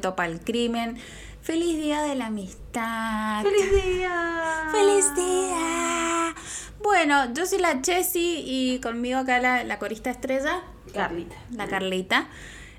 [0.00, 0.96] Topa el Crimen.
[1.42, 3.42] Feliz Día de la Amistad.
[3.42, 4.68] ¡Feliz día!
[4.72, 6.34] ¡Feliz día!
[6.82, 10.62] Bueno, yo soy la Chessy y conmigo acá la, la corista estrella,
[10.94, 11.36] Carlita.
[11.56, 12.28] la Carlita.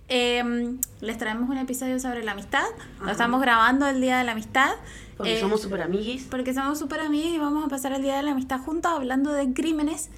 [0.09, 2.65] Eh, les traemos un episodio sobre la amistad.
[2.98, 3.12] Lo Ajá.
[3.13, 4.71] estamos grabando el Día de la Amistad.
[5.17, 6.23] Porque Eh, somos super amiguis.
[6.29, 9.31] Porque somos súper amigos y vamos a pasar el Día de la Amistad juntos hablando
[9.31, 10.09] de crímenes.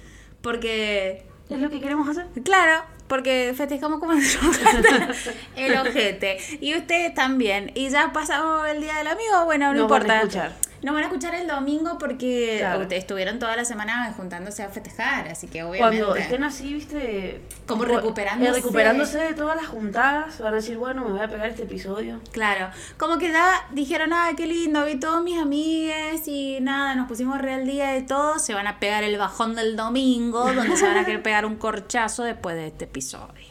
[0.42, 2.26] Porque Es lo que queremos hacer.
[2.42, 4.12] Claro, porque festejamos como
[5.56, 6.38] el ojete.
[6.60, 7.70] Y ustedes también.
[7.74, 10.22] Y ya pasamos el día del amigo, bueno, no Nos van a importa.
[10.22, 10.52] escuchar.
[10.84, 12.82] Nos van a escuchar el domingo porque Claro.
[12.82, 15.98] ustedes estuvieron toda la semana juntándose a festejar, así que obviamente.
[16.04, 17.40] Cuando estén así, viste.
[17.66, 18.50] Como tipo, recuperándose.
[18.50, 21.62] eh, recuperándose de todas las juntadas, van a decir, bueno, me voy a pegar este
[21.62, 22.20] episodio.
[22.32, 22.68] Claro,
[22.98, 27.40] como que ya dijeron, ah, qué lindo, vi todos mis amigues y nada, nos pusimos
[27.40, 30.98] real día de todo, se van a pegar el bajón del domingo, donde se van
[30.98, 33.43] a querer pegar un corchazo después de este episodio.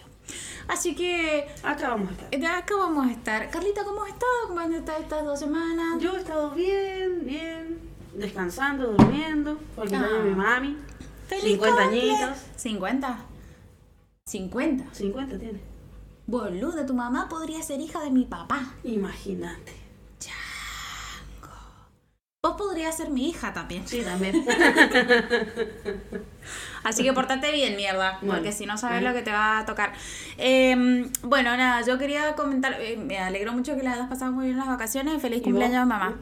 [0.68, 2.30] Así que Acá vamos a estar.
[2.40, 3.50] De acá vamos a estar.
[3.50, 4.32] Carlita, ¿cómo has estado?
[4.48, 6.00] ¿Cómo han estado estas dos semanas?
[6.02, 7.80] Yo he estado bien, bien.
[8.14, 9.58] Descansando, durmiendo.
[9.76, 10.22] Porque Ah.
[10.24, 10.78] mi mami.
[11.28, 12.02] ¡Feliz 50 cumple!
[12.12, 12.38] añitos.
[12.58, 13.16] ¿50?
[14.26, 14.86] ¿50?
[14.94, 15.60] 50 tiene.
[16.26, 18.74] Boluda, tu mamá podría ser hija de mi papá.
[18.84, 19.74] Imagínate.
[22.46, 23.88] Vos podrías ser mi hija también.
[23.88, 24.46] Sí, también.
[26.84, 29.12] Así que portate bien, mierda, porque si no sabes bueno.
[29.12, 29.94] lo que te va a tocar.
[30.38, 34.48] Eh, bueno, nada, yo quería comentar, eh, me alegro mucho que la hayas pasado muy
[34.48, 35.22] bien las vacaciones.
[35.22, 36.16] Feliz ¿Y cumpleaños, mamá.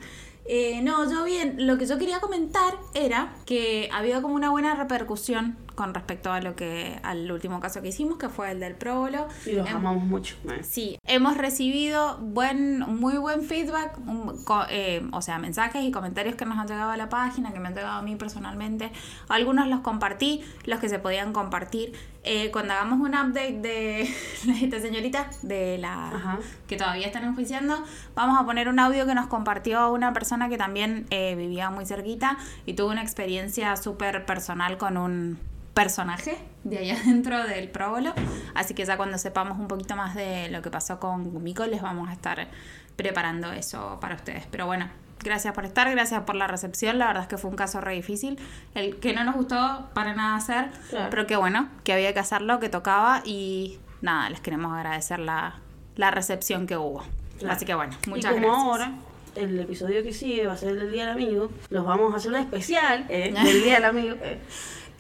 [0.46, 4.52] Eh, no, yo bien, lo que yo quería comentar era que ha habido como una
[4.52, 8.60] buena repercusión con respecto a lo que al último caso que hicimos, que fue el
[8.60, 9.28] del próbolo.
[9.46, 10.36] Y los Em, amamos mucho.
[10.50, 10.64] eh.
[10.64, 16.36] Sí, hemos recibido buen, muy buen feedback, un- co- eh, o sea, mensajes y comentarios
[16.36, 18.92] que nos han llegado a la página, que me han llegado a mí personalmente.
[19.30, 21.94] Algunos los compartí, los que se podían compartir.
[22.24, 24.02] Eh, cuando hagamos un update de
[24.62, 26.40] esta señorita, de la Ajá.
[26.68, 27.84] que todavía están enjuiciando,
[28.14, 31.86] vamos a poner un audio que nos compartió una persona que también eh, vivía muy
[31.88, 35.40] cerquita y tuvo una experiencia súper personal con un
[35.74, 38.14] personaje de allá dentro del próbolo.
[38.54, 41.82] Así que ya cuando sepamos un poquito más de lo que pasó con Mico, les
[41.82, 42.48] vamos a estar
[42.96, 44.46] preparando eso para ustedes.
[44.52, 44.90] Pero bueno,
[45.24, 47.00] gracias por estar, gracias por la recepción.
[47.00, 48.38] La verdad es que fue un caso re difícil.
[48.76, 51.08] El que no nos gustó para nada hacer, Claro.
[51.10, 55.56] pero que bueno, que había que hacerlo, que tocaba y nada, les queremos agradecer la,
[55.96, 57.04] la recepción que hubo.
[57.40, 57.56] Claro.
[57.56, 58.66] Así que bueno, muchas y como gracias.
[58.66, 58.92] ahora,
[59.36, 62.18] el episodio que sigue va a ser el del Día del Amigo, los vamos a
[62.18, 64.16] hacer un especial eh, del Día del Amigo.
[64.22, 64.38] eh.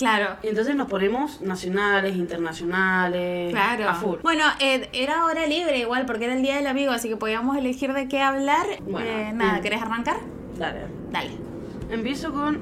[0.01, 0.37] Claro.
[0.41, 3.87] Y entonces nos ponemos nacionales, internacionales, Claro.
[3.87, 4.17] a full.
[4.23, 7.55] Bueno, eh, era hora libre igual porque era el día del amigo, así que podíamos
[7.55, 8.65] elegir de qué hablar.
[8.87, 9.61] Bueno, Eh, nada, mm.
[9.61, 10.17] ¿querés arrancar?
[10.57, 10.79] Dale.
[11.11, 11.29] Dale.
[11.91, 12.59] Empiezo con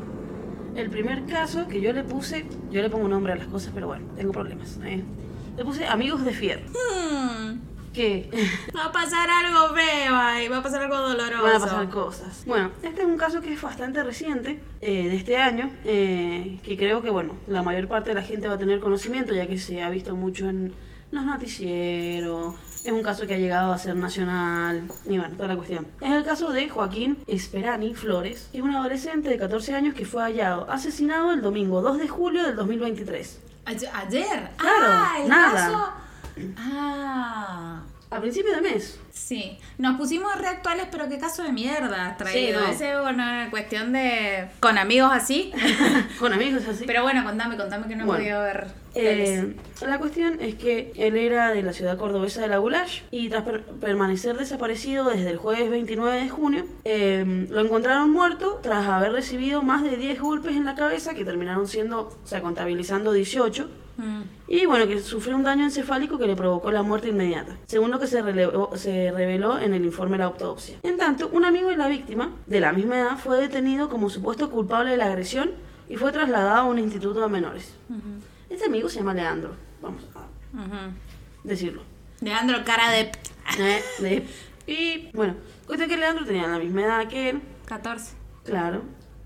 [0.75, 3.87] el primer caso que yo le puse, yo le pongo nombre a las cosas, pero
[3.87, 4.77] bueno, tengo problemas.
[4.83, 5.01] eh.
[5.57, 7.59] Le puse amigos de Fier, Hmm,
[7.93, 8.29] que
[8.75, 11.43] va a pasar algo feo ahí, va a pasar algo doloroso.
[11.43, 12.43] van a pasar cosas.
[12.45, 16.77] Bueno, este es un caso que es bastante reciente, eh, de este año, eh, que
[16.77, 19.57] creo que, bueno, la mayor parte de la gente va a tener conocimiento, ya que
[19.57, 20.73] se ha visto mucho en
[21.11, 22.55] los noticieros.
[22.85, 25.87] Es un caso que ha llegado a ser nacional, y bueno, toda la cuestión.
[25.99, 30.05] Es el caso de Joaquín Esperani Flores, que es un adolescente de 14 años que
[30.05, 33.41] fue hallado asesinado el domingo 2 de julio del 2023.
[33.65, 33.89] Ayer.
[33.93, 34.49] ayer.
[34.57, 35.51] Claro, ah, el nada.
[35.51, 36.08] caso.
[36.57, 37.83] Ah.
[38.11, 38.99] A principio de mes.
[39.11, 42.59] Sí, nos pusimos reactuales, pero qué caso de mierda has traído.
[42.59, 42.71] Sí, no.
[42.71, 44.47] Ese es una cuestión de.
[44.59, 45.51] con amigos así.
[46.19, 46.85] Con amigos así.
[46.87, 48.67] pero bueno, contame, contame que no he Bueno, podido ver.
[48.95, 49.55] Eh,
[49.85, 53.43] la cuestión es que él era de la ciudad cordobesa de La Goulash y tras
[53.43, 59.11] per- permanecer desaparecido desde el jueves 29 de junio, eh, lo encontraron muerto tras haber
[59.11, 63.69] recibido más de 10 golpes en la cabeza que terminaron siendo, o sea, contabilizando 18.
[63.99, 64.21] Mm.
[64.47, 67.99] Y bueno, que sufrió un daño encefálico que le provocó la muerte inmediata, según lo
[67.99, 70.77] que se, relevó- se reveló en el informe de la autopsia.
[70.83, 74.49] En tanto, un amigo de la víctima, de la misma edad, fue detenido como supuesto
[74.49, 75.51] culpable de la agresión
[75.89, 77.73] y fue trasladado a un instituto de menores.
[77.89, 77.99] Ujú,
[78.49, 79.51] Este amigo se llama Leandro,
[79.81, 80.19] vamos a
[80.57, 80.93] ujú.
[81.43, 81.81] decirlo.
[82.21, 83.11] Leandro, cara de.
[83.59, 84.27] Eh, de-
[84.65, 85.35] Y bueno,
[85.67, 88.15] cuenta que Leandro tenía la misma edad que él, 14.
[88.45, 88.81] claro,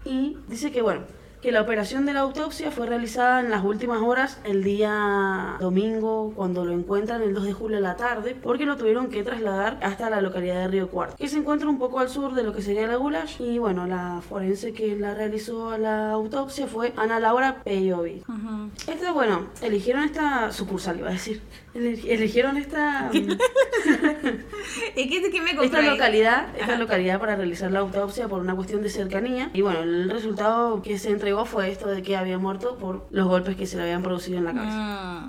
[0.06, 1.02] y dice que bueno,
[1.44, 6.32] que la operación de la autopsia fue realizada en las últimas horas el día domingo
[6.38, 9.78] cuando lo encuentran el 2 de julio a la tarde porque lo tuvieron que trasladar
[9.82, 12.54] hasta la localidad de Río Cuarto que se encuentra un poco al sur de lo
[12.54, 16.94] que sería la Goulash y bueno la forense que la realizó a la autopsia fue
[16.96, 18.24] Ana Laura Peyovi.
[18.26, 18.70] Ujú.
[18.90, 21.42] esta bueno eligieron esta sucursal iba a decir
[21.76, 23.10] Eligieron esta,
[24.96, 28.82] ¿Y qué, qué me esta localidad, esta localidad para realizar la autopsia por una cuestión
[28.84, 29.50] de cercanía.
[29.54, 33.28] Y bueno, el resultado que se entregó fue esto de que había muerto por los
[33.28, 34.78] golpes que se le habían producido en la cabeza.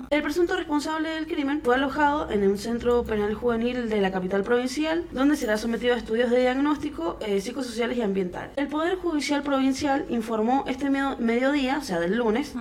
[0.01, 4.11] Mm, El presunto responsable del crimen fue alojado en un centro penal juvenil de la
[4.11, 8.51] capital provincial, donde será sometido a estudios de diagnóstico eh, psicosociales y ambientales.
[8.55, 12.53] El Poder Judicial Provincial informó este medio- mediodía, o sea, del lunes,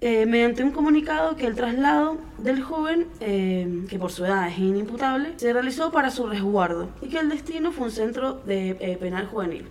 [0.00, 3.31] eh, mediante un comunicado que el traslado del joven, eh,
[3.88, 7.72] que por su edad es inimputable, se realizó para su resguardo y que el destino
[7.72, 9.66] fue un centro de eh, penal juvenil.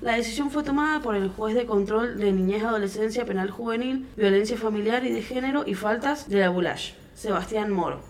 [0.00, 4.56] La decisión fue tomada por el juez de control de niñez, adolescencia, penal juvenil, violencia
[4.56, 8.00] familiar y de género y faltas de la Bulash, Sebastián Moro,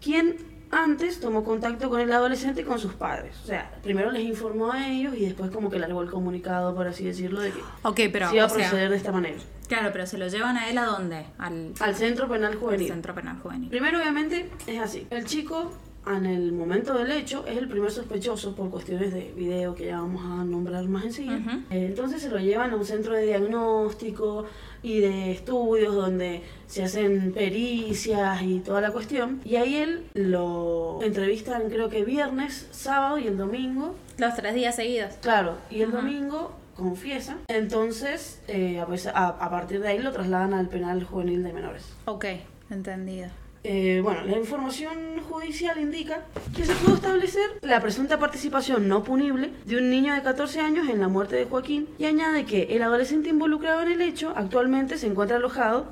[0.00, 0.36] quien
[0.72, 3.36] antes tomó contacto con el adolescente y con sus padres.
[3.44, 6.86] O sea, primero les informó a ellos y después como que largó el comunicado, por
[6.88, 9.36] así decirlo, de que Ok, pero, se iba a sea, proceder de esta manera.
[9.68, 11.26] claro, pero se lo llevan a él a dónde?
[11.38, 12.88] Al, Al centro penal al juvenil.
[12.88, 13.68] centro penal juvenil.
[13.68, 15.06] Primero, obviamente, es así.
[15.10, 15.70] El chico,
[16.06, 20.00] en el momento del hecho, es el primer sospechoso por cuestiones de video que ya
[20.00, 21.36] vamos a nombrar más enseguida.
[21.70, 24.46] Eh, entonces se lo llevan a un centro de diagnóstico
[24.82, 29.40] y de estudios donde se hacen pericias y toda la cuestión.
[29.44, 33.94] Y ahí él lo entrevistan creo que viernes, sábado y el domingo.
[34.18, 35.14] Los tres días seguidos.
[35.20, 37.36] Claro, y el domingo confiesa.
[37.48, 41.52] Entonces, eh, a, pes- a- a partir de ahí lo trasladan al penal juvenil de
[41.52, 41.84] menores.
[42.06, 42.24] Ok,
[42.70, 43.28] entendido.
[43.64, 46.24] Eh, bueno, la información judicial indica
[46.56, 50.88] que se pudo establecer la presunta participación no punible de un niño de 14 años
[50.88, 54.98] en la muerte de Joaquín y añade que el adolescente involucrado en el hecho actualmente
[54.98, 55.86] se encuentra alojado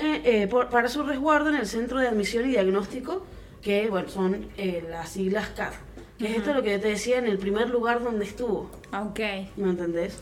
[0.00, 3.24] eh, eh, por- para su resguardo en el Centro de Admisión y Diagnóstico,
[3.62, 5.72] que bueno, son eh, las siglas CAD.
[6.18, 9.20] Que es esto lo que yo te decía en el primer lugar donde estuvo, Ok.
[9.56, 10.18] ¿me entendés?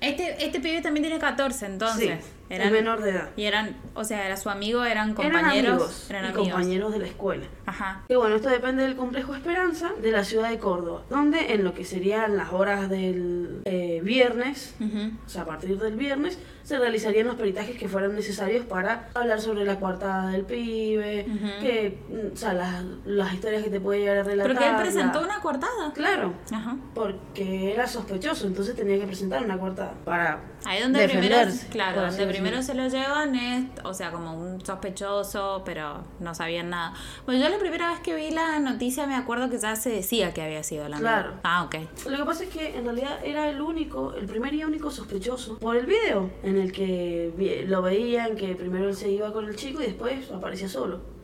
[0.00, 2.24] Este, este pibe también tiene 14, entonces.
[2.24, 3.28] sí, eran, menor de edad.
[3.36, 5.72] Y eran, o sea, era su amigo, eran Eran compañeros.
[5.74, 6.48] amigos eran y amigos.
[6.48, 7.44] compañeros de la escuela.
[7.66, 8.02] Ajá.
[8.08, 11.74] Que bueno, esto depende del complejo Esperanza de la ciudad de Córdoba, donde en lo
[11.74, 17.26] que serían las horas del eh, viernes, o sea, a partir del viernes, se realizarían
[17.26, 21.24] los peritajes que fueran necesarios para hablar sobre la coartada del pibe,
[21.62, 24.48] que, mm, o sea, las, las historias que te puede llegar a relatar.
[24.54, 25.92] Pero que él presentó la- una coartada.
[25.94, 26.76] Claro, Ajá.
[26.94, 31.68] porque era sospechoso, entonces tenía que presentar una coartada para Ahí donde primero, defenderse.
[31.68, 36.34] claro, así donde primero se lo llevan es, o sea, como un sospechoso, pero no
[36.34, 36.94] sabían nada.
[37.26, 40.32] Bueno, yo la primera vez que vi la noticia me acuerdo que ya se decía
[40.32, 41.00] que había sido amigo.
[41.00, 41.32] Claro.
[41.42, 41.76] Ah, ok.
[42.08, 45.58] Lo que pasa es que en realidad era el único, el primer y único sospechoso
[45.58, 49.56] por el video en el que lo veían que primero él se iba con el
[49.56, 51.17] chico y después aparecía solo.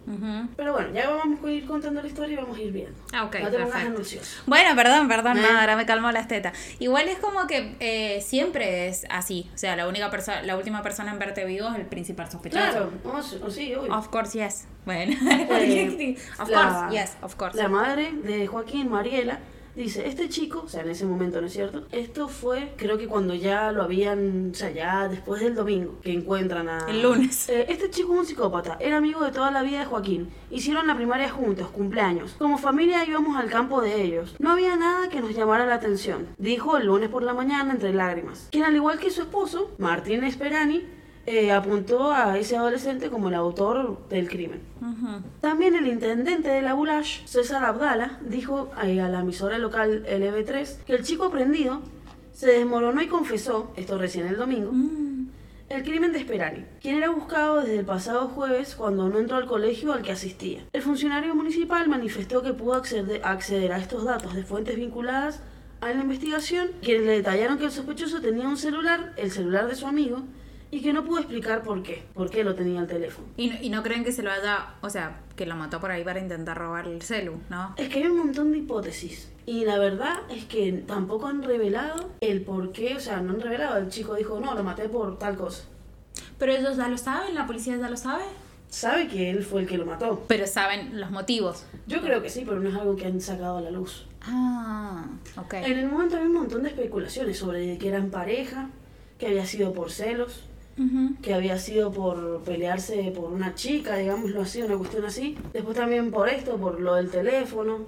[0.56, 2.99] Pero bueno, ya vamos a ir contando la historia y vamos a ir viendo.
[3.12, 4.21] Ah, ok, no te perfecto.
[4.47, 5.43] Bueno, perdón, perdón, ¿Eh?
[5.43, 6.53] no, ahora me calmó las tetas.
[6.79, 9.51] Igual es como que eh, siempre es así.
[9.55, 12.62] O sea, la única persona, la última persona en verte vivo es el principal sospechoso.
[12.71, 13.95] Claro, vamos, o sí, obvio.
[13.97, 14.67] Of course, yes.
[14.85, 15.15] Bueno,
[15.51, 17.56] Eh, of la- course, yes, of course.
[17.56, 19.39] La madre de Joaquín, Mariela,
[19.75, 21.85] dice, este chico, o sea, en ese momento, ¿no es cierto?
[21.93, 26.12] Esto fue, creo que cuando ya lo habían, o sea, ya después del domingo, que
[26.12, 26.87] encuentran a...
[26.88, 27.49] El lunes.
[27.49, 30.29] Eh, este chico es un psicópata, era amigo de toda la vida de Joaquín.
[30.50, 32.35] Hicieron la primaria juntos, cumpleaños.
[32.38, 34.37] Como familia íbamos al campo de ellos.
[34.38, 37.93] No había nada que nos llamara la atención, dijo el lunes por la mañana entre
[37.93, 38.49] lágrimas.
[38.51, 40.84] Quien al igual que su esposo, Martín Esperani,
[41.27, 44.61] eh, apuntó a ese adolescente como el autor del crimen.
[44.81, 45.23] Ujú.
[45.41, 50.85] También el intendente de la Bulash, César Abdala, dijo eh, a la emisora local LB3
[50.85, 51.81] que el chico aprendido
[52.33, 55.29] se desmoronó y confesó, esto recién el domingo, Mm.
[55.71, 59.47] el crimen de Esperani, quien era buscado desde el pasado jueves cuando no entró al
[59.47, 60.61] colegio al que asistía.
[60.73, 65.41] El funcionario municipal manifestó que pudo acceder a estos datos de fuentes vinculadas
[65.81, 69.75] a la investigación, quienes le detallaron que el sospechoso tenía un celular, el celular de
[69.75, 70.23] su amigo,
[70.75, 73.29] y que no pudo explicar por qué, por qué lo tenía el teléfono.
[73.37, 75.91] Y, no- y no creen que se lo haya, o sea, que lo mató por
[75.93, 77.75] ahí para intentar robar el celu, ¿no?
[77.77, 79.31] Es que hay un montón de hipótesis.
[79.47, 83.41] Y la verdad es que tampoco han revelado el por qué, o sea, no han
[83.41, 83.77] revelado.
[83.79, 85.65] El chico dijo, no, lo maté por tal cosa.
[86.39, 88.25] Pero ellos ya lo saben, la policía ya lo sabe.
[88.69, 90.25] Sabe que él fue el que lo mató.
[90.27, 91.67] Pero saben los motivos.
[91.87, 94.07] Yo creo que sí, pero no es algo que han sacado a la luz.
[94.23, 95.05] Ah,
[95.37, 95.55] ok.
[95.55, 98.71] En el momento había un montón de especulaciones sobre que eran pareja,
[99.19, 100.45] que había sido por celos,
[101.23, 105.39] Que había sido por pelearse por una chica, digámoslo así, una cuestión así.
[105.53, 107.87] Después también por esto, por lo del teléfono.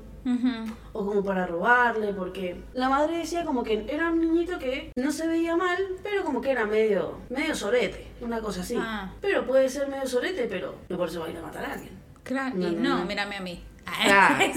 [0.93, 5.13] O como para robarle, porque la madre decía como que era un niñito que no
[5.13, 8.77] se veía mal, pero como que era medio, medio sorete, una cosa así.
[8.77, 9.13] Ah.
[9.21, 11.73] Pero puede ser medio sorete, pero no por eso va a ir a matar a
[11.75, 11.93] alguien.
[12.25, 12.57] Claro.
[12.57, 13.05] No, y no, no, no.
[13.07, 13.63] mírame a mí.
[14.03, 14.45] Claro.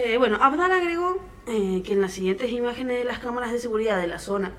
[0.00, 4.00] Eh, bueno, Abdal agregó eh, que en las siguientes imágenes de las cámaras de seguridad
[4.00, 4.52] de la zona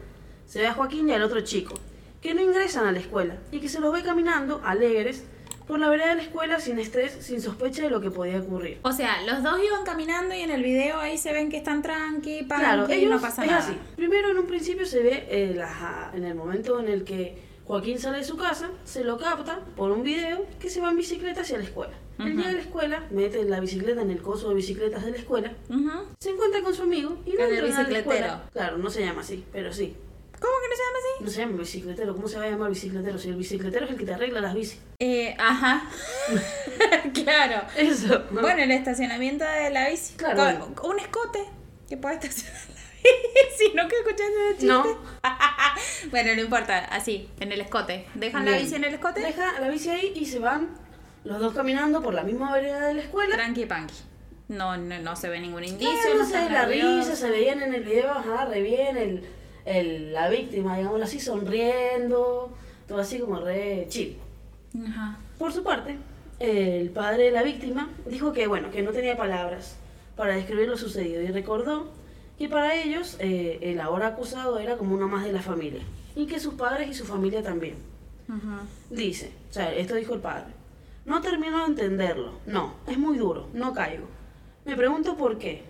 [0.45, 1.75] se ve a Joaquín y al otro chico,
[2.21, 5.23] que no ingresan a la escuela y que se los ve caminando alegres
[5.67, 8.79] por la vereda de la escuela sin estrés, sin sospecha de lo que podía ocurrir.
[8.81, 11.83] O sea, los dos iban caminando y en el video ahí se ven que están
[11.83, 13.63] tranqui, panqui, Claro, y no pasa es nada.
[13.63, 13.77] así.
[13.95, 17.99] Primero en un principio se ve eh, la- en el momento en el que Joaquín
[17.99, 21.41] sale de su casa, se lo capta por un video que se va en bicicleta
[21.41, 21.93] hacia la escuela.
[22.17, 22.37] Él Ujú.
[22.37, 25.53] llega a la escuela, mete la bicicleta en el coso de bicicletas de la escuela,
[25.69, 25.91] Ujú.
[26.19, 28.49] se encuentra con su amigo y no En el entra a la escuela.
[28.51, 29.95] Claro, no se llama así, pero sí.
[30.39, 31.23] ¿Cómo que no se llama así?
[31.23, 33.17] No se llama bicicletero, ¿cómo se va a llamar bicicletero?
[33.17, 34.79] Si el bicicletero es el que te arregla las bicis.
[34.99, 35.83] Eh, ajá.
[37.13, 37.67] claro.
[37.75, 38.23] Eso.
[38.31, 40.13] Bueno, el estacionamiento de la bici.
[40.13, 40.73] Claro.
[40.75, 41.39] Con un escote
[41.89, 42.75] que puede estacionar la
[43.49, 43.73] bici.
[43.75, 44.67] ¿No que escuchaste ese chiste?
[44.67, 44.83] No.
[46.11, 46.85] bueno, no importa.
[46.85, 48.05] Así, en el escote.
[48.15, 49.19] ¿Dejan la bici en el escote?
[49.19, 50.69] Deja la bici ahí y se van
[51.25, 53.35] los dos caminando por la misma vereda de la escuela.
[53.35, 53.95] Tranqui panqui.
[54.47, 55.91] No, no, no se ve ningún indicio.
[55.91, 59.23] Claro, no sé, están la risa, se veían en el video, ajá, re bien, el,
[59.69, 62.49] el, la víctima, digámoslo así, sonriendo,
[62.87, 64.17] todo así como re chill.
[64.87, 65.19] Ajá.
[65.37, 65.97] Por su parte,
[66.39, 69.77] el padre de la víctima dijo que, bueno, que no tenía palabras
[70.15, 71.87] para describir lo sucedido y recordó
[72.37, 75.83] que para ellos eh, el ahora acusado era como uno más de la familia
[76.15, 77.75] y que sus padres y su familia también.
[78.27, 78.63] Ajá.
[78.89, 80.53] Dice, o sea, esto dijo el padre.
[81.05, 82.33] No termino de entenderlo.
[82.45, 84.07] No, es muy duro, no caigo.
[84.65, 85.63] Me pregunto por qué.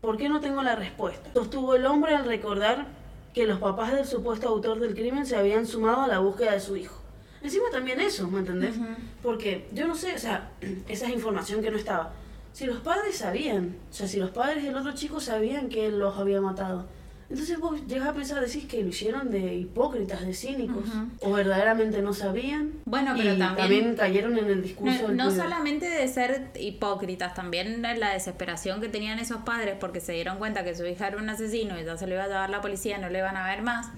[0.00, 1.30] ¿Por qué no tengo la respuesta?
[1.34, 2.97] Sostuvo el hombre al recordar
[3.38, 6.58] que los papás del supuesto autor del crimen se habían sumado a la búsqueda de
[6.58, 7.00] su hijo.
[7.40, 8.76] Encima también eso, ¿me entendés?
[8.76, 8.86] Ujú.
[9.22, 10.50] Porque yo no sé, o sea,
[10.88, 12.10] esa es información que no estaba.
[12.52, 16.00] Si los padres sabían, o sea, si los padres del otro chico sabían que él
[16.00, 16.86] los había matado,
[17.30, 20.84] entonces vos llegas a pensar, decís que lo hicieron de hipócritas, de cínicos,
[21.20, 22.72] o verdaderamente no sabían.
[22.86, 28.12] Bueno, pero y también- cayeron en el discurso No, solamente de ser hipócritas, también la
[28.12, 31.78] desesperación que tenían esos padres porque se dieron cuenta que su hija era un asesino
[31.78, 33.88] y ya se lo iba a llevar la policía, no le iban a ver más.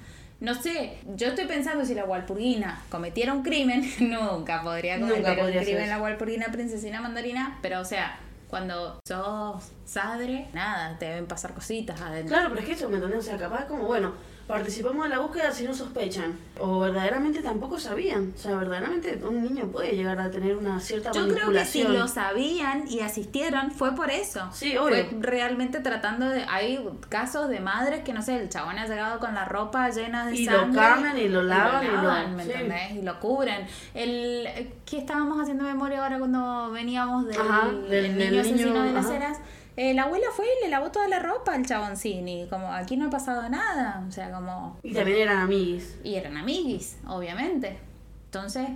[0.40, 5.38] No sé, yo estoy pensando si la Walpurgina cometiera un crimen, nunca podría Nunca cometer
[5.38, 8.18] podría un crimen la Walpurgina princesina mandarina, pero o sea,
[8.50, 12.35] cuando sos sadre, nada, te deben pasar cositas adentro.
[12.35, 13.21] Claro, pero es que eso, ¿me entendés?
[13.21, 14.12] O sea, capaz como, bueno,
[14.50, 16.37] participamos de la búsqueda si no sospechan.
[16.59, 18.33] O verdaderamente tampoco sabían.
[18.37, 21.83] O sea, verdaderamente un niño puede llegar a tener una cierta Yo creo que si
[21.85, 24.49] lo sabían y asistieron fue por eso.
[24.52, 25.07] Sí, obvio.
[25.07, 26.45] Fue realmente tratando de...
[26.49, 30.26] Hay casos de madres que, no sé, el chabón ha llegado con la ropa llena
[30.26, 30.80] de Y lo sangre.
[30.80, 32.50] cambian y lo lavan y lo- lavan, ¿me sí.
[32.52, 32.92] entendés?
[32.97, 33.66] Y lo cubren.
[33.95, 34.49] El,
[34.85, 38.83] ¿Qué estábamos haciendo memoria ahora cuando veníamos del, Ajá, del del- del niño asesino niño,
[38.83, 39.16] de las ajá.
[39.16, 39.38] eras?
[39.77, 42.97] Eh, la abuela fue y le lavó toda la ropa al chaboncín y como aquí
[42.97, 44.05] no ha pasado nada.
[44.09, 44.79] O sea, como...
[44.83, 45.99] Y también eran amiguis.
[46.05, 47.79] Y eran amiguis, obviamente.
[48.27, 48.69] Entonces,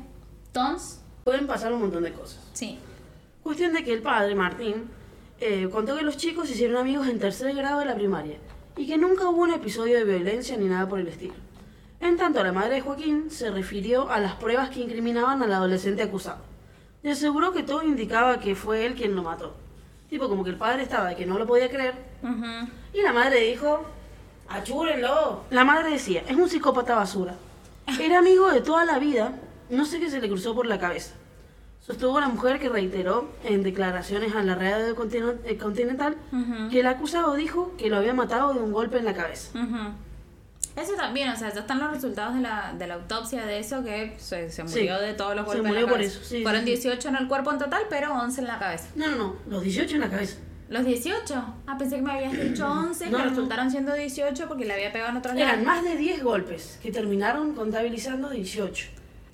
[0.53, 2.41] tons, Pueden pasar un montón de cosas.
[2.53, 2.79] sí.
[3.43, 4.89] Cuestión de que el padre, Martín,
[5.39, 8.39] eh, contó que los chicos se hicieron amigos en tercer grado de la primaria
[8.75, 11.35] y que nunca hubo un episodio de violencia ni nada por el estilo.
[12.01, 16.03] En tanto, la madre de Joaquín se refirió a las pruebas que incriminaban al adolescente
[16.03, 16.39] acusado
[17.03, 19.55] y aseguró que todo indicaba que fue él quien lo mató.
[20.14, 21.92] Tipo, como que el padre estaba de que no lo podía creer
[22.23, 22.68] Ujú.
[22.92, 23.85] y la madre dijo,
[24.49, 25.42] achúrenlo.
[25.50, 27.35] La madre decía, es un psicópata basura.
[28.00, 29.33] Era amigo de toda la vida,
[29.71, 31.14] no sé qué se le cruzó por la cabeza.
[31.80, 34.87] Sostuvo la mujer que reiteró en declaraciones a la radio
[35.47, 36.71] eh, Continental Ujú.
[36.71, 39.50] que el acusado dijo que lo había matado de un golpe en la cabeza.
[39.59, 39.94] Ujú.
[40.76, 43.85] Eso también, o sea, ya están los resultados de la, de la autopsia de eso
[43.85, 46.16] que se, se Sí, murió de todos los se golpes en murió la por cabeza.
[46.19, 46.83] eso, sí, Fueron sí, sí.
[46.88, 48.88] 18 en el cuerpo en total, pero 11 en la cabeza.
[48.97, 50.37] No, no, no, los 18 en la cabeza.
[50.71, 51.45] ¿Los 18?
[51.66, 53.31] Ah, pensé que me habías dicho 11, No, que no.
[53.31, 55.66] resultaron siendo 18 porque le había pegado en otros Eran lados.
[55.66, 58.87] más de 10 golpes que terminaron contabilizando 18.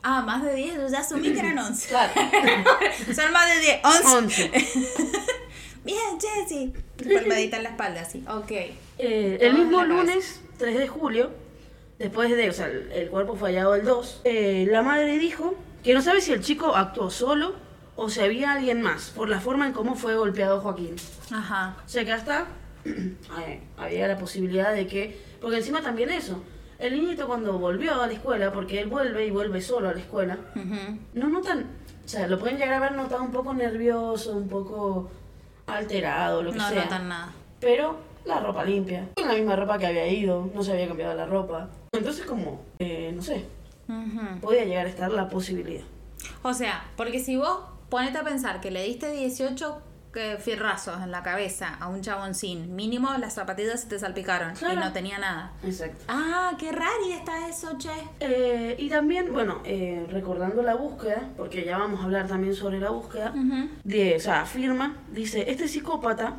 [0.02, 1.88] Ah, más de 10, yo ya asumí que eran 11.
[1.88, 2.12] Claro.
[3.14, 4.16] Son más de 10, 11.
[4.16, 4.50] 11.
[5.84, 6.72] Bien, Jessy.
[7.08, 8.24] Palmadita en la espalda, sí.
[8.28, 8.50] Ok.
[8.98, 11.30] Eh, el mismo lunes, 3 de julio,
[11.98, 15.54] después de, o sea, el, el cuerpo fue hallado el 2, eh, la madre dijo
[15.82, 17.54] que no sabe si el chico actuó solo
[17.96, 20.96] o si había alguien más, por la forma en cómo fue golpeado Joaquín.
[21.30, 21.76] Ajá.
[21.84, 22.46] O sea que hasta
[22.84, 26.42] eh, había la posibilidad de que, porque encima también eso,
[26.78, 30.00] el niñito cuando volvió a la escuela, porque él vuelve y vuelve solo a la
[30.00, 30.38] escuela,
[31.12, 31.66] no notan,
[32.04, 35.10] o sea, lo pueden llegar a ver notado un poco nervioso, un poco
[35.66, 36.84] alterado, lo que No sea.
[36.84, 37.32] notan nada.
[37.60, 41.14] Pero la ropa limpia, con la misma ropa que había ido, no se había cambiado
[41.14, 41.68] la ropa.
[41.92, 43.44] Entonces como, eh, no sé,
[44.40, 45.84] podía llegar a estar la posibilidad.
[46.42, 49.80] O sea, porque si vos ponete a pensar que le diste 18
[50.12, 54.76] que fierrazos en la cabeza a un chaboncín, mínimo las zapatillas se te salpicaron y
[54.76, 55.52] no tenía nada.
[55.62, 56.04] Exacto.
[56.08, 57.90] Ah, qué rari está eso, che.
[58.18, 62.80] Eh, y también, bueno, eh, recordando la búsqueda, porque ya vamos a hablar también sobre
[62.80, 63.32] la búsqueda,
[63.84, 66.36] de, o sea, afirma, dice, este psicópata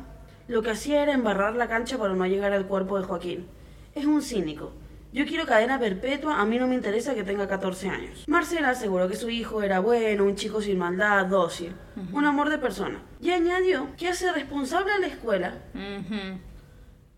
[0.48, 3.46] lo que hacía era embarrar la cancha para no llegar al cuerpo de Joaquín.
[3.94, 4.72] Es un cínico.
[5.12, 8.24] Yo quiero cadena perpetua, a mí no me interesa que tenga 14 años.
[8.26, 11.74] Marcela aseguró que su hijo era bueno, un chico sin maldad, dócil,
[12.12, 13.02] un amor de persona.
[13.20, 15.58] Y añadió que hace responsable a la escuela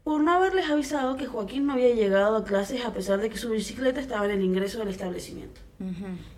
[0.02, 3.38] por no haberles avisado que Joaquín no había llegado a clases a pesar de que
[3.38, 5.62] su bicicleta estaba en el ingreso del establecimiento.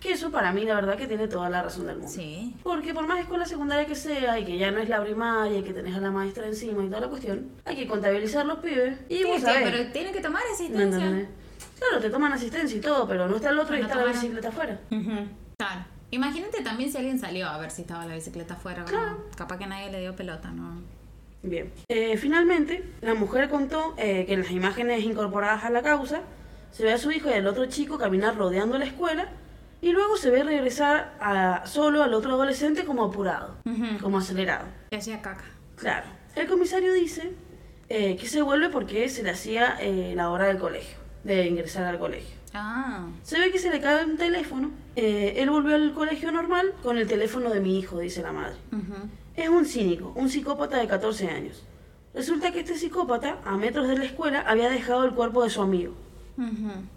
[0.00, 2.12] Que eso para mí la verdad que tiene toda la razón del mundo.
[2.12, 2.54] Sí.
[2.62, 5.62] Porque por más escuela secundaria que sea y que ya no es la primaria y
[5.62, 8.98] que tenés a la maestra encima y toda la cuestión, hay que contabilizar los pibes.
[9.08, 11.28] Y Sí, vos sí, sabés, pero tiene que tomar ¿me asistencia.
[11.78, 14.12] Claro, te toman asistencia y todo, pero no está el otro y No está la
[14.12, 14.80] bicicleta afuera.
[15.58, 15.84] Claro.
[16.10, 18.84] Imagínate también si alguien salió a ver si estaba la bicicleta afuera.
[18.84, 19.24] Claro.
[19.36, 20.80] Capaz que nadie le dio pelota, ¿no?
[21.42, 21.72] Bien.
[21.88, 26.22] Eh, finalmente, la mujer contó eh, que en las imágenes incorporadas a la causa
[26.70, 29.28] se ve a su hijo y al otro chico caminar rodeando la escuela
[29.80, 33.98] y luego se ve regresar a, solo al otro adolescente como apurado, Ujú.
[34.02, 34.66] como acelerado.
[34.90, 35.44] Y hacía caca.
[35.76, 36.06] Claro.
[36.34, 37.32] El comisario dice
[37.88, 41.84] eh, que se vuelve porque se le hacía eh, la hora del colegio, de ingresar
[41.84, 42.36] al colegio.
[42.54, 43.06] Ah.
[43.22, 44.70] Se ve que se le cae un teléfono.
[44.94, 48.56] Eh, él volvió al colegio normal con el teléfono de mi hijo, dice la madre.
[49.34, 51.64] Es un cínico, un psicópata de 14 años.
[52.14, 55.60] Resulta que este psicópata, a metros de la escuela, había dejado el cuerpo de su
[55.60, 55.94] amigo.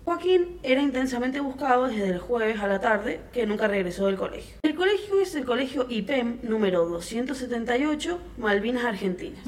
[0.05, 4.58] Joaquín era intensamente buscado desde el jueves a la tarde, que nunca regresó del colegio.
[4.63, 9.41] El colegio es el colegio IPEM número 278, Malvinas Argentinas.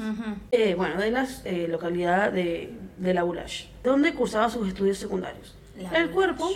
[0.50, 1.26] Eh, bueno, de la
[1.68, 3.24] localidad de, de La
[3.84, 5.54] donde cursaba sus estudios secundarios.
[5.80, 6.50] La el cuerpo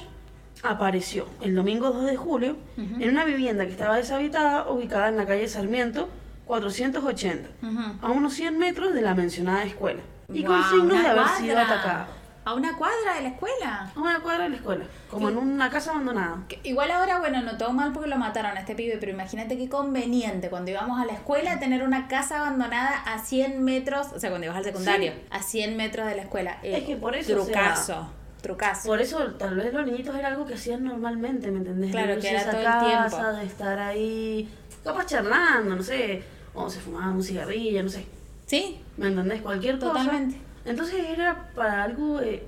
[0.63, 5.27] apareció el domingo 2 de julio en una vivienda que estaba deshabitada ubicada en la
[5.27, 6.09] calle Sarmiento
[6.47, 7.81] 480, Ujú.
[8.03, 10.01] a unos 100 metros de la mencionada escuela,
[10.33, 11.37] y con signos de haber cuadra.
[11.39, 12.07] sido atacado.
[12.47, 13.91] A una cuadra de la escuela.
[13.95, 15.33] A una cuadra de la escuela, como Sí.
[15.33, 16.45] en una casa abandonada.
[16.49, 19.59] Que Igual ahora, bueno, no todo mal porque lo mataron a este pibe, pero imagínate
[19.59, 24.21] qué conveniente cuando íbamos a la escuela tener una casa abandonada a 100 metros, o
[24.21, 26.59] sea, cuando ibas al secundario, a 100 metros de la escuela.
[26.63, 28.09] Eh, Es que por eso, o sea, Trucazo,
[28.43, 28.89] trucazo.
[28.89, 31.91] Por eso, tal vez los niñitos era algo que hacían normalmente, ¿me entendés?
[31.91, 33.33] Claro, De que era todo esa el casa, tiempo.
[33.39, 34.49] de estar ahí,
[34.85, 36.23] capaz charlando, no sé,
[36.55, 38.07] o se fumaban un cigarrillo, no sé.
[38.47, 38.81] ¿Sí?
[38.99, 39.43] ¿Me entendés?
[39.43, 39.95] Cualquier cosa.
[39.95, 40.46] Totalmente.
[40.67, 42.43] Entonces era para algo eh,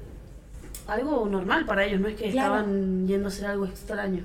[0.86, 2.56] algo normal para ellos, no es que Claro.
[2.56, 4.24] estaban yendo a hacer algo extraño.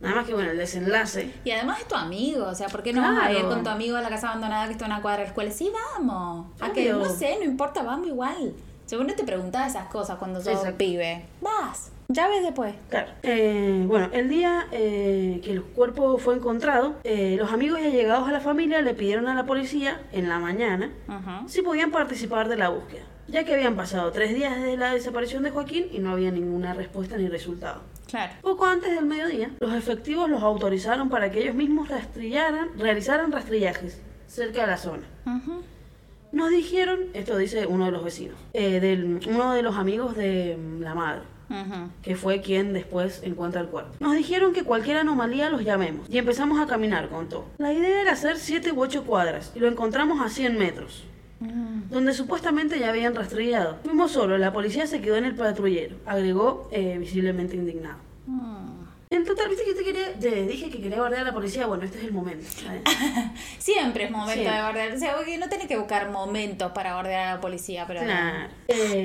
[0.00, 1.32] Nada más que bueno, el desenlace.
[1.44, 3.54] Y además es tu amigo, o sea, ¿por qué no vas a ir Claro.
[3.54, 5.50] con tu amigo a la casa abandonada que está en una cuadra de la escuela?
[5.50, 6.46] Sí, vamos.
[6.60, 7.06] A que Obvio.
[7.06, 8.52] no sé, no importa, vamos igual.
[8.86, 10.76] Según no te preguntas esas cosas cuando sos Exacto.
[10.76, 11.24] pibe.
[11.40, 12.74] Vas, ya ves después.
[12.88, 13.08] Claro.
[13.22, 18.28] Eh, bueno, el día eh, que el cuerpo fue encontrado, eh, los amigos y allegados
[18.28, 21.48] a la familia le pidieron a la policía en la mañana Ujú.
[21.48, 25.42] si podían participar de la búsqueda, ya que habían pasado tres días desde la desaparición
[25.42, 27.82] de Joaquín y no había ninguna respuesta ni resultado.
[28.08, 28.32] Claro.
[28.42, 34.00] Poco antes del mediodía, los efectivos los autorizaron para que ellos mismos rastrillaran, realizaran rastrillajes
[34.28, 35.02] cerca de la zona.
[35.26, 35.62] Ujú.
[36.30, 40.56] Nos dijeron, esto dice uno de los vecinos, eh, del, uno de los amigos de
[40.58, 41.22] mm, la madre,
[42.02, 43.92] Que fue quien después encuentra el cuerpo.
[44.00, 47.46] Nos dijeron que cualquier anomalía los llamemos y empezamos a caminar, contó.
[47.58, 51.04] La idea era hacer 7 u 8 cuadras y lo encontramos a 100 metros,
[51.40, 51.90] Mm.
[51.90, 53.78] donde supuestamente ya habían rastrillado.
[53.84, 57.98] Fuimos solos, la policía se quedó en el patrullero, agregó eh, visiblemente indignado.
[58.26, 58.73] Mm.
[59.16, 61.84] En total, viste que te, quería, te dije que quería guardar a la policía, bueno,
[61.84, 62.46] este es el momento.
[62.50, 62.82] ¿sabes?
[63.58, 64.92] Siempre es momento de guardar.
[64.92, 68.00] O sea, porque no tenés que buscar momentos para guardar a la policía, pero.
[68.00, 68.48] Claro.
[68.68, 69.04] Eh,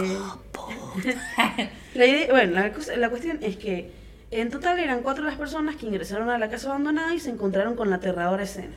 [1.93, 3.91] la idea- bueno, la, cosa- la cuestión es que
[4.31, 7.75] en total eran cuatro las personas que ingresaron a la casa abandonada y se encontraron
[7.75, 8.75] con la aterradora escena.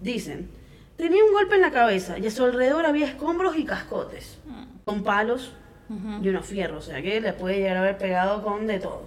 [0.00, 0.48] Dicen,
[0.96, 4.38] tenía un golpe en la cabeza y a su alrededor había escombros y cascotes,
[4.84, 5.52] con palos
[6.22, 9.02] Y unos fierros, o sea que le puede llegar a haber pegado con de todo.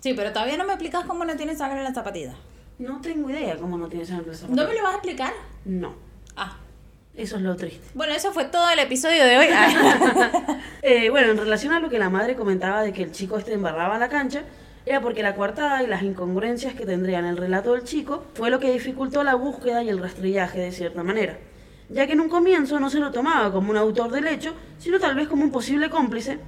[0.00, 2.34] Sí, pero todavía no me explicas cómo no tiene sangre en la zapatilla.
[2.78, 4.76] No tengo idea cómo no tiene sangre en la ¿No me zapatilla.
[4.78, 5.32] lo vas a explicar?
[5.64, 5.94] No,
[6.36, 6.56] Ah.
[7.16, 7.86] eso es lo triste.
[7.94, 9.46] Bueno, eso fue todo el episodio de hoy.
[9.52, 10.58] Ah.
[10.82, 13.52] Eh, bueno, en relación a lo que la madre comentaba de que el chico este
[13.52, 14.42] embarraba la cancha,
[14.86, 18.48] era porque la coartada y las incongruencias que tendría en el relato del chico fue
[18.48, 21.36] lo que dificultó la búsqueda y el rastrillaje de cierta manera,
[21.88, 24.98] ya que en un comienzo no se lo tomaba como un autor del hecho, sino
[24.98, 26.38] tal vez como un posible cómplice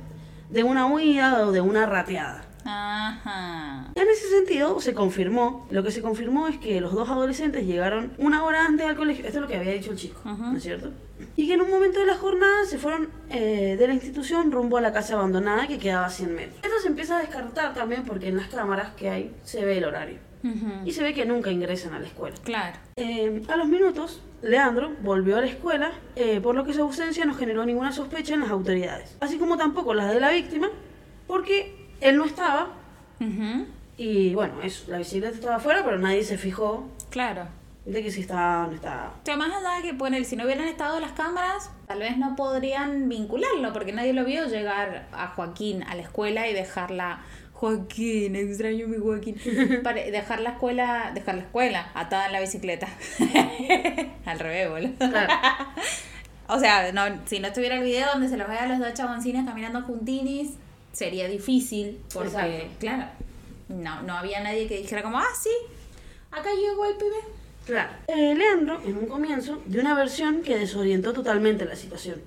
[0.50, 2.44] de una huida o de una rateada.
[2.64, 3.90] Ajá.
[3.94, 8.12] En ese sentido, se confirmó, lo que se confirmó es que los dos adolescentes llegaron
[8.18, 10.42] una hora antes al colegio, esto es lo que había dicho el chico, Ujú.
[10.42, 10.90] ¿no es cierto?
[11.36, 14.76] Y que en un momento de la jornada se fueron eh, de la institución rumbo
[14.76, 16.60] a la casa abandonada que quedaba a 100 metros.
[16.62, 19.84] Esto se empieza a descartar también porque en las cámaras que hay se ve el
[19.84, 20.18] horario.
[20.84, 22.36] Y se ve que nunca ingresan a la escuela.
[22.42, 22.78] Claro.
[22.96, 27.24] Eh, a los minutos, Leandro volvió a la escuela, eh, por lo que su ausencia
[27.26, 30.68] no generó ninguna sospecha en las autoridades, así como tampoco las de la víctima,
[31.26, 32.68] porque él no estaba
[33.96, 37.48] y bueno, eso, la bicicleta estaba afuera, pero nadie se fijó Claro.
[37.84, 39.12] De que si está, no está.
[39.22, 42.16] O sea, más allá de que poner, si no hubieran estado las cámaras, tal vez
[42.16, 47.20] no podrían vincularlo, porque nadie lo vio llegar a Joaquín a la escuela y dejarla.
[47.60, 49.36] Joaquín, extraño mi Joaquín.
[49.84, 52.88] Para dejar la escuela, dejar la escuela atada en la bicicleta.
[54.24, 54.92] Al revés, boludo.
[54.98, 55.34] Claro.
[56.52, 58.92] O sea, no, si no estuviera el video donde se los ve a los dos
[58.92, 60.54] chaboncines caminando juntinis,
[60.90, 62.76] sería difícil, porque, Exacto.
[62.80, 63.04] claro,
[63.68, 65.50] no, no había nadie que dijera como, ah, sí,
[66.32, 67.20] acá llegó el pibe.
[67.66, 67.90] Claro.
[68.08, 72.20] Eh, Leandro, en un comienzo, dio una versión que desorientó totalmente la situación,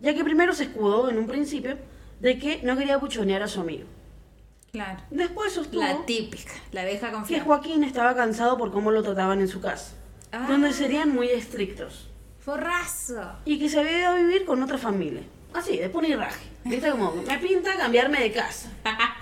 [0.00, 1.76] ya que primero se escudó en un principio
[2.18, 3.84] de que no quería buchonear a su amigo.
[4.72, 5.00] Claro.
[5.10, 7.42] Después sostuvo La típica, la deja que confiar.
[7.44, 9.94] Joaquín estaba cansado por cómo lo trataban en su casa,
[10.32, 10.46] Ah.
[10.48, 13.32] donde serían muy estrictos, Forrazo.
[13.44, 15.22] y que se había ido a vivir con otra familia.
[15.52, 16.44] Así, de punirraje.
[16.64, 18.70] Viste como, me pinta cambiarme de casa.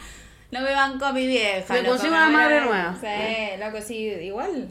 [0.50, 1.74] No me banco a mi vieja.
[1.74, 2.96] Me loco, consigo una madre nueva.
[2.98, 4.70] Sí, loco, sí, igual,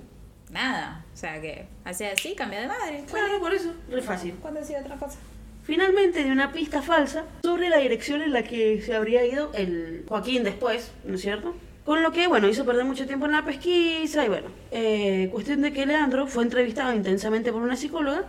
[0.50, 1.06] nada.
[1.14, 3.04] O sea que, hacía así, cambia de madre.
[3.08, 4.34] Claro, por eso, re fácil.
[4.42, 5.20] ¿Cuándo hacía otra cosa?
[5.68, 10.06] Finalmente dio una pista falsa sobre la dirección en la que se habría ido el
[10.08, 11.56] Joaquín después, ¿no es cierto?
[11.84, 15.62] Con lo que, bueno, hizo perder mucho tiempo en la pesquisa y bueno, eh, cuestión
[15.62, 18.24] de que Leandro fue entrevistado intensamente por una psicóloga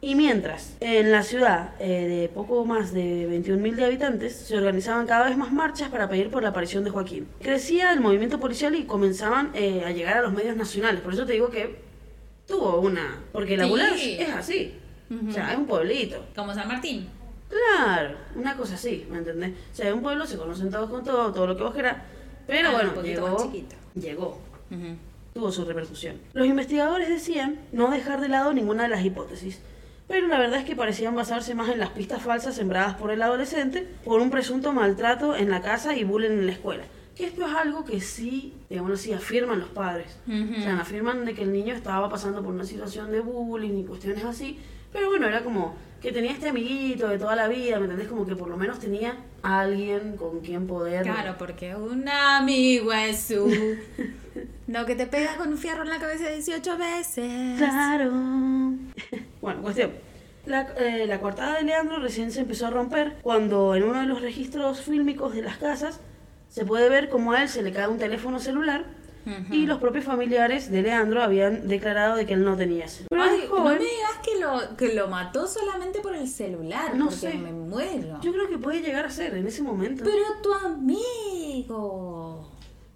[0.00, 5.06] y mientras en la ciudad eh, de poco más de 21.000 de habitantes se organizaban
[5.06, 7.28] cada vez más marchas para pedir por la aparición de Joaquín.
[7.40, 11.24] Crecía el movimiento policial y comenzaban eh, a llegar a los medios nacionales, por eso
[11.24, 11.76] te digo que
[12.48, 13.22] tuvo una...
[13.30, 14.16] Porque la Sí.
[14.18, 14.74] Es así,
[15.28, 16.24] o sea, es un pueblito.
[16.34, 17.08] Como San Martín.
[17.48, 19.52] Claro, una cosa así, ¿me entendés?
[19.72, 21.98] O sea, en un pueblo se conocen todos con todo, todo lo que vos querás.
[22.46, 23.76] Pero Ah, bueno, un llegó, más chiquito.
[23.94, 24.38] llegó,
[24.70, 24.96] Ujú.
[25.34, 26.16] tuvo su repercusión.
[26.32, 29.60] Los investigadores decían no dejar de lado ninguna de las hipótesis,
[30.08, 33.22] pero la verdad es que parecían basarse más en las pistas falsas sembradas por el
[33.22, 36.84] adolescente por un presunto maltrato en la casa y bullying en la escuela.
[37.14, 40.18] Que esto es algo que sí, digamos así, afirman los padres.
[40.26, 40.58] Ujú.
[40.58, 43.84] O sea, afirman de que el niño estaba pasando por una situación de bullying y
[43.84, 44.58] cuestiones así.
[44.94, 48.06] Pero bueno, era como que tenía este amiguito de toda la vida, ¿me entendés?
[48.06, 51.02] Como que por lo menos tenía a alguien con quien poder...
[51.02, 53.50] Claro, porque un amigo es su.
[54.66, 57.58] No, que te pega con un fierro en la cabeza 18 veces.
[57.58, 58.10] Claro.
[59.42, 59.92] bueno, cuestión.
[60.46, 64.06] La, eh, la coartada de Leandro recién se empezó a romper cuando en uno de
[64.06, 66.00] los registros fílmicos de las casas
[66.48, 68.86] se puede ver cómo a él se le cae un teléfono celular
[69.50, 72.86] y los propios familiares de Leandro habían declarado de que él no tenía.
[73.08, 73.22] Pero
[73.58, 76.96] No me digas que lo, que lo mató solamente por el celular.
[76.96, 77.34] No porque sé.
[77.34, 78.20] me muero.
[78.20, 80.04] Yo creo que puede llegar a ser en ese momento.
[80.04, 82.50] Pero tu amigo.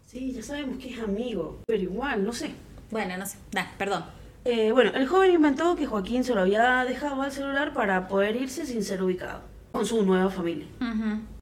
[0.07, 2.55] Sí, ya sabemos que es amigo, pero igual, no sé.
[2.91, 3.37] Bueno, no sé.
[3.53, 4.05] Nah, perdón.
[4.45, 8.37] Eh, bueno, el joven inventó que Joaquín se lo había dejado al celular para poder
[8.37, 10.67] irse sin ser ubicado con su nueva familia.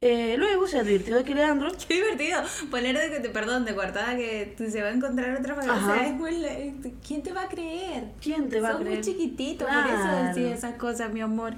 [0.00, 3.74] Eh, luego se advirtió de que Leandro Qué divertido poner de que te perdón de
[3.74, 5.74] coartada que se va a encontrar otra familia.
[5.74, 5.94] O Ajá.
[5.94, 8.04] sea, es muy- ¿quién te va a creer?
[8.22, 8.94] ¿Quién te va a creer?
[8.96, 11.54] muy chiquitito, por eso decís esas cosas, mi amor.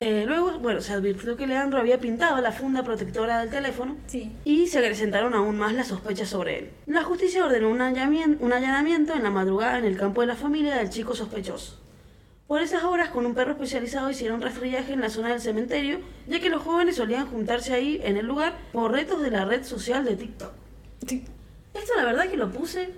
[0.00, 4.30] Eh, luego, bueno, se advirtió que Leandro había pintado la funda protectora del teléfono Sí.
[4.44, 6.70] y se acrecentaron aún más las sospechas sobre él.
[6.86, 10.36] La justicia ordenó un allanamiento, un allanamiento en la madrugada en el campo de la
[10.36, 11.80] familia del chico sospechoso.
[12.48, 16.40] Por esas horas, con un perro especializado, hicieron rastrillaje en la zona del cementerio, ya
[16.40, 20.02] que los jóvenes solían juntarse ahí en el lugar por retos de la red social
[20.06, 20.52] de TikTok.
[21.02, 22.88] Esto la verdad que lo puse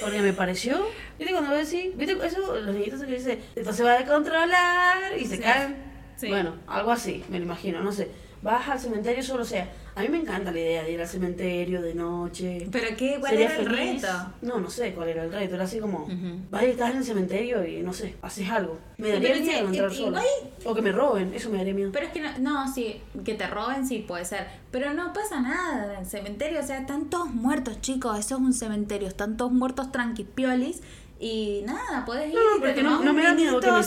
[0.00, 0.86] porque me pareció.
[1.18, 1.92] ¿Viste cuando ves así?
[1.96, 2.56] ¿Viste eso?
[2.60, 5.42] Los niñitos que dicen, esto se va a descontrolar y se Sí.
[5.42, 5.76] caen.
[6.16, 6.28] Sí.
[6.28, 8.08] Bueno, algo así, me lo imagino, no sé.
[8.44, 11.08] Vas al cementerio solo, o sea, a mí me encanta la idea de ir al
[11.08, 12.68] cementerio de noche.
[12.70, 13.16] ¿Pero qué?
[13.18, 14.02] ¿Cuál era el feliz.
[14.02, 14.14] reto?
[14.42, 15.54] No, no sé cuál era el reto.
[15.54, 16.40] Era así como, Ujú.
[16.50, 18.78] vas y estás en el cementerio y no sé, haces algo.
[18.98, 20.20] Me daría miedo entrar sola.
[20.20, 21.90] igual- O que me roben, eso me daría miedo.
[21.90, 25.40] Pero es que no, no, sí, que te roben sí puede ser, pero no pasa
[25.40, 29.38] nada en el cementerio, o sea, están todos muertos, chicos, eso es un cementerio, están
[29.38, 30.82] todos muertos tranquipiolis
[31.18, 33.78] y nada, puedes ir No, te porque no- no me da miedo que me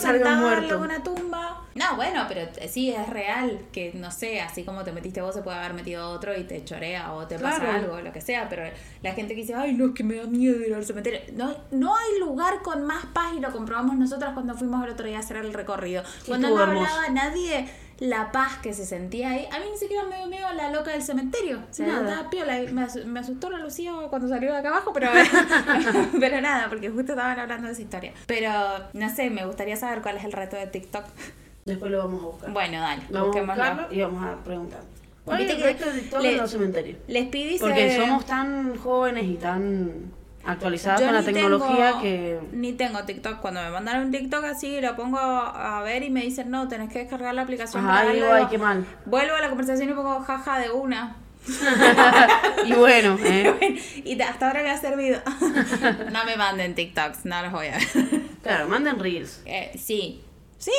[0.72, 1.64] alguna tumba.
[1.78, 5.34] No, bueno, pero t- sí es real que no sé, así como te metiste vos
[5.34, 8.48] se puede haber metido otro y te chorea o te pasa algo, lo que sea,
[8.48, 8.64] pero
[9.02, 11.54] la gente que dice, "Ay, no, es que me da miedo ir al cementerio." No
[11.70, 15.16] no hay lugar con más paz y lo comprobamos nosotras cuando fuimos el otro día
[15.16, 16.02] a hacer el recorrido.
[16.26, 17.66] Cuando no hablaba nadie
[18.00, 19.48] la paz que se sentía ahí.
[19.52, 21.58] A mí ni siquiera me dio miedo la loca del cementerio.
[21.68, 22.30] O sea, Nada.
[22.30, 22.56] piola.
[22.70, 25.10] me asustó la Lucía cuando salió de acá abajo, pero,
[26.20, 28.12] pero nada, porque justo estaban hablando de esa historia.
[28.26, 28.50] Pero
[28.92, 31.04] no sé, me gustaría saber cuál es el reto de TikTok.
[31.68, 32.50] Después lo vamos a buscar.
[32.52, 34.80] Bueno, dale, Vamos a buscarlo y vamos a preguntar.
[35.24, 36.98] ¿Cuál es el reto de TikTok le- en los cementerios?
[37.06, 40.10] Les pedí Porque se- somos tan jóvenes y tan
[40.44, 42.40] actualizadas con la tecnología tengo- que...
[42.52, 43.40] Ni tengo TikTok.
[43.40, 46.90] Cuando me mandaron un TikTok así, lo pongo a ver y me dicen, no, tenés
[46.90, 47.84] que descargar la aplicación.
[47.84, 48.44] Ajá, para digo, verlo".
[48.44, 48.86] ay, qué mal.
[49.04, 51.16] Vuelvo a la conversación y pongo jaja de una.
[52.66, 53.78] y bueno, ¿eh?
[54.04, 55.20] y hasta ahora me ha servido.
[56.12, 57.82] no me manden TikToks, no los voy a ver.
[58.42, 59.42] Claro, manden reels.
[59.44, 60.22] Eh, sí,
[60.58, 60.72] sí,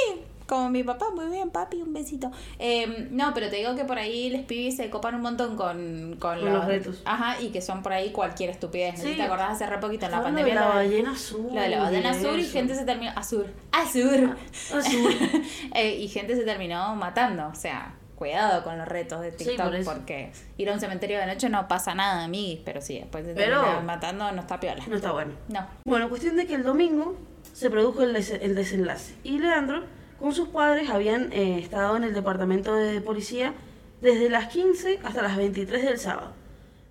[0.50, 2.32] como mi papá, muy bien, papi, un besito.
[2.58, 6.18] Eh, no, pero te digo que por ahí les pibis se copan un montón con,
[6.20, 7.02] con, los retos.
[7.06, 9.02] Ajá, y que son por ahí cualquier estupidez.
[9.02, 10.54] ¿Te acordás hace re poquito en la pandemia?
[10.56, 11.48] de la de- ballena azul.
[11.54, 13.12] Lo de la ballena azul y gente se terminó.
[13.16, 13.46] Azul.
[13.72, 14.36] Azul.
[14.76, 15.16] Azul.
[15.76, 17.48] Eh, y gente se terminó matando.
[17.48, 21.20] O sea, cuidado con los retos de Sí, TikTok por porque ir a un cementerio
[21.20, 22.60] de noche no pasa nada, amiguis.
[22.66, 24.84] Pero sí, después se Pero- terminan matando, no está piola.
[24.88, 25.34] No está bueno.
[25.48, 25.66] No.
[25.86, 27.16] Bueno, cuestión de que el domingo
[27.54, 29.16] se produjo el, des- el desenlace.
[29.24, 29.84] Y Leandro,
[30.20, 33.54] con sus padres, habían eh, estado en el departamento de policía
[34.02, 36.34] desde las 15 hasta las 23 del sábado.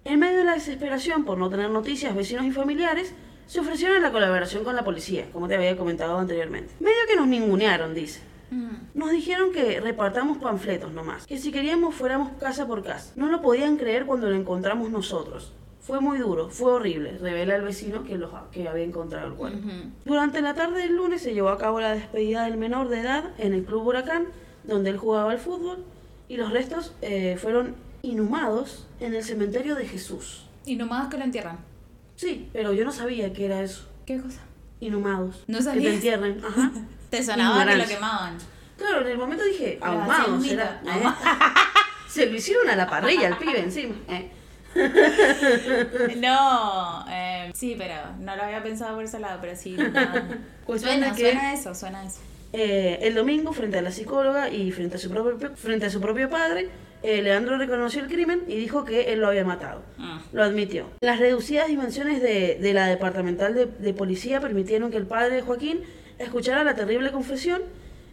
[0.05, 3.15] En medio de la desesperación por no tener noticias, vecinos y familiares,
[3.47, 6.75] se ofrecieron a la colaboración con la policía, como te había comentado anteriormente.
[6.81, 8.21] Medio que nos ningunearon, dice.
[8.51, 8.77] Mm.
[8.95, 13.13] Nos dijeron que repartamos panfletos nomás, que si queríamos fuéramos casa por casa.
[13.17, 15.53] No lo podían creer cuando lo encontramos nosotros.
[15.89, 19.67] Fue muy duro, fue horrible, revela el vecino que, los, que había encontrado el cuerpo.
[20.05, 23.31] Durante la tarde del lunes se llevó a cabo la despedida del menor de edad
[23.39, 24.27] en el Club Huracán,
[24.65, 25.83] donde él jugaba al fútbol,
[26.29, 30.45] y los restos eh, fueron inhumados en el cementerio de Jesús.
[30.67, 31.57] Nomás que lo entierran.
[32.17, 34.41] Sí, pero yo no sabía que era eso, ¿Qué cosa?
[34.81, 35.43] inhumados.
[35.47, 35.85] ¿No Que sabías?
[35.85, 36.71] te entierren, ajá.
[37.11, 38.37] Te sonaba que lo quemaban.
[38.77, 40.45] Claro, en el momento dije, ahumados.
[40.45, 40.59] ¿eh?
[42.11, 43.95] Se lo hicieron a la parrilla al pibe encima.
[44.11, 44.33] ¿eh?
[46.17, 49.77] No, eh, sí, pero no lo había pensado por ese lado, pero sí.
[49.77, 49.89] no.
[50.65, 52.19] Cuestión Suena, de que- suena eso, suena eso.
[52.53, 56.01] Eh, el domingo, frente a la psicóloga y frente a su propio, frente a su
[56.01, 56.69] propio padre,
[57.03, 59.83] eh, Leandro reconoció el crimen y dijo que él lo había matado.
[59.99, 60.19] Mm.
[60.33, 60.87] Lo admitió.
[61.01, 65.43] Las reducidas dimensiones de, de la departamental de, de policía permitieron que el padre de
[65.43, 65.81] Joaquín
[66.19, 67.63] escuchara la terrible confesión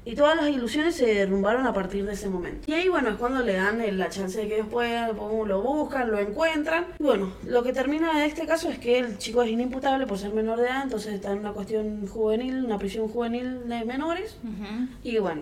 [0.06, 2.70] y todas las ilusiones se derrumbaron a partir de ese momento.
[2.70, 6.20] Y ahí, bueno, es cuando le dan la chance de que pum, lo buscan, lo
[6.20, 6.86] encuentran.
[7.00, 10.18] Y bueno, lo que termina de este caso es que el chico es inimputable por
[10.20, 14.38] ser menor de edad, entonces está en una cuestión juvenil, una prisión juvenil de menores.
[14.44, 14.88] Ujú.
[15.04, 15.42] Y bueno,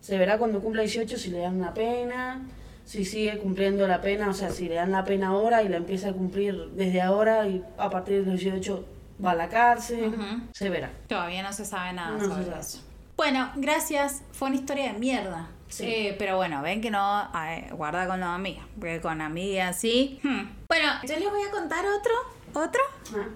[0.00, 2.42] se verá cuando cumpla 18 si le dan una pena,
[2.84, 5.78] si sigue cumpliendo la pena, o sea, si le dan la pena ahora y la
[5.78, 8.84] empieza a cumplir desde ahora y a partir de los 18
[9.24, 10.42] va a la cárcel, Ujú.
[10.52, 10.90] se verá.
[11.08, 12.60] Todavía no se sabe nada No se sobre sabe.
[12.60, 12.80] eso.
[13.16, 14.22] Bueno, gracias.
[14.32, 15.48] Fue una historia de mierda.
[15.68, 15.84] Sí.
[15.86, 17.30] Eh, pero bueno, ven que no.
[17.46, 18.64] eh, guarda con los amigos.
[18.78, 20.20] Porque con amigas sí.
[20.22, 20.42] Hmm.
[20.68, 22.12] Bueno, yo les voy a contar otro.
[22.54, 22.80] ¿Otro?
[23.14, 23.28] Ah,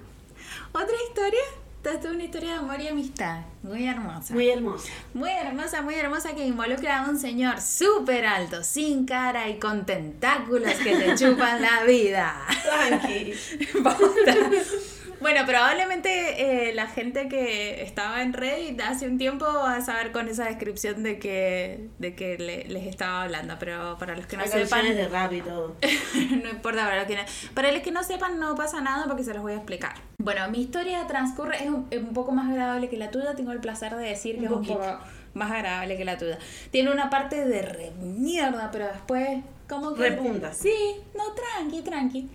[0.72, 1.40] ¿Otra historia?
[1.84, 3.42] Esta es una historia de amor y amistad.
[3.62, 4.34] Muy hermosa.
[4.34, 4.88] muy hermosa.
[5.14, 9.86] Muy hermosa, muy hermosa que involucra a un señor súper alto, sin cara y con
[9.86, 12.44] tentáculos que te chupan la vida.
[12.64, 13.34] Tranqui.
[15.26, 20.12] Bueno, probablemente eh, la gente que estaba en Reddit hace un tiempo va a saber
[20.12, 24.36] con esa descripción de que, de que le- les estaba hablando, pero para los que
[24.36, 25.74] no Hay sepan, de rap y todo.
[26.44, 27.22] no importa para los que no,
[27.54, 29.94] para los que no sepan no pasa nada porque se los voy a explicar.
[30.18, 33.50] Bueno, mi historia transcurre, es un, es un poco más agradable que la tuya, tengo
[33.50, 34.96] el placer de decir que Un es un poco
[35.34, 36.38] más agradable que la tuya.
[36.70, 40.08] Tiene una parte de re mierda, pero después como que...
[40.08, 40.52] Repunta.
[40.54, 40.72] Sí,
[41.16, 42.28] no, tranqui, tranqui.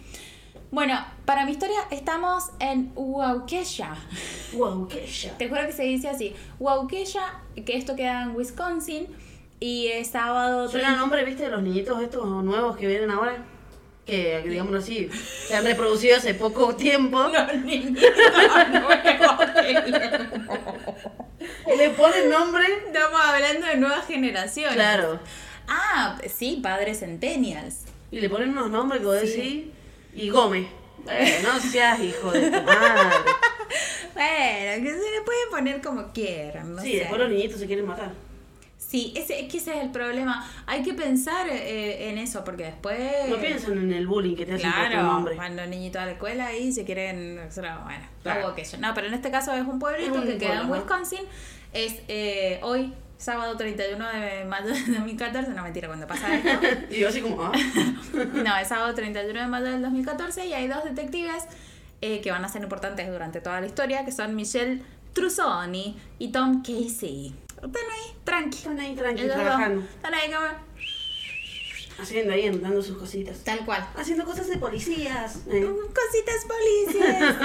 [0.71, 3.93] Bueno, para mi historia estamos en Waukesha.
[4.53, 5.33] Ya.
[5.37, 6.33] Te juro que se dice así.
[6.59, 9.07] Waukesha, que esto queda en Wisconsin.
[9.59, 10.69] Y es sábado...
[10.69, 13.43] Suena nombre, viste, de los niñitos estos nuevos que vienen ahora.
[14.05, 15.09] Que, digamos así,
[15.47, 17.21] se han reproducido hace poco tiempo.
[17.21, 18.01] Los niños
[18.71, 18.95] nuevos
[21.77, 22.63] le ponen nombre.
[22.87, 24.73] Estamos hablando de nuevas generaciones.
[24.73, 25.19] Claro.
[25.67, 27.83] Ah, sí, padres centennials.
[28.09, 29.27] Y le ponen unos nombres que vos Sí.
[29.27, 29.65] decís.
[30.13, 30.67] Y Gómez.
[31.09, 33.09] Eh, no seas hijo de tu madre.
[34.13, 36.97] Bueno, que se le puede poner como quieran, no sí, sé.
[36.99, 38.11] después los niñitos se quieren matar.
[38.77, 40.45] Sí, ese, es que ese es el problema.
[40.67, 42.99] Hay que pensar eh, en eso, porque después...
[43.29, 45.35] No piensan en el bullying que te hacen por tu Claro, nombre.
[45.55, 47.35] los niñitos a la escuela y se quieren...
[47.55, 48.41] Bueno, Claro.
[48.41, 48.77] algo que yo.
[48.79, 50.81] No, pero en este caso es un pueblito Es un que queda en pueblo, ¿no?
[50.81, 51.25] Wisconsin.
[51.71, 55.51] Es eh, hoy, sábado 31 de mayo de 2014.
[55.51, 56.49] No, mentira, cuando pasa esto.
[56.89, 57.51] Y yo así como, ah.
[58.33, 61.43] No, es sábado 31 de mayo del 2014 y hay dos detectives
[62.01, 64.81] eh, que van a ser importantes durante toda la historia, que son Michelle
[65.13, 67.35] Trusoni y Tom Casey.
[67.55, 68.57] Están ahí, tranqui.
[68.57, 69.81] Están ahí Ellos dos trabajando.
[69.81, 70.71] Están ahí como...
[71.99, 73.43] Haciendo ahí, anotando sus cositas.
[73.43, 73.87] Tal cual.
[73.95, 75.41] Haciendo cosas de policías.
[75.47, 75.69] eh.
[75.93, 77.35] Cositas policias.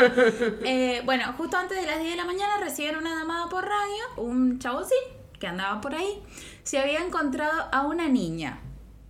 [0.64, 4.04] Eh, bueno, justo antes de las 10 de la mañana recibieron una llamada por radio.
[4.16, 4.96] Un chabocín
[5.38, 6.22] que andaba por ahí
[6.62, 8.58] se había encontrado a una niña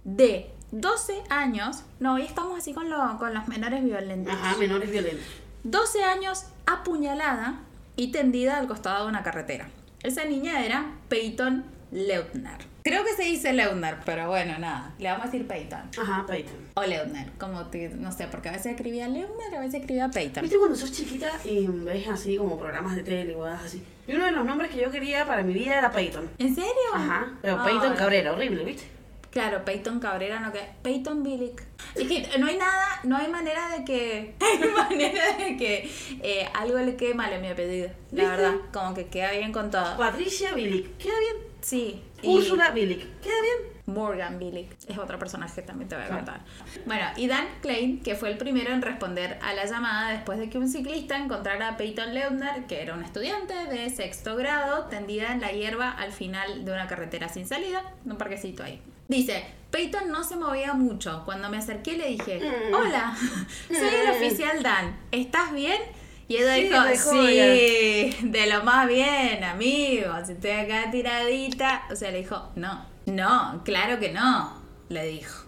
[0.05, 1.83] de 12 años.
[2.01, 4.33] No, hoy estamos así con, lo- con los menores violentos.
[4.35, 5.25] Ajá, menores violentos.
[5.65, 7.61] 12 años apuñalada
[7.97, 9.69] y tendida al costado de una carretera.
[10.03, 12.59] Esa niña era Peyton Leutner.
[12.89, 14.95] Creo que se dice Leutner, pero bueno, nada.
[14.99, 15.81] Le vamos a decir Peyton.
[16.01, 16.55] Ajá, Peyton.
[16.75, 20.43] O Leutner, como te- no sé, porque a veces escribía Leutner, a veces escribía Peyton.
[20.43, 23.83] ¿Viste cuando sos chiquita y ves así como programas de tele o cosas así?
[24.07, 26.31] Y uno de los nombres que yo quería para mi vida era Peyton.
[26.39, 26.71] ¿En serio?
[26.95, 27.65] Ajá, pero.
[27.65, 28.85] Peyton Cabrera, horrible, ¿viste?
[29.33, 30.61] Claro, Peyton Cabrera, no que.
[30.83, 31.63] Peyton Billick.
[31.95, 34.35] Es que no hay nada, no hay manera de que.
[34.41, 35.91] Hay manera de que
[36.23, 37.89] eh, algo le quede mal a mi apellido.
[38.13, 38.27] La ¿Viste?
[38.43, 39.97] verdad, como que queda bien con todo.
[39.99, 41.37] Patricia Bilic, ¿queda bien?
[41.61, 42.01] Sí.
[42.27, 43.77] Úrsula Bilic, ¿queda bien?
[43.87, 46.41] Morgan Billick es otro personaje que también te voy a contar.
[46.87, 50.51] Bueno, y Dan Klein, que fue el primero en responder a la llamada después de
[50.51, 55.33] que un ciclista encontrara a Peyton Leutner, que era un estudiante de sexto grado, tendida
[55.33, 58.83] en la hierba al final de una carretera sin salida, en un parquecito ahí.
[59.09, 61.23] Dice, Peyton no se movía mucho.
[61.25, 62.41] Cuando me acerqué le dije,
[62.73, 63.17] hola,
[63.69, 65.81] soy el oficial Dan, ¿estás bien?
[66.29, 70.13] Y ella Sí, dijo, sí, de lo más bien, amigo.
[70.27, 71.83] Si estoy acá tiradita.
[71.91, 75.45] O sea, le dijo, no, no, claro que no, le dijo.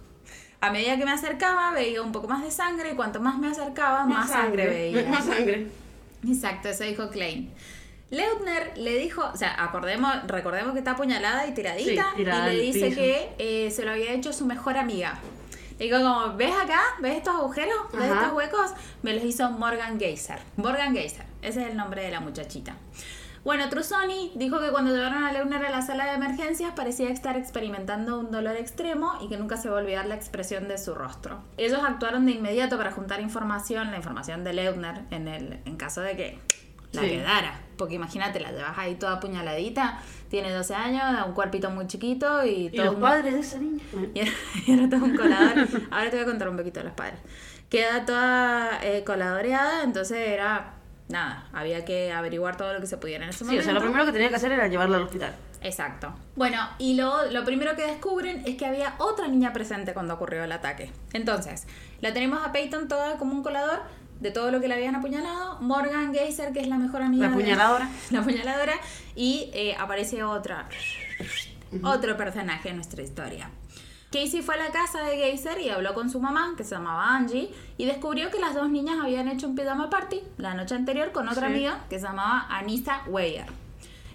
[0.60, 2.92] A medida que me acercaba, veía un poco más de sangre.
[2.92, 5.02] Y cuanto más me acercaba, más, sangre, veía.
[5.08, 5.66] Más sangre.
[6.26, 7.52] Exacto, eso dijo Klein.
[8.10, 12.56] Leutner le dijo, o sea, acordemos, recordemos que está apuñalada y tiradita, Sí, tirada y
[12.56, 12.96] le dice piso.
[13.00, 15.18] que eh, se lo había hecho su mejor amiga.
[15.78, 16.80] Digo como, ¿ves acá?
[17.00, 17.76] ¿Ves estos agujeros?
[17.92, 18.20] ¿Ves Ajá.
[18.22, 18.72] estos huecos?
[19.02, 20.40] Me los hizo Morgan Geyser.
[20.56, 22.76] Morgan Geyser, ese es el nombre de la muchachita.
[23.44, 27.36] Bueno, Trusoni dijo que cuando llevaron a Leutner a la sala de emergencias parecía estar
[27.36, 30.94] experimentando un dolor extremo y que nunca se va a olvidar la expresión de su
[30.94, 31.38] rostro.
[31.56, 36.00] Ellos actuaron de inmediato para juntar información, la información de Leutner, en, el, en caso
[36.00, 36.38] de que
[36.92, 37.08] la Sí.
[37.10, 37.60] quedara.
[37.78, 42.66] Porque imagínate, la llevas ahí toda apuñaladita, tiene 12 años, un cuerpito muy chiquito y
[42.66, 43.82] Y todo los un- padres de esa niña.
[44.14, 44.30] y era,
[44.66, 45.68] y era todo un colador.
[45.90, 47.18] Ahora te voy a contar un poquito de los padres.
[47.68, 50.74] Queda toda eh, coladoreada, entonces era
[51.08, 53.60] nada, había que averiguar todo lo que se pudiera en ese Sí, momento.
[53.62, 55.34] o sea, lo primero que tenía que hacer era llevarla al hospital.
[55.60, 56.14] Exacto.
[56.36, 60.44] Bueno, y lo, lo primero que descubren es que había otra niña presente cuando ocurrió
[60.44, 60.92] el ataque.
[61.12, 61.66] Entonces,
[62.00, 63.80] la tenemos a Peyton toda como un colador
[64.20, 65.58] de todo lo que le habían apuñalado.
[65.60, 67.24] Morgan Geyser, que es la mejor amiga.
[67.26, 67.88] La de- apuñaladora.
[68.10, 68.74] la apuñaladora.
[69.14, 70.68] Y eh, aparece otra.
[71.82, 73.50] Otro personaje en nuestra historia.
[74.10, 77.14] Casey fue a la casa de Geyser y habló con su mamá, que se llamaba
[77.14, 81.12] Angie, y descubrió que las dos niñas habían hecho un pijama party la noche anterior
[81.12, 81.52] con otra Sí.
[81.54, 83.44] amiga que se llamaba Anissa Weyer.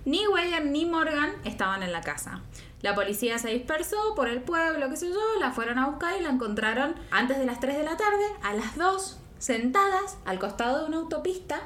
[0.06, 2.42] Ni Weyer ni Morgan estaban en la casa.
[2.82, 6.24] La policía se dispersó por el pueblo, qué sé yo, la fueron a buscar y
[6.24, 10.80] la encontraron antes de las 3 de la tarde, a las 2, sentadas al costado
[10.80, 11.60] de una autopista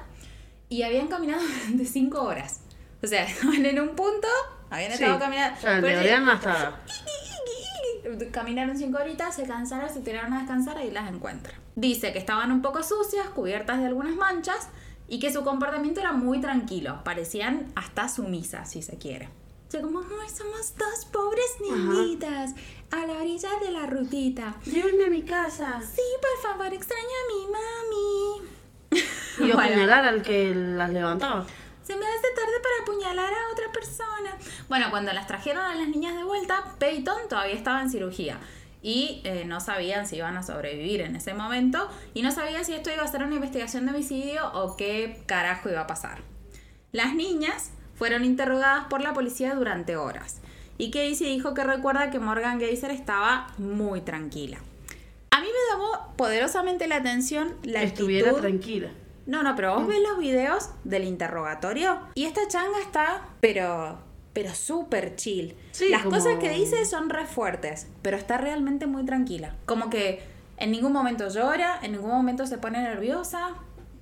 [0.68, 2.62] y habían caminado durante 5 horas.
[3.04, 4.28] O sea, estaban en un punto,
[4.72, 5.04] habían Sí.
[5.04, 5.58] estado caminando.
[5.60, 6.82] O sea, Pero- deberían hasta.
[8.32, 11.54] Caminaron cinco horitas, se cansaron, se tiraron a descansar y las encuentra.
[11.76, 14.70] Dice que estaban un poco sucias, cubiertas de algunas manchas
[15.08, 17.02] y que su comportamiento era muy tranquilo.
[17.04, 19.30] Parecían hasta sumisas, si se quiere.
[19.68, 22.52] O sea, como, ay, somos dos pobres niñitas
[22.92, 24.56] a la orilla de la rutita.
[24.66, 25.82] Llévenme a mi casa.
[25.82, 28.48] Sí, por favor, extraño a mi mami.
[29.40, 29.60] Y Bueno.
[29.74, 31.46] apuñalar al que las levantaba.
[31.84, 34.38] Se me hace tarde para apuñalar a otra persona.
[34.70, 38.40] Bueno, cuando las trajeron a las niñas de vuelta, Peyton todavía estaba en cirugía.
[38.82, 41.90] Y eh, no sabían si iban a sobrevivir en ese momento.
[42.14, 45.70] Y no sabían si esto iba a ser una investigación de homicidio o qué carajo
[45.70, 46.22] iba a pasar.
[46.94, 50.40] Las niñas fueron interrogadas por la policía durante horas.
[50.78, 54.60] Y Casey dijo que recuerda que Morgan Geyser estaba muy tranquila.
[55.32, 58.90] A mí me llamó poderosamente la atención la Estuviera actitud tranquila.
[59.26, 64.00] no, no, pero vos ves los videos del interrogatorio y esta changa está, pero,
[64.34, 65.56] pero súper chill.
[65.72, 69.56] Sí, Las como- cosas que dice son re fuertes, pero está realmente muy tranquila.
[69.66, 70.22] Como que
[70.58, 73.50] en ningún momento llora, en ningún momento se pone nerviosa.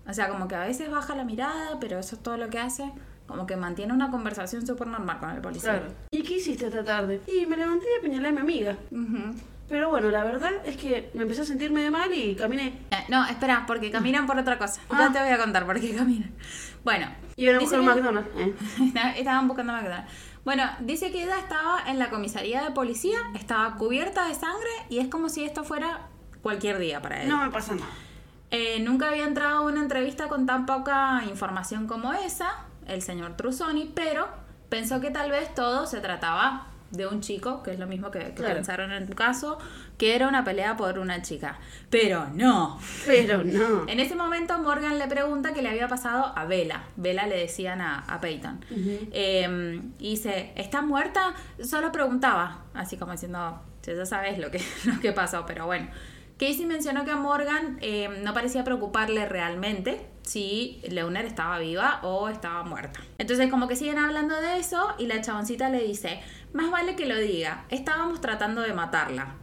[0.08, 2.60] O sea, como que a veces baja la mirada, pero eso es todo lo que
[2.60, 2.92] hace.
[3.28, 5.72] Como que mantiene una conversación súper normal con el policía.
[5.80, 5.88] Claro.
[6.12, 7.22] ¿Y qué hiciste esta tarde?
[7.28, 8.78] Y me levanté y apuñalé a mi amiga.
[8.92, 9.36] Ujú.
[9.68, 12.68] Pero bueno, la verdad es que me empecé a sentir medio mal y caminé.
[12.92, 14.80] Eh, no, espera, porque caminan por otra cosa.
[14.92, 14.98] Ah.
[15.00, 16.32] Ya te voy a contar por qué caminan.
[16.84, 17.08] Bueno.
[17.36, 18.30] Iban a buscar que- McDonald's.
[18.38, 18.54] ¿eh?
[19.18, 20.12] Estaban buscando McDonald's.
[20.46, 25.00] Bueno, dice que ella estaba en la comisaría de policía, estaba cubierta de sangre y
[25.00, 26.02] es como si esto fuera
[26.44, 27.30] cualquier día para ella.
[27.36, 27.90] No me pasa nada.
[28.52, 32.52] Eh, nunca había entrado a una entrevista con tan poca información como esa,
[32.88, 34.28] el señor Trusoni, pero
[34.70, 38.20] pensó que tal vez todo se trataba de un chico, que es lo mismo que,
[38.20, 38.54] que Claro.
[38.56, 39.58] pensaron en tu caso,
[39.98, 41.58] que era una pelea por una chica.
[41.90, 42.80] Pero no.
[43.06, 43.86] Pero no.
[43.88, 46.84] En ese momento Morgan le pregunta qué le había pasado a Bella.
[46.96, 48.64] Bella le decían a, a Peyton.
[49.12, 51.34] Eh, y dice, ¿está muerta?
[51.64, 55.88] Solo preguntaba, así como diciendo, "Sí, ya sabes lo que, lo que pasó, pero bueno.
[56.38, 62.28] Casey mencionó que a Morgan eh, no parecía preocuparle realmente si Leuner estaba viva o
[62.28, 63.00] estaba muerta.
[63.18, 66.20] Entonces como que siguen hablando de eso y la chaboncita le dice,
[66.52, 69.36] más vale que lo diga, estábamos tratando de matarla.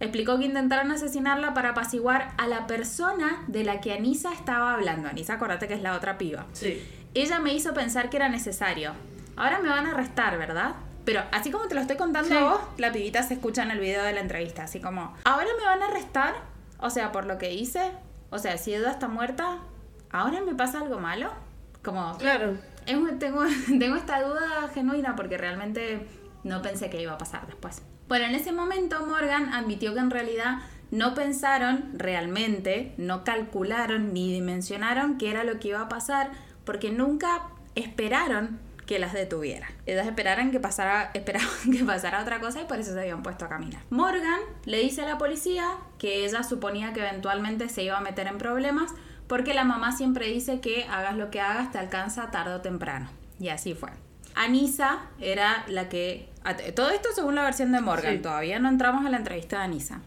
[0.00, 5.08] Explicó que intentaron asesinarla para apaciguar a la persona de la que Anisa estaba hablando.
[5.08, 6.46] Anisa, acordate que es la otra piba.
[6.52, 6.80] Sí.
[7.14, 8.92] Ella me hizo pensar que era necesario.
[9.34, 10.76] Ahora me van a arrestar, ¿verdad?
[11.08, 12.36] Pero así como te lo estoy contando Sí.
[12.36, 14.64] a vos, la pibita se escucha en el video de la entrevista.
[14.64, 16.34] Así como, ¿ahora me van a arrestar?
[16.80, 17.92] O sea, por lo que hice.
[18.28, 19.56] O sea, si Eda está muerta,
[20.10, 21.30] ¿ahora me pasa algo malo?
[21.82, 22.58] Como, Claro.
[22.84, 23.40] es tengo,
[23.78, 26.06] tengo esta duda genuina porque realmente
[26.44, 27.80] no pensé que iba a pasar después.
[28.06, 30.58] Bueno, en ese momento Morgan admitió que en realidad
[30.90, 36.32] no pensaron realmente, no calcularon ni dimensionaron qué era lo que iba a pasar
[36.64, 37.44] porque nunca
[37.74, 38.58] esperaron
[38.88, 39.70] que las detuvieran.
[39.86, 43.44] Ellas esperaran que pasara, esperaban que pasara otra cosa y por eso se habían puesto
[43.44, 43.82] a caminar.
[43.90, 45.68] Morgan le dice a la policía
[45.98, 48.90] que ella suponía que eventualmente se iba a meter en problemas
[49.28, 53.10] porque la mamá siempre dice que hagas lo que hagas te alcanza tarde o temprano.
[53.38, 53.90] Y así fue.
[54.34, 56.30] Anisa era la que...
[56.74, 58.22] Todo esto según la versión de Morgan, Sí.
[58.22, 60.00] todavía no entramos a la entrevista de Anisa.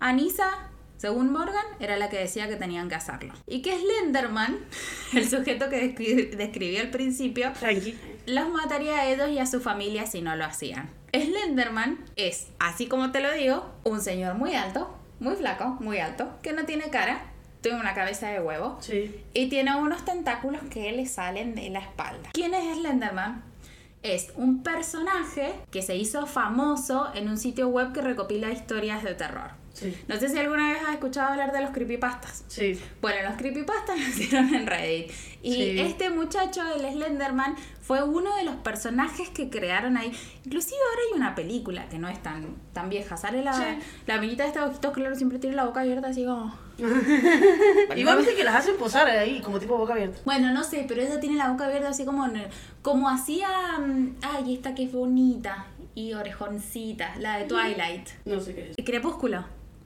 [0.00, 0.50] Anisa,
[0.96, 3.34] según Morgan, era la que decía que tenían que hacerlo.
[3.46, 4.58] Y que Slenderman,
[5.14, 7.96] el sujeto que descri- describí al principio, Tranqui.
[8.26, 10.90] Los mataría a ellos y a su familia si no lo hacían.
[11.12, 16.28] Slenderman es, así como te lo digo, un señor muy alto, muy flaco, muy alto,
[16.42, 17.22] que no tiene cara,
[17.60, 19.24] tiene una cabeza de huevo Sí.
[19.32, 22.30] y tiene unos tentáculos que le salen de la espalda.
[22.32, 23.42] ¿Quién es Slenderman?
[24.02, 29.14] Es un personaje que se hizo famoso en un sitio web que recopila historias de
[29.14, 29.50] terror.
[29.76, 29.94] Sí.
[30.08, 32.44] No sé si alguna vez has escuchado hablar de los creepypastas.
[32.48, 32.80] Sí.
[33.02, 35.10] Bueno, los creepypastas nacieron en Reddit.
[35.42, 35.80] Y Sí.
[35.80, 40.10] este muchacho, el Slenderman, fue uno de los personajes que crearon ahí.
[40.46, 43.18] Inclusive ahora hay una película que no es tan, tan vieja.
[43.18, 43.64] Sale la, Sí.
[44.06, 46.52] la minita de estos ojitos claros, siempre tiene la boca abierta así como...
[47.96, 50.18] Igual viste que las hacen posar ahí, como tipo boca abierta.
[50.24, 52.26] Bueno, no sé, pero ella tiene la boca abierta así como...
[52.82, 53.48] Como hacía...
[53.78, 55.66] mm, Ay, esta que es bonita.
[55.94, 57.14] Y orejoncita.
[57.18, 58.08] La de Twilight.
[58.26, 58.84] No sé qué es.
[58.86, 59.44] Crepúsculo.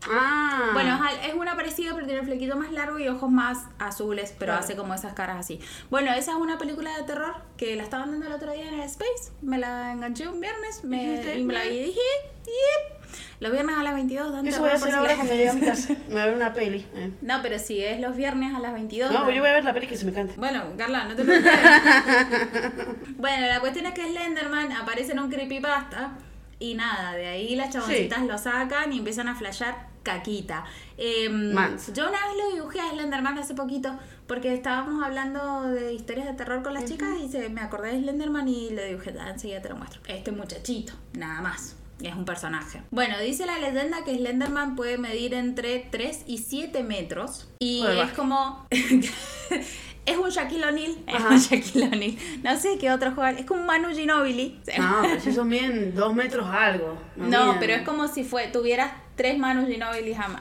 [0.09, 0.71] Ah.
[0.73, 4.53] Bueno, es una parecida, pero tiene el flequito más largo y ojos más azules, pero
[4.53, 4.65] Claro.
[4.65, 5.61] hace como esas caras así.
[5.91, 8.75] Bueno, esa es una película de terror que la estaban dando el otro día en
[8.75, 9.33] el Space.
[9.43, 12.01] Me la enganché un viernes me, Dijiste, y me la vi y dije,
[12.47, 13.01] "Yep".
[13.41, 15.61] Los viernes a las 22 dan Eso voy a hacer ahora cuando llegue a mi
[15.63, 15.95] casa.
[16.09, 16.87] Me voy a ver una peli.
[16.95, 17.11] eh.
[17.23, 19.11] No, pero si es los viernes a las 22.
[19.13, 20.35] No, yo voy a ver la peli que se me cante.
[20.37, 21.53] Bueno, Carla, no te preocupes.
[23.19, 26.13] bueno, la cuestión es que Slenderman aparece en un creepypasta
[26.59, 30.65] y nada, de ahí las chaboncitas lo sacan y empiezan a flashear caquita.
[30.97, 31.53] Em,
[31.95, 36.35] yo una vez lo dibujé a Slenderman hace poquito porque estábamos hablando de historias de
[36.35, 39.61] terror con las chicas y se, me acordé de Slenderman y le dibujé, "Ah, enseguida
[39.61, 40.01] te lo muestro.
[40.07, 41.77] Este muchachito, nada más.
[42.03, 42.83] Es un personaje.
[42.91, 47.49] Bueno, dice la leyenda que Slenderman puede medir entre 3 y 7 metros.
[47.59, 48.15] Y es baja.
[48.15, 48.67] como.
[48.71, 50.97] es un Shaquille O'Neal.
[51.07, 52.17] Es un Shaquille O'Neal.
[52.43, 53.39] No sé qué otro jugador.
[53.39, 54.59] Es como un Manu Ginobili.
[54.79, 56.97] No, pero si son bien dos metros algo.
[57.17, 57.61] No, miden.
[57.61, 59.67] pero es como si fue, tuvieras tres Manu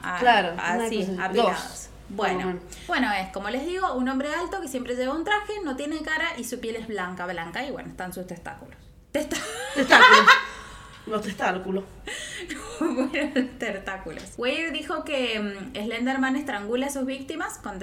[0.01, 1.89] a- Claro, así, apilados.
[2.07, 2.57] Bueno,
[2.87, 6.01] bueno, es como les digo, un hombre alto que siempre lleva un traje, no tiene
[6.01, 8.77] cara y su piel es blanca, blanca y bueno, están sus testáculos.
[9.11, 9.49] Testáculos.
[11.07, 11.83] Los testáculos.
[12.79, 13.11] los
[13.57, 14.23] tentáculos.
[14.37, 17.79] Weir dijo que mm, Slenderman estrangula a sus víctimas con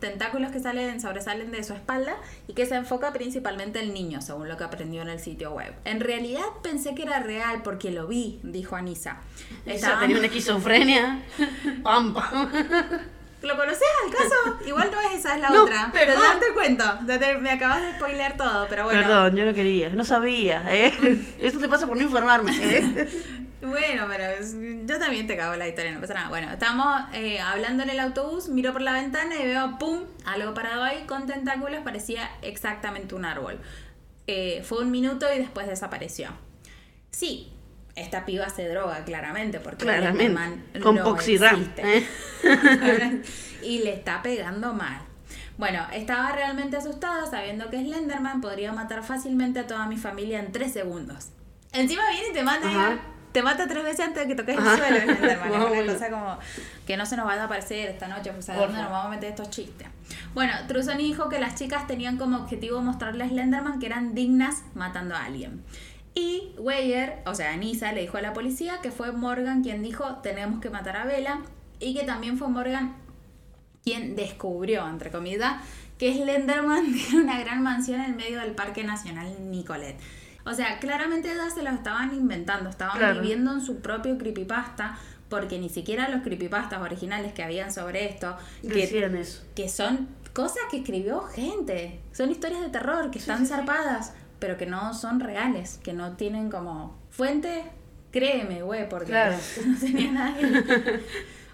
[0.00, 2.16] tentáculos que salen, sobresalen de su espalda
[2.46, 5.74] y que se enfoca principalmente en niño, según lo que aprendió en el sitio web.
[5.84, 9.18] En realidad pensé que era real porque lo vi, dijo Anisa.
[9.66, 11.22] Estaban- tenía una esquizofrenia.
[11.82, 12.50] Pam, pam.
[13.44, 14.58] ¿Lo conoces al caso?
[14.66, 15.90] Igual no es esa, es la No, otra.
[15.92, 16.24] Pero perdón.
[16.34, 16.84] ya te cuento.
[17.40, 19.00] Me acabas de spoilear todo, pero bueno.
[19.00, 20.64] Perdón, yo no quería, no sabía.
[20.68, 20.92] ¿eh?
[21.40, 22.52] Esto te pasa por no informarme.
[22.60, 23.08] ¿eh?
[23.62, 24.24] Bueno, pero
[24.84, 26.28] yo también te cago la historia, no pasa nada.
[26.28, 30.52] Bueno, estamos eh, hablando en el autobús, miro por la ventana y veo, ¡pum!, algo
[30.52, 33.58] parado ahí con tentáculos, parecía exactamente un árbol.
[34.26, 36.28] Eh, fue un minuto y después desapareció.
[37.10, 37.53] Sí,
[37.96, 40.24] esta piba se droga, claramente, porque Claramente.
[40.26, 41.46] Slenderman Con no existe.
[41.82, 42.06] ¿eh?
[43.62, 45.00] y le está pegando mal.
[45.56, 50.50] Bueno, estaba realmente asustada sabiendo que Slenderman podría matar fácilmente a toda mi familia en
[50.50, 51.28] tres segundos.
[51.72, 52.98] Encima viene y te mata, Ajá.
[53.32, 54.76] te mata tres veces antes de que toques el Ajá.
[54.76, 55.52] suelo, Slenderman.
[55.74, 56.38] Es una cosa como
[56.86, 59.10] que no se nos van a aparecer esta noche, pues a dónde nos vamos a
[59.10, 59.86] meter estos chistes.
[60.34, 64.62] Bueno, Truzoni dijo que las chicas tenían como objetivo mostrarle a Slenderman que eran dignas
[64.74, 65.62] matando a alguien.
[66.14, 70.16] Y Weyer, o sea, Anisa, le dijo a la policía que fue Morgan quien dijo
[70.22, 71.40] tenemos que matar a Bella
[71.80, 72.94] y que también fue Morgan
[73.82, 75.54] quien descubrió, entre comillas,
[75.98, 79.96] que Slenderman tiene una gran mansión en medio del Parque Nacional Nicolet.
[80.46, 83.20] O sea, claramente ellas se lo estaban inventando, estaban Claro.
[83.20, 84.98] viviendo en su propio creepypasta,
[85.28, 88.84] porque ni siquiera los creepypastas originales que habían sobre esto, que,
[89.20, 89.42] eso.
[89.54, 94.12] que son cosas que escribió gente, son historias de terror que están zarpadas,
[94.44, 97.62] pero que no son reales, que no tienen como fuente,
[98.12, 99.38] créeme, güey, porque Claro.
[99.66, 101.02] no tenía ver.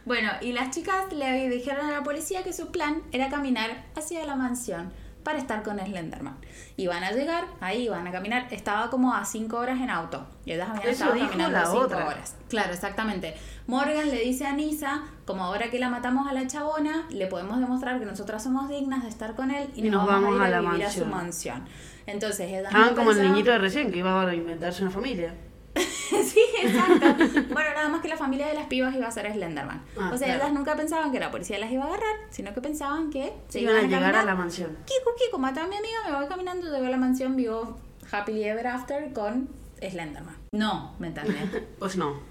[0.04, 4.26] Bueno, y las chicas le dijeron a la policía que su plan era caminar hacia
[4.26, 4.92] la mansión
[5.22, 6.36] para estar con Slenderman.
[6.76, 10.26] Y van a llegar, ahí van a caminar, estaba como a 5 horas en auto.
[10.44, 12.06] Y ellas habían Eso estado caminando la 5 otra.
[12.06, 12.36] horas.
[12.48, 13.34] Claro, exactamente.
[13.66, 17.60] Morgan le dice a Nisa, como ahora que la matamos a la chabona, le podemos
[17.60, 20.46] demostrar que nosotras somos dignas de estar con él y, Y nos vamos a, a
[20.48, 21.60] ir la vivir a su mansión.
[21.60, 21.90] mansión.
[22.06, 25.34] Entonces, ellas no como el niñito de recién que iba a inventarse una familia.
[26.24, 27.24] sí, exacto.
[27.52, 29.82] Bueno, nada más que la familia de las pibas iba a ser Slenderman.
[29.98, 30.42] Ah, o sea, claro.
[30.42, 33.60] ellas nunca pensaban que la policía las iba a agarrar, sino que pensaban que se
[33.60, 34.76] Iban a llegar a la mansión.
[34.84, 37.76] Kiko, Kiko, mata a mi amiga, me voy caminando, llego a la mansión, vivo
[38.10, 39.48] happily ever after con
[39.80, 40.36] Slenderman.
[40.52, 41.62] No, ¿me entendés?
[41.78, 42.28] Pues no.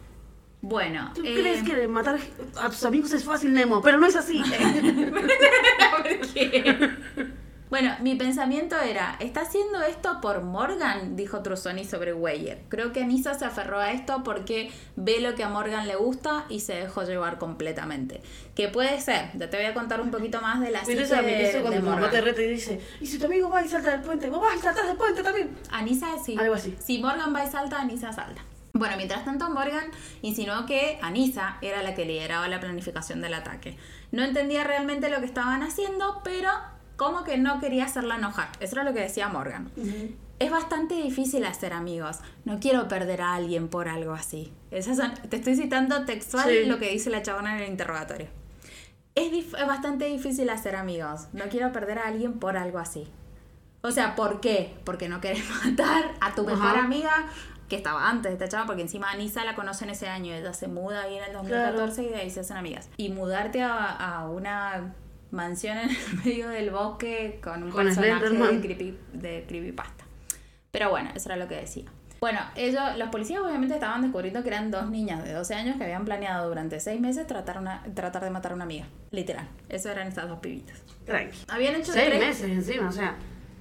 [0.62, 2.20] Bueno, ¿Tú eh, crees que matar
[2.60, 3.82] a tus amigos es fácil, Nemo?
[3.82, 4.44] Pero no es así.
[5.92, 6.90] ¿Por qué?
[7.70, 11.16] Bueno, mi pensamiento era, ¿está haciendo esto por Morgan?
[11.16, 12.64] Dijo Trusoni sobre Weyer.
[12.68, 16.46] Creo que Anissa se aferró a esto porque ve lo que a Morgan le gusta
[16.50, 18.22] y se dejó llevar completamente.
[18.56, 21.22] Que puede ser, ya te voy a contar un poquito más de la Pero psique
[21.22, 23.64] de, eso de cuando tu mamá te reta y dice, y si tu amigo va
[23.64, 25.56] y salta del puente, vos vas y saltas del puente también.
[25.70, 26.36] Anissa sí.
[26.40, 26.76] Algo así.
[26.80, 28.42] Si Morgan va y salta, Anissa salta.
[28.74, 29.92] Bueno, mientras tanto Morgan
[30.24, 33.78] insinuó que Anissa era la que lideraba la planificación del ataque.
[34.12, 36.50] No entendía realmente lo que estaban haciendo, pero
[37.00, 38.50] como que no quería hacerla enojar.
[38.60, 39.72] Eso era lo que decía Morgan.
[40.38, 42.20] Es bastante difícil hacer amigos.
[42.44, 44.52] No quiero perder a alguien por algo así.
[44.70, 46.66] Esas son- te estoy citando textual Sí.
[46.66, 48.28] lo que dice la chabona en el interrogatorio.
[49.16, 51.28] Es, dif- es bastante difícil hacer amigos.
[51.34, 53.08] No quiero perder a alguien por algo así.
[53.82, 54.76] O sea, ¿por qué?
[54.84, 56.84] Porque no querés matar a tu mejor Ajá.
[56.84, 57.12] amiga
[57.70, 60.68] que estaba antes de esta chava, porque encima Anisa la conocen ese año, ella se
[60.68, 62.90] muda ahí en el 2014 y de ahí se hacen amigas.
[62.98, 64.96] Y mudarte a, a una
[65.32, 70.06] mansión en el medio del bosque con un Con personaje de, creepy, de creepypasta.
[70.72, 71.86] Pero bueno, eso era lo que decía.
[72.20, 75.86] Bueno, ellos, los policías obviamente estaban descubriendo que eran dos niñas de 12 años que
[75.86, 78.86] habían planeado durante seis meses tratar, una, tratar de matar a una amiga.
[79.12, 79.48] Literal.
[79.70, 80.78] Eso eran estas dos pibitas.
[81.06, 81.38] Tranqui.
[81.48, 83.16] Habían hecho Seis tres- meses encima, o sea.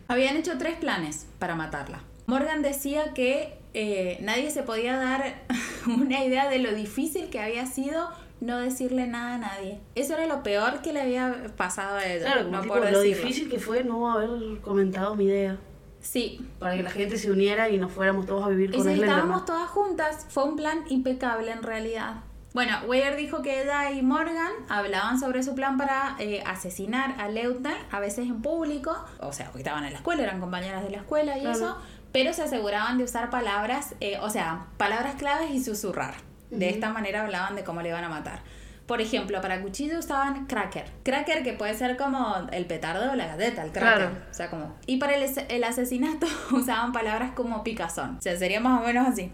[0.08, 2.00] habían hecho tres planes para matarla.
[2.26, 5.36] Morgan decía que eh, nadie se podía dar
[5.86, 8.10] una idea de lo difícil que había sido
[8.40, 9.80] no decirle nada a nadie.
[9.94, 12.24] Eso era lo peor que le había pasado a ella.
[12.32, 15.58] Claro, no tipo, por lo difícil que fue no haber comentado mi idea.
[16.00, 16.40] Sí.
[16.58, 18.88] Para que la gente se uniera y nos fuéramos todos a vivir Y con si
[18.90, 19.16] Slenderman.
[19.18, 22.16] estábamos todas juntas, fue un plan impecable en realidad.
[22.54, 27.28] Bueno, Weir dijo que ella y Morgan hablaban sobre su plan para eh, asesinar a
[27.28, 30.90] Leutnant, a veces en público, o sea, porque estaban en la escuela, eran compañeras de
[30.90, 31.56] la escuela y Claro.
[31.56, 31.76] eso,
[32.10, 36.14] pero se aseguraban de usar palabras, eh, o sea, palabras claves y susurrar.
[36.50, 38.40] De esta manera hablaban de cómo le iban a matar.
[38.86, 40.86] Por ejemplo, para cuchillo usaban cracker.
[41.02, 44.08] Cracker que puede ser como el petardo o la galleta, el cracker.
[44.08, 44.16] Claro.
[44.30, 44.76] O sea, como...
[44.86, 48.16] Y para el, el asesinato usaban palabras como picazón.
[48.16, 49.30] O sea, sería más o menos así.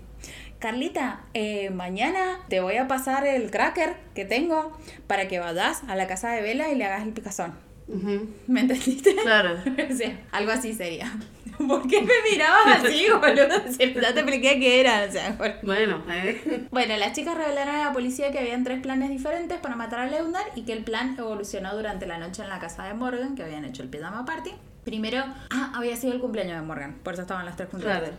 [0.58, 4.72] Carlita, eh, mañana te voy a pasar el cracker que tengo
[5.06, 7.54] para que vayas a la casa de Vela y le hagas el picazón.
[7.86, 8.28] Ujú.
[8.46, 9.14] ¿Me entendiste?
[9.16, 9.56] Claro.
[9.90, 11.12] o sea, algo así sería.
[11.68, 13.70] ¿Por qué me mirabas así, boludo?
[13.70, 15.04] Si ya te expliqué qué era.
[15.08, 16.66] O sea, por- Bueno, eh.
[16.70, 20.06] bueno, las chicas revelaron a la policía que habían tres planes diferentes para matar a
[20.06, 23.42] Leonard y que el plan evolucionó durante la noche en la casa de Morgan, que
[23.44, 24.50] habían hecho el pijama party.
[24.84, 27.98] Primero, ah, había sido el cumpleaños de Morgan, por eso estaban las tres juntas.
[28.00, 28.12] Claro.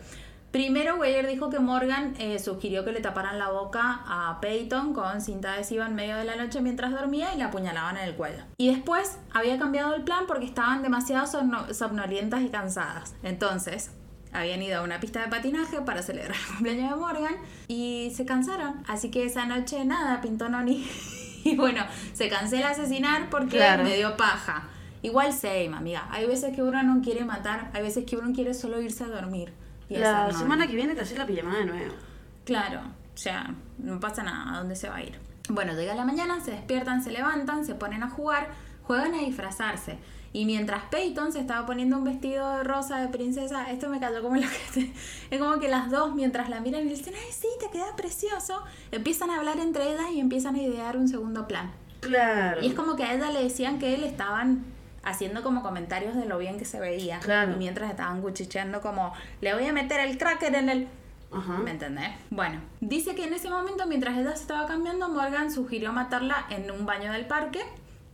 [0.55, 5.19] Primero, Weyer dijo que Morgan eh, sugirió que le taparan la boca a Peyton con
[5.19, 8.41] cinta adhesiva en medio de la noche mientras dormía y la apuñalaban en el cuello.
[8.57, 13.15] Y después había cambiado el plan porque estaban demasiado somno- somnolientas y cansadas.
[13.21, 13.91] Entonces,
[14.31, 17.35] habían ido a una pista de patinaje para celebrar el cumpleaños de Morgan
[17.67, 18.81] y se cansaron.
[18.87, 20.89] Así que esa noche nada, pintó Noni.
[21.43, 21.83] y bueno,
[22.13, 23.83] se cancela asesinar porque Claro.
[23.83, 24.69] me dio paja.
[25.01, 26.07] Igual same, amiga.
[26.11, 29.07] Hay veces que uno no quiere matar, hay veces que uno quiere solo irse a
[29.07, 29.51] dormir.
[29.89, 31.93] Y La semana que viene te haces la pijamada de nuevo.
[32.43, 35.19] Claro, o sea, no pasa nada, ¿a dónde se va a ir?
[35.49, 38.49] Bueno, llega la mañana, se despiertan, se levantan, se ponen a jugar,
[38.83, 39.97] juegan a disfrazarse.
[40.33, 44.21] Y mientras Peyton se estaba poniendo un vestido de rosa de princesa, esto me cayó
[44.21, 44.41] como lo
[44.73, 44.93] que
[45.31, 48.61] Es como que las dos, mientras la miran y dicen, ay, sí, te queda precioso,
[48.91, 51.71] empiezan a hablar entre ellas y empiezan a idear un segundo plan.
[52.01, 52.61] Claro.
[52.61, 54.65] Y es como que a ella le decían que él estaban
[55.05, 57.19] haciendo como comentarios de lo bien que se veía.
[57.19, 57.53] Claro.
[57.53, 60.87] Y mientras estaban cuchicheando como, le voy a meter el cracker en el...
[61.31, 61.59] Ajá.
[61.59, 62.11] ¿Me entendés?
[62.29, 66.69] Bueno, dice que en ese momento, mientras ella se estaba cambiando, Morgan sugirió matarla en
[66.71, 67.61] un baño del parque,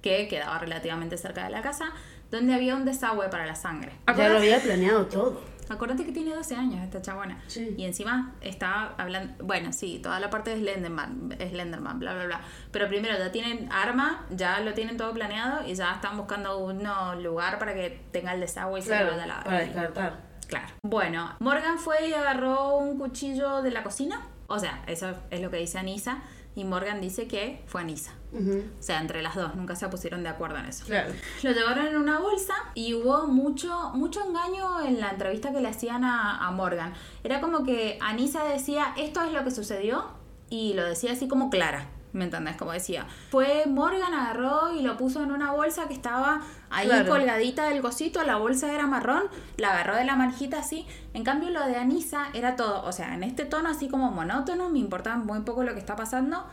[0.02, 1.92] que quedaba relativamente cerca de la casa,
[2.32, 3.92] donde había un desagüe para la sangre.
[4.18, 5.51] Ya lo había planeado todo.
[5.74, 7.40] Acordate que tiene 12 años esta chabona.
[7.48, 7.74] Sí.
[7.78, 9.44] Y encima está hablando.
[9.44, 12.42] Bueno, sí, toda la parte de Slenderman, Slenderman, bla, bla, bla.
[12.72, 16.82] Pero primero ya tienen arma, ya lo tienen todo planeado y ya están buscando un
[17.24, 19.44] lugar para que tenga el desagüe y se Claro, lo vaya a la.
[19.44, 20.32] para descartar.
[20.48, 20.68] Claro.
[20.84, 24.28] Bueno, Morgan fue y agarró un cuchillo de la cocina.
[24.48, 26.18] O sea, eso es lo que dice Anisa.
[26.56, 28.12] Y Morgan dice que fue Anisa.
[28.34, 30.86] Ujú, O sea, entre las dos, nunca se pusieron de acuerdo en eso.
[30.86, 31.14] Claro.
[31.44, 35.70] Lo llevaron en una bolsa y hubo mucho, mucho engaño en la entrevista que le
[35.70, 36.94] hacían a, a Morgan.
[37.24, 40.06] Era como que Anisa decía, esto es lo que sucedió,
[40.50, 41.88] y lo decía así como clara.
[42.14, 42.58] ¿Me entendés?
[42.58, 43.06] Como decía.
[43.30, 47.08] Fue Morgan, agarró y lo puso en una bolsa que estaba ahí Claro.
[47.10, 49.24] colgadita del cosito, la bolsa era marrón,
[49.58, 50.86] la agarró de la manjita así.
[51.14, 54.70] En cambio lo de Anisa era todo, o sea, en este tono así como monótono,
[54.70, 56.46] me importaba muy poco lo que está pasando,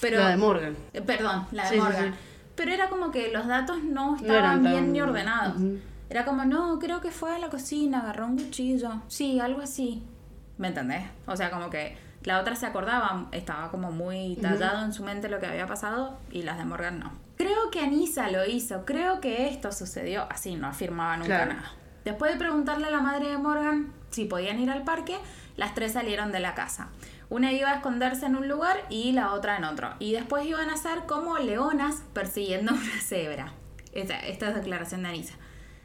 [0.00, 0.18] pero...
[0.20, 0.76] La de Morgan.
[0.94, 2.12] Eh, Perdón, la de Sí, Morgan.
[2.14, 2.18] sí.
[2.54, 5.56] Pero era como que los datos no estaban bien tan- ni ordenados.
[6.10, 9.00] Era como, no, creo que fue a la cocina, agarró un cuchillo.
[9.08, 10.02] Sí, algo así.
[10.58, 11.04] ¿Me entendés?
[11.26, 15.28] O sea, como que la otra se acordaba, estaba como muy tallado en su mente
[15.28, 17.12] lo que había pasado y las de Morgan no.
[17.36, 20.26] Creo que Anisa lo hizo, creo que esto sucedió.
[20.30, 21.54] Así, no afirmaba nunca Claro.
[21.54, 21.72] nada.
[22.04, 25.16] Después de preguntarle a la madre de Morgan si podían ir al parque,
[25.56, 26.88] las tres salieron de la casa.
[27.30, 29.94] Una iba a esconderse en un lugar y la otra en otro.
[29.98, 33.52] Y después iban a ser como leonas persiguiendo una cebra.
[33.92, 35.34] Esta, esta es declaración de Anisa.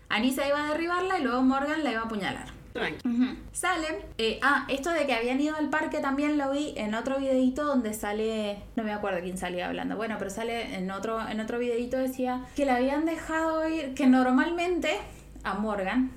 [0.10, 2.48] Anisa iba a derribarla y luego Morgan la iba a apuñalar.
[2.78, 3.38] Tranqui.
[3.52, 3.96] Salen.
[4.18, 7.66] eh, ah, esto de que habían ido al parque también lo vi en otro videito
[7.66, 8.60] donde sale.
[8.76, 9.96] No me acuerdo quién salía hablando.
[9.98, 13.94] Bueno, pero sale en otro, en otro videito decía que la habían dejado ir.
[13.94, 14.98] Que normalmente
[15.44, 16.12] a Morgan,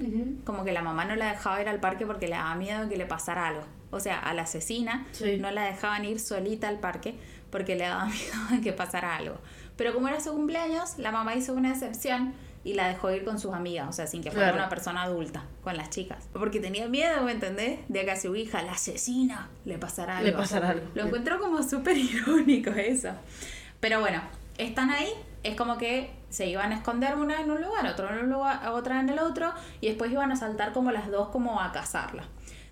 [0.44, 2.96] como que la mamá no la dejaba ir al parque porque le daba miedo que
[2.96, 3.62] le pasara algo.
[3.92, 5.38] O sea, a la asesina Sí.
[5.38, 7.14] no la dejaban ir solita al parque
[7.50, 9.36] porque le daba miedo de que pasara algo.
[9.76, 12.34] Pero como era su cumpleaños, la mamá hizo una excepción
[12.64, 14.58] y la dejó ir con sus amigas, o sea, sin que fuera Claro.
[14.62, 16.28] una persona adulta, con las chicas.
[16.32, 17.80] Porque tenía miedo, ¿me entendés?
[17.88, 20.30] De que a su hija, la asesina, le pasara algo.
[20.30, 20.86] Le pasara algo.
[20.94, 23.10] Lo encuentro como súper irónico eso.
[23.80, 24.20] Pero bueno,
[24.58, 25.08] están ahí,
[25.42, 28.68] es como que se iban a esconder una en un lugar, otro en un lugar,
[28.68, 32.24] otra en el otro, y después iban a saltar como las dos como a cazarla.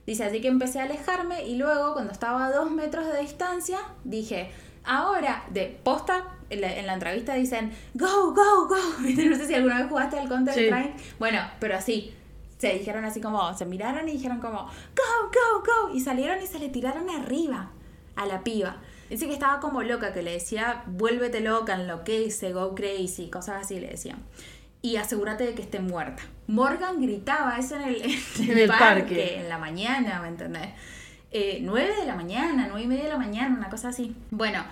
[0.07, 3.79] Dice, así que empecé a alejarme y luego cuando estaba a dos metros de distancia,
[4.05, 4.51] dije,
[4.89, 8.77] ahora, de posta, en la, en la entrevista dicen, go, go, go.
[9.01, 10.95] No sé si alguna vez jugaste al Counter Strike.
[11.19, 12.15] Bueno, pero así,
[12.59, 15.95] se dijeron así como, se miraron y dijeron como, go, go, go.
[15.95, 17.71] Y salieron y se le tiraron arriba
[18.17, 18.79] a la piba.
[19.11, 23.79] Dice que estaba como loca, que le decía, vuélvete loca, enloquece, go crazy, cosas así
[23.81, 24.19] le decían.
[24.83, 26.23] Y asegúrate de que esté muerta.
[26.47, 29.41] Morgan gritaba eso en el, en el En el parque, parque.
[29.41, 30.69] en la mañana, ¿me entendés?
[31.31, 34.17] Eh, 9 de la mañana, nueve y media de la mañana, una cosa así.
[34.31, 34.65] Bueno,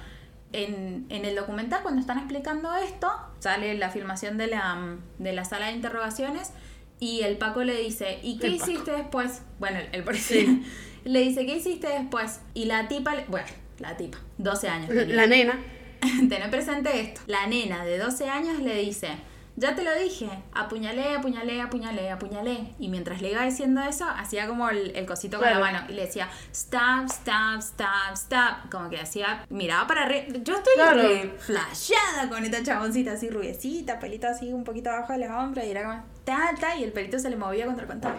[0.53, 5.45] en, en el documental cuando están explicando esto, sale la filmación de la, de la
[5.45, 6.53] sala de interrogaciones
[6.99, 8.71] y el Paco le dice, ¿y qué El Paco.
[8.71, 9.43] hiciste después?
[9.59, 10.45] Bueno, el, el policía
[11.05, 12.41] le dice, ¿qué hiciste después?
[12.55, 13.49] Y la tipa, le- bueno,
[13.81, 14.89] la tipa, 12 años.
[14.89, 15.15] tenía.
[15.17, 15.59] La nena.
[16.29, 17.21] Tener presente esto.
[17.27, 19.09] La nena de 12 años le dice,
[19.57, 22.75] ya te lo dije, apuñalé, apuñalé, apuñalé, apuñalé.
[22.79, 25.65] Y mientras le iba diciendo eso, hacía como el, el cosito con Claro.
[25.65, 28.71] la mano y le decía, stop, stop, stop, stop.
[28.71, 30.27] Como que hacía, miraba para arriba.
[30.43, 31.03] Yo estoy Claro.
[31.03, 35.65] re flasheada con esta chaboncita así rubiecita, pelito así un poquito abajo de los hombros
[35.65, 38.15] y era como, ta, ta, y el pelito se le movía contra el contado.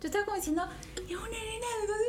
[0.00, 0.62] Yo estaba como diciendo,
[0.94, 1.66] es una nena,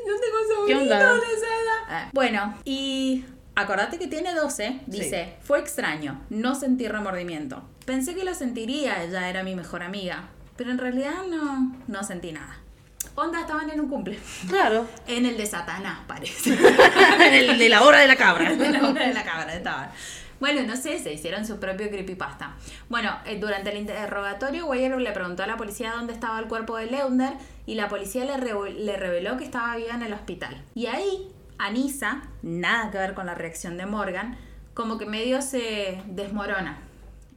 [0.07, 1.13] yo tengo ¿Qué sobrinos onda?
[1.15, 2.09] de esa edad".
[2.13, 3.25] Bueno, y
[3.59, 7.63] acordate que tiene 12, dice, fue extraño, no sentí remordimiento.
[7.85, 12.31] Pensé que lo sentiría, ella era mi mejor amiga, pero en realidad no, no sentí
[12.31, 12.57] nada.
[13.15, 14.19] Onda, estaban en un cumple.
[14.47, 14.85] Claro.
[15.07, 16.51] En el de Satanás, parece.
[17.21, 18.53] En el de la hora de la cabra.
[18.55, 19.89] de la obra de la cámara estaban.
[20.39, 22.55] Bueno, no sé, se hicieron su propio creepypasta.
[22.87, 26.77] Bueno, eh, durante el interrogatorio, Weyer le preguntó a la policía dónde estaba el cuerpo
[26.77, 27.33] de Leunder
[27.65, 30.63] y la policía le, re- le reveló que estaba viva en el hospital.
[30.75, 31.27] Y ahí,
[31.59, 34.37] Anisa, nada que ver con la reacción de Morgan,
[34.73, 36.77] como que medio se desmorona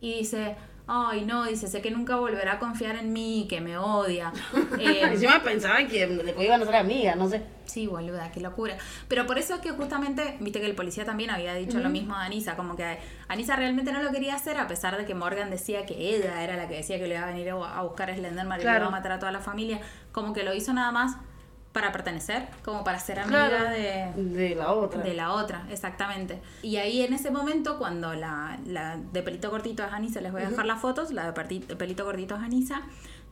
[0.00, 0.56] y dice,
[0.86, 4.32] ay no, dice, sé que nunca volverá a confiar en mí, que me odia.
[4.78, 7.42] Eh, Encima pensaban que después iban a ser amigas, no sé.
[7.66, 8.76] Sí, boluda, qué locura.
[9.06, 12.14] Pero por eso es que justamente, viste que el policía también había dicho lo mismo
[12.14, 12.98] a Anisa, como que
[13.28, 16.56] Anisa realmente no lo quería hacer, a pesar de que Morgan decía que ella era
[16.56, 18.86] la que decía que le iba a venir a buscar a Slenderman y le iba
[18.86, 21.16] a matar a toda la familia, como que lo hizo nada más
[21.72, 23.70] para pertenecer, como para ser amiga Claro.
[23.70, 25.02] de, De la otra.
[25.02, 26.40] de la otra, exactamente.
[26.62, 30.42] Y ahí en ese momento, cuando la, la de pelito cortito es Anisa, les voy
[30.42, 31.32] a dejar las fotos, la de
[31.76, 32.82] pelito cortito es Anisa,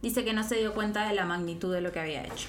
[0.01, 2.49] dice que no se dio cuenta de la magnitud de lo que había hecho.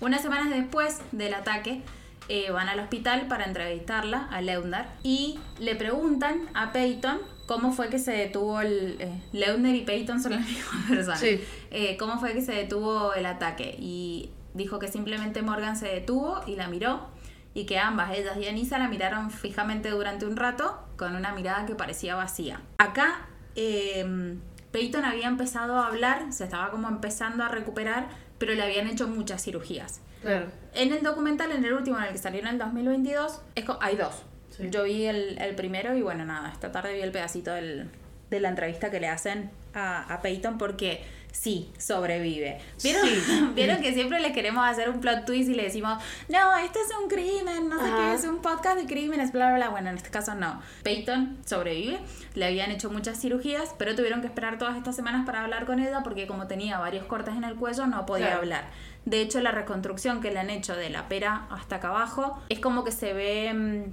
[0.00, 1.82] Unas semanas después del ataque,
[2.28, 7.88] eh, van al hospital para entrevistarla, a Leundar, y le preguntan a Peyton cómo fue
[7.88, 8.96] que se detuvo el...
[9.00, 11.16] Eh, Leundar y Peyton son la misma persona.
[11.16, 11.40] Sí.
[11.70, 13.74] Eh, cómo fue que se detuvo el ataque.
[13.80, 17.08] Y dijo que simplemente Morgan se detuvo y la miró
[17.54, 21.66] y que ambas, ellas y Anisa, la miraron fijamente durante un rato con una mirada
[21.66, 22.60] que parecía vacía.
[22.78, 23.26] Acá
[23.56, 24.36] eh,
[24.72, 29.08] Peyton había empezado a hablar, se estaba como empezando a recuperar, pero le habían hecho
[29.08, 30.00] muchas cirugías.
[30.22, 30.46] Claro.
[30.74, 33.96] En el documental, en el último, en el que salió en el 2022, es hay
[33.96, 34.22] dos.
[34.50, 34.68] Sí.
[34.70, 37.90] Yo vi el, el primero y bueno, nada, esta tarde vi el pedacito del-
[38.30, 42.60] de la entrevista que le hacen a, a Peyton porque sí, sobrevive.
[42.82, 43.50] ¿Vieron, Sí.
[43.54, 46.88] ¿Vieron que siempre le queremos hacer un plot twist y le decimos, no, este es
[47.02, 47.96] un crimen, no sé Ajá.
[48.10, 49.68] qué, es un podcast de crímenes, bla, bla, bla?
[49.70, 50.60] Bueno, en este caso no.
[50.82, 51.98] Peyton sobrevive,
[52.34, 55.78] le habían hecho muchas cirugías, pero tuvieron que esperar todas estas semanas para hablar con
[55.80, 58.40] ella porque como tenía varios cortes en el cuello no podía Claro.
[58.40, 58.64] hablar.
[59.06, 62.58] De hecho, la reconstrucción que le han hecho de la pera hasta acá abajo es
[62.60, 63.52] como que se ve.
[63.54, 63.84] mm,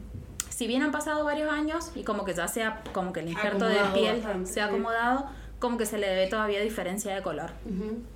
[0.49, 3.65] Si bien han pasado varios años y como que ya sea como que el injerto
[3.65, 4.71] de Acomodado piel bastante, se ha sí.
[5.59, 7.51] Como que se le ve todavía diferencia de color.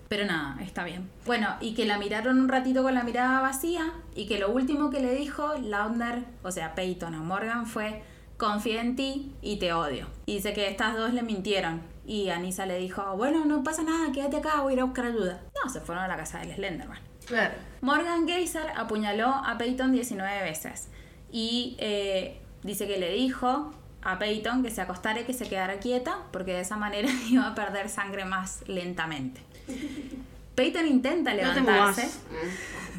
[0.08, 1.10] Pero nada, está bien.
[1.26, 4.90] Bueno, y que la miraron un ratito con la mirada vacía y que lo último
[4.90, 8.04] que le dijo Lautner, o sea, Peyton a Morgan fue,
[8.38, 10.08] confía en ti y te odio.
[10.26, 11.82] Y dice que estas dos le mintieron.
[12.06, 15.06] Y Anisa le dijo, bueno, no pasa nada, quédate acá, voy a ir a buscar
[15.06, 15.42] ayuda.
[15.64, 17.00] No, se fueron a la casa del Slenderman.
[17.26, 17.54] Claro.
[17.82, 20.90] Morgan Geyser apuñaló a Peyton 19 veces
[21.32, 23.72] y eh, dice que le dijo
[24.04, 27.48] a Peyton que se acostara y que se quedara quieta porque de esa manera iba
[27.48, 29.42] a perder sangre más lentamente.
[30.56, 32.02] Peyton intenta No te levantarse.
[32.04, 32.20] movas.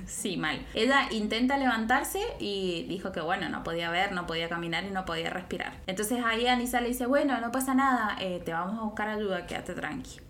[0.05, 0.67] Sí, mal.
[0.75, 5.05] Ella intenta levantarse y dijo que bueno, no podía ver, no podía caminar y no
[5.05, 5.75] podía respirar.
[5.87, 9.47] Entonces ahí Anisa le dice, bueno, no pasa nada, eh, te vamos a buscar ayuda,
[9.47, 10.21] quédate tranqui.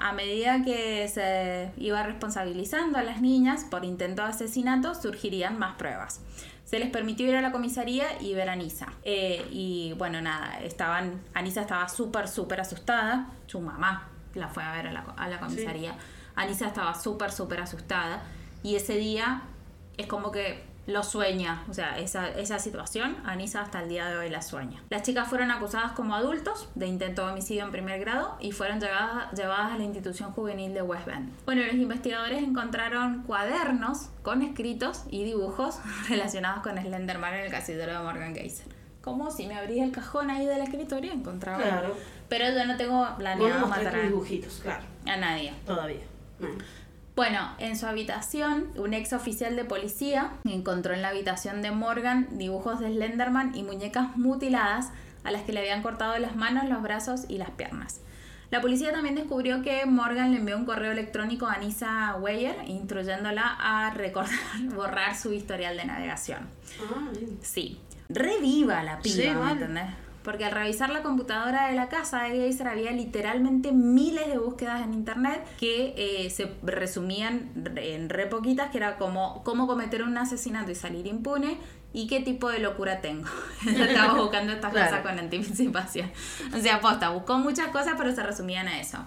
[0.00, 5.76] A medida que se iba responsabilizando a las niñas por intento de asesinato, surgirían más
[5.76, 6.20] pruebas.
[6.64, 8.92] Se les permitió ir a la comisaría y ver a Anisa.
[9.02, 13.28] Eh, y bueno, nada, estaban, Anisa estaba súper, súper asustada.
[13.46, 15.96] Su mamá la fue a ver a la, a la comisaría.
[16.34, 18.22] Anisa estaba súper, súper asustada.
[18.62, 19.42] Y ese día
[19.98, 24.16] es como que lo sueña, o sea, esa, esa situación, Anisa hasta el día de
[24.16, 24.82] hoy la sueña.
[24.90, 28.80] Las chicas fueron acusadas como adultos de intento de homicidio en primer grado y fueron
[28.80, 31.32] llevadas, llevadas a la institución juvenil de West Bend.
[31.46, 35.78] Bueno, los investigadores encontraron cuadernos con escritos y dibujos
[36.08, 38.66] relacionados con Slenderman en el casillero de Morgan Geyser.
[39.00, 41.62] Como si me abrís el cajón ahí del escritorio encontraba.
[41.62, 41.96] Claro.
[42.28, 44.82] Pero yo no tengo planeado matar a, dibujitos, claro.
[45.06, 45.52] a nadie.
[45.66, 46.00] Todavía.
[46.40, 46.48] No.
[47.16, 52.26] Bueno, en su habitación, un ex oficial de policía encontró en la habitación de Morgan
[52.38, 54.90] dibujos de Slenderman y muñecas mutiladas
[55.22, 58.00] a las que le habían cortado las manos, los brazos y las piernas.
[58.50, 63.56] La policía también descubrió que Morgan le envió un correo electrónico a Anissa Weyer instruyéndola
[63.60, 64.34] a recordar,
[64.74, 66.40] borrar su historial de navegación.
[66.80, 67.38] Ah, bien.
[67.42, 69.86] Sí, reviva la piba, Sí, ¿me entendés?
[70.24, 74.82] Porque al revisar la computadora de la casa de Geyser había literalmente miles de búsquedas
[74.82, 80.02] en internet que eh, se resumían re- en re poquitas, que era como cómo cometer
[80.02, 81.58] un asesinato y salir impune
[81.92, 83.28] y qué tipo de locura tengo.
[83.66, 84.88] Estaba buscando estas Claro.
[84.90, 86.10] cosas con anticipación.
[86.52, 88.98] O sea, posta, buscó muchas cosas, pero se resumían a eso.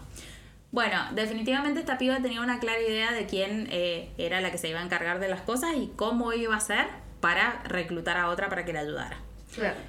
[0.72, 4.70] Bueno, definitivamente esta piba tenía una clara idea de quién eh, era la que se
[4.70, 6.86] iba a encargar de las cosas y cómo iba a hacer
[7.22, 9.18] para reclutar a otra para que la ayudara.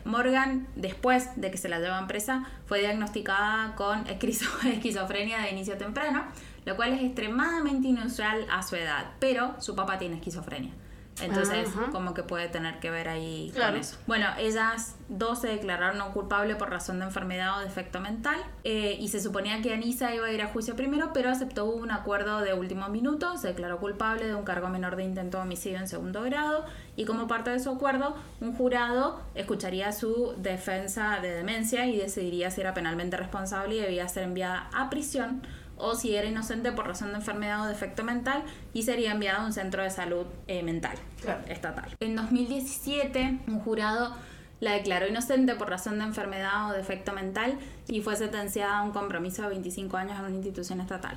[0.04, 5.76] Morgan, después de que se la llevan presa, fue diagnosticada con esquizo- esquizofrenia de inicio
[5.76, 6.24] temprano,
[6.64, 10.72] lo cual es extremadamente inusual a su edad, pero su papá tiene esquizofrenia.
[11.22, 11.90] Entonces, Ajá.
[11.90, 13.72] como que puede tener que ver ahí Claro.
[13.72, 13.96] con eso.
[14.06, 18.96] Bueno, ellas dos se declararon no culpables por razón de enfermedad o defecto mental eh,
[19.00, 22.40] y se suponía que Anisa iba a ir a juicio primero, pero aceptó un acuerdo
[22.40, 25.88] de último minuto, se declaró culpable de un cargo menor de intento de homicidio en
[25.88, 26.64] segundo grado
[26.96, 32.50] y como parte de su acuerdo, un jurado escucharía su defensa de demencia y decidiría
[32.50, 35.42] si era penalmente responsable y debía ser enviada a prisión
[35.78, 39.46] o si era inocente por razón de enfermedad o defecto mental y sería enviado a
[39.46, 41.40] un centro de salud eh, mental Claro.
[41.48, 41.96] estatal.
[42.00, 44.14] En 2017, un jurado
[44.60, 48.90] la declaró inocente por razón de enfermedad o defecto mental y fue sentenciada a un
[48.90, 51.16] compromiso de 25 años en una institución estatal.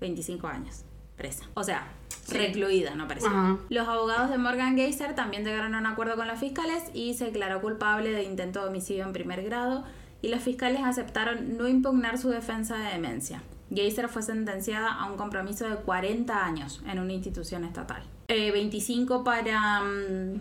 [0.00, 0.84] 25 años
[1.16, 1.44] presa.
[1.54, 1.88] O sea,
[2.28, 3.26] recluida, no presa.
[3.28, 3.58] Ajá.
[3.68, 7.24] Los abogados de Morgan Geyser también llegaron a un acuerdo con los fiscales y se
[7.26, 9.84] declaró culpable de intento de homicidio en primer grado
[10.22, 13.42] y los fiscales aceptaron no impugnar su defensa de demencia.
[13.74, 18.02] Geyser fue sentenciada a un compromiso de 40 años en una institución estatal.
[18.28, 20.40] Eh, 25 para mm,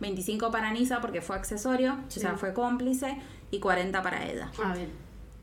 [0.00, 2.18] 25 para Nisa porque fue accesorio, Sí.
[2.18, 3.16] o sea, fue cómplice
[3.50, 4.50] y 40 para ella.
[4.62, 4.90] Ah, bien.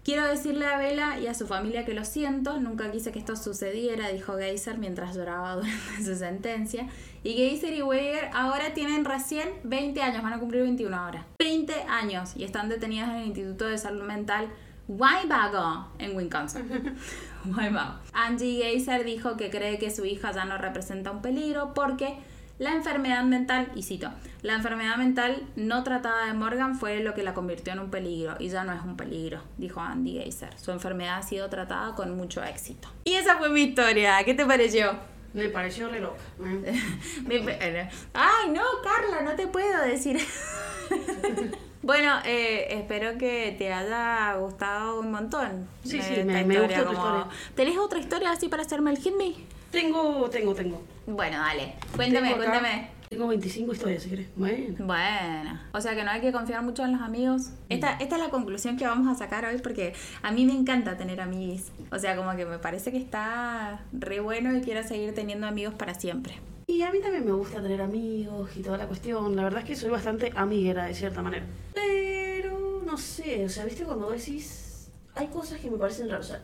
[0.04, 3.36] Quiero decirle a Bella y a su familia que lo siento, nunca quise que esto
[3.36, 6.88] sucediera, dijo Geyser mientras lloraba durante su sentencia.
[7.24, 11.28] Y Geyser y Weger ahora tienen recién 20 años, van a cumplir 21 ahora.
[11.38, 14.48] 20 años y están detenidas en el Instituto de Salud Mental
[14.88, 16.98] Waibago en Wisconsin.
[17.46, 17.96] Waibago.
[18.14, 22.18] Angie Geyser dijo que cree que su hija ya no representa un peligro porque
[22.60, 24.12] la enfermedad mental, y cito,
[24.44, 28.36] la enfermedad mental no tratada de Morgan fue lo que la convirtió en un peligro
[28.40, 30.56] y ya no es un peligro, dijo Andy Geyser.
[30.60, 32.88] Su enfermedad ha sido tratada con mucho éxito.
[33.06, 34.24] Y esa fue mi historia.
[34.24, 34.92] ¿Qué te pareció?
[35.34, 36.22] Me pareció re loca.
[36.66, 36.80] ¿eh?
[37.26, 40.20] Me- Ay, no, Carla, no te puedo decir.
[41.84, 45.68] bueno, eh, espero que te haya gustado un montón.
[45.84, 47.28] Sí, eh, sí, me- me tu como- historia.
[47.56, 49.34] ¿Tenés otra historia así para hacerme el hit me?
[49.72, 50.82] Tengo, tengo, tengo.
[51.08, 51.74] Bueno, dale.
[51.96, 52.90] Cuéntame, Tengo cuéntame.
[53.10, 54.28] Tengo 25 historias, si querés.
[54.38, 54.76] Bueno.
[54.86, 57.50] Bueno, o sea que no hay que confiar mucho en los amigos.
[57.68, 60.96] Esta, esta es la conclusión que vamos a sacar hoy porque a mí me encanta
[60.98, 61.72] tener amigos.
[61.92, 65.74] O sea, como que me parece que está re bueno y quiero seguir teniendo amigos
[65.74, 66.36] para siempre.
[66.72, 69.36] Y a mí también me gusta tener amigos y toda la cuestión.
[69.36, 71.46] La verdad es que soy bastante amiguera de cierta manera.
[71.74, 74.90] Pero, no sé, o sea, viste cuando decís...
[75.16, 76.28] Hay cosas que me parecen raras.
[76.28, 76.42] O sea,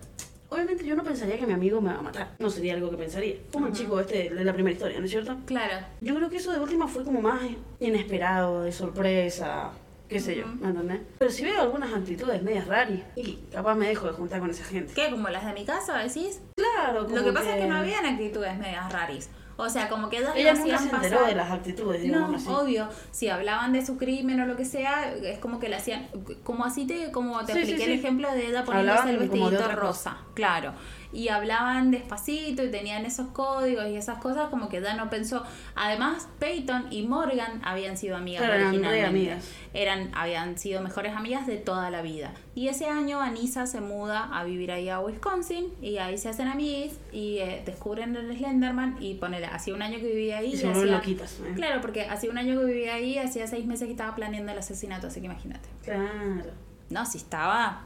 [0.49, 2.35] obviamente yo no pensaría que mi amigo me va a matar.
[2.39, 3.37] No sería algo que pensaría.
[3.53, 5.37] Como el chico este de la primera historia, ¿no es cierto?
[5.45, 5.85] Claro.
[6.01, 7.43] Yo creo que eso de última fue como más
[7.79, 9.71] inesperado, de sorpresa,
[10.09, 10.99] qué sé yo, ¿me entendés?
[11.19, 14.65] Pero si veo algunas actitudes medias raras y capaz me dejo de juntar con esa
[14.65, 14.93] gente.
[14.93, 15.09] ¿Qué?
[15.09, 16.41] ¿Como las de mi casa decís?
[16.57, 19.29] Claro, como Lo que pasa es que no habían actitudes medias raris.
[19.59, 22.01] O sea, como que ellos Ella lo nunca hacían se enteró pasar- de las actitudes,
[22.03, 22.47] digamos No, así.
[22.49, 22.89] obvio.
[23.11, 26.07] Si hablaban de su crimen o lo que sea, es como que le hacían.
[26.43, 29.17] Como así te, como te Sí, expliqué sí, el ejemplo de ella poniéndose Hablaban el
[29.17, 30.17] vestidito rosa.
[30.35, 30.73] Claro.
[31.17, 35.43] Y hablaban despacito y tenían esos códigos y esas cosas, como que ya no pensó.
[35.73, 39.43] Además, Peyton y Morgan habían sido amigas Claro, eran amigas.
[39.73, 42.33] Eran, habían sido mejores amigas de toda la vida.
[42.53, 46.47] Y ese año Anissa se muda a vivir ahí a Wisconsin y ahí se hacen
[46.47, 50.61] amigas y eh, descubren el Slenderman y ponele, hacía un año que vivía ahí Y
[50.61, 51.39] vuelven hacía- loquitas.
[51.39, 51.53] ¿eh?
[51.55, 54.57] Claro, porque hacía un año que vivía ahí, hacía seis meses que estaba planeando el
[54.59, 55.67] asesinato, así que imagínate.
[55.83, 56.66] Claro.
[56.89, 57.83] No, si estaba.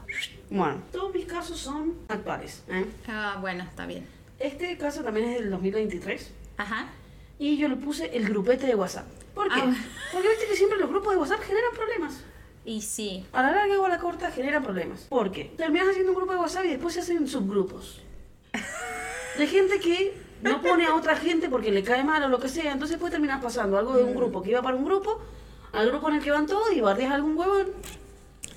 [0.50, 2.62] Bueno, todos mis casos son actuales.
[2.68, 2.86] ¿eh?
[3.08, 4.06] Ah, bueno, está bien.
[4.38, 6.86] Este caso también es del 2023 Ajá.
[7.38, 9.06] y yo le puse el grupete de WhatsApp.
[9.34, 9.60] ¿Por qué?
[9.60, 9.74] Ah.
[10.12, 12.20] Porque viste que siempre los grupos de WhatsApp generan problemas.
[12.64, 13.26] Y sí.
[13.32, 15.06] A la larga o a la corta generan problemas.
[15.08, 15.52] ¿Por qué?
[15.56, 18.02] Terminas haciendo un grupo de WhatsApp y después se hacen subgrupos.
[19.38, 22.48] De gente que no pone a otra gente porque le cae mal o lo que
[22.48, 22.72] sea.
[22.72, 25.20] Entonces puede terminar pasando algo de un grupo que iba para un grupo,
[25.72, 27.68] al grupo en el que van todos y bardeas algún huevón.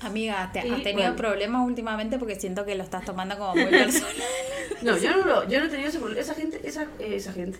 [0.00, 1.16] Amiga, ¿te Y, has tenido bueno.
[1.16, 2.18] problemas últimamente?
[2.18, 4.12] Porque siento que lo estás tomando como muy personal.
[4.82, 6.20] No, yo no, lo, yo no he tenido ese problema.
[6.20, 7.58] Esa gente, esa, eh, esa gente.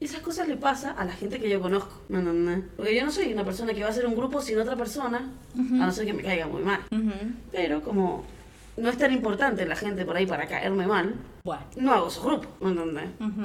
[0.00, 2.02] Esas cosas le pasa a la gente que yo conozco.
[2.08, 2.62] No, no, no.
[2.76, 5.30] Porque yo no soy una persona que va a hacer un grupo sin otra persona,
[5.56, 6.80] a no ser que me caiga muy mal.
[6.92, 7.12] Ujú.
[7.50, 8.24] Pero como
[8.76, 11.62] no es tan importante la gente por ahí para caerme mal, Bueno.
[11.76, 12.48] no hago esos grupos.
[12.60, 13.08] ¿me entendés?
[13.20, 13.42] Ujú.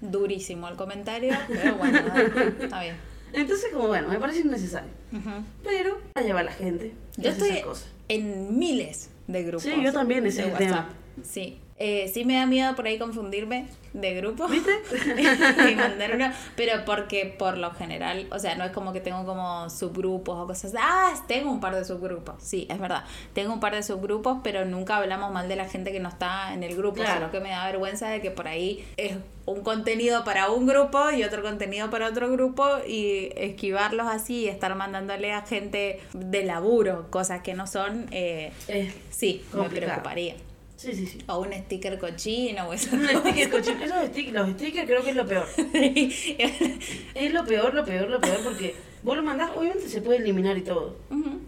[0.00, 1.98] Durísimo el comentario, pero bueno,
[2.60, 2.96] está bien.
[3.32, 4.90] Entonces, como bueno, me parece innecesario.
[5.12, 5.30] Ujú.
[5.62, 6.92] Pero allá va la gente.
[7.16, 7.88] Yo estoy esas cosas.
[8.08, 9.62] en miles de grupos.
[9.62, 10.90] Sí, yo también, ese de es el tema.
[11.22, 11.58] Sí.
[11.84, 14.46] Eh, sí me da miedo por ahí confundirme de grupo.
[14.46, 14.70] ¿Viste?
[15.72, 19.26] y mandar uno, pero porque por lo general, o sea, no es como que tengo
[19.26, 20.74] como subgrupos o cosas.
[20.78, 22.36] Ah, tengo un par de subgrupos.
[22.40, 23.02] Sí, es verdad.
[23.32, 26.54] Tengo un par de subgrupos, pero nunca hablamos mal de la gente que no está
[26.54, 27.14] en el grupo, Claro.
[27.14, 31.10] sino que me da vergüenza de que por ahí es un contenido para un grupo
[31.10, 36.44] y otro contenido para otro grupo y esquivarlos así y estar mandándole a gente de
[36.44, 40.36] laburo cosas que no son, eh, Eh, sí, me preocuparía.
[40.82, 41.18] Sí, sí, sí.
[41.26, 42.94] O un sticker cochino o eso.
[42.94, 43.84] Un sticker cochino.
[43.84, 45.46] Esos stickers, los stickers creo que es lo peor.
[47.14, 50.56] Es lo peor, lo peor, lo peor, porque vos lo mandás, obviamente se puede eliminar
[50.58, 50.96] y todo.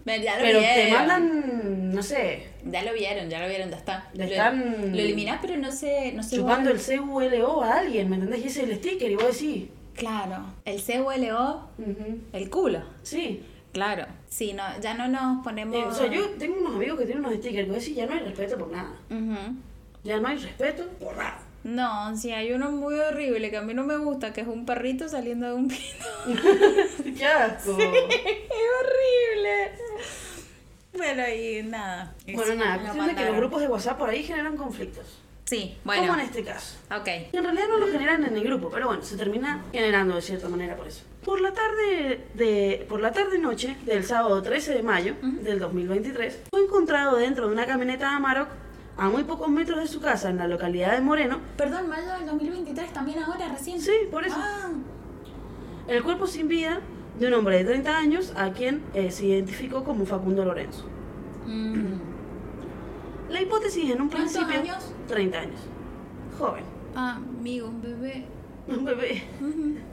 [0.05, 3.77] Pero ya lo Pero te mandan, no sé, Ya lo vieron, ya lo vieron, ya
[3.77, 4.09] está.
[4.13, 6.11] Lo- están Lo eliminás, pero no sé.
[6.13, 8.43] No sé chupando el CULO a alguien, ¿me entendés?
[8.43, 9.65] Y ese es el sticker, y vos decís.
[9.95, 10.45] Claro.
[10.65, 12.83] El CULO, ujú, el culo.
[13.03, 13.41] Sí.
[13.71, 14.05] Claro.
[14.29, 15.75] Sí, no, ya no nos ponemos.
[15.75, 18.13] Eh, o sea, yo tengo unos amigos que tienen unos stickers que decís, ya no
[18.13, 18.91] hay respeto por nada.
[20.03, 21.39] Ya no hay respeto por nada.
[21.63, 24.67] No, sí, hay uno muy horrible que a mí no me gusta, que es un
[24.67, 26.05] perrito saliendo de un pino.
[27.17, 27.71] ¡Qué asco!
[27.71, 29.71] es horrible.
[30.93, 32.13] Bueno, y nada.
[32.31, 35.24] Bueno, nada, cuestión de que los grupos de WhatsApp por ahí generan conflictos.
[35.45, 36.13] Sí, Como bueno.
[36.15, 36.75] en este caso.
[36.89, 37.07] Ok.
[37.31, 40.49] En realidad no lo generan en el grupo, pero bueno, se termina generando de cierta
[40.49, 41.03] manera por eso.
[41.23, 46.41] Por la tarde de por la tarde noche del sábado 13 de mayo del 2023,
[46.49, 48.47] fue encontrado dentro de una camioneta Amarok
[48.97, 52.25] a muy pocos metros de su casa en la localidad de Moreno, Perdón, mayo del
[52.25, 53.79] 2023, también ahora, recién.
[53.79, 54.37] Sí, por eso.
[54.39, 54.69] Ah,
[55.87, 56.79] el cuerpo sin vida
[57.19, 60.85] de un hombre de 30 años a quien eh, se identificó como Facundo Lorenzo.
[61.45, 62.15] mm.
[63.29, 64.91] La hipótesis en un ¿Cuántos principio años?
[65.07, 65.59] 30 años.
[66.37, 66.63] Joven,
[66.95, 68.25] Ah, amigo, un bebé.
[68.67, 69.23] un bebé.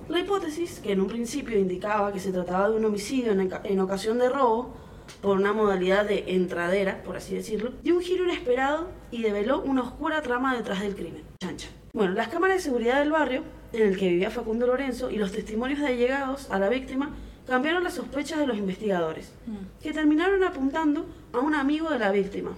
[0.08, 4.18] La hipótesis, que en un principio indicaba que se trataba de un homicidio en, ocasión
[4.18, 4.74] de robo,
[5.20, 9.82] por una modalidad de entradera, por así decirlo, dio un giro inesperado y develó una
[9.82, 11.22] oscura trama detrás del crimen.
[11.42, 11.68] Chancha.
[11.92, 13.42] Bueno, las cámaras de seguridad del barrio
[13.72, 17.10] en el que vivía Facundo Lorenzo y los testimonios de allegados a la víctima
[17.46, 19.32] cambiaron las sospechas de los investigadores,
[19.82, 22.52] que terminaron apuntando a un amigo de la víctima,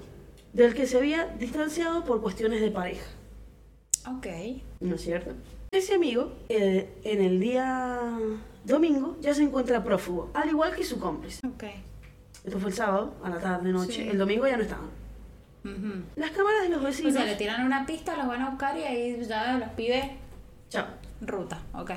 [0.54, 3.04] del que se había distanciado por cuestiones de pareja.
[4.08, 4.26] Ok.
[4.80, 5.34] ¿No es cierto?
[5.70, 8.16] Ese amigo, eh, en el día
[8.64, 11.46] domingo, ya se encuentra prófugo, al igual que su cómplice.
[11.46, 11.64] Ok.
[12.44, 13.92] Esto fue el sábado, a la tarde, noche.
[14.04, 14.08] Sí.
[14.08, 14.88] El domingo ya no estaban.
[15.64, 16.02] Ujú.
[16.16, 17.14] Las cámaras de los O vecinos...
[17.14, 20.04] sea, le tiran una pista, los van a buscar y ahí ya los pibes.
[20.68, 20.86] Chao.
[21.22, 21.90] Ruta, ok.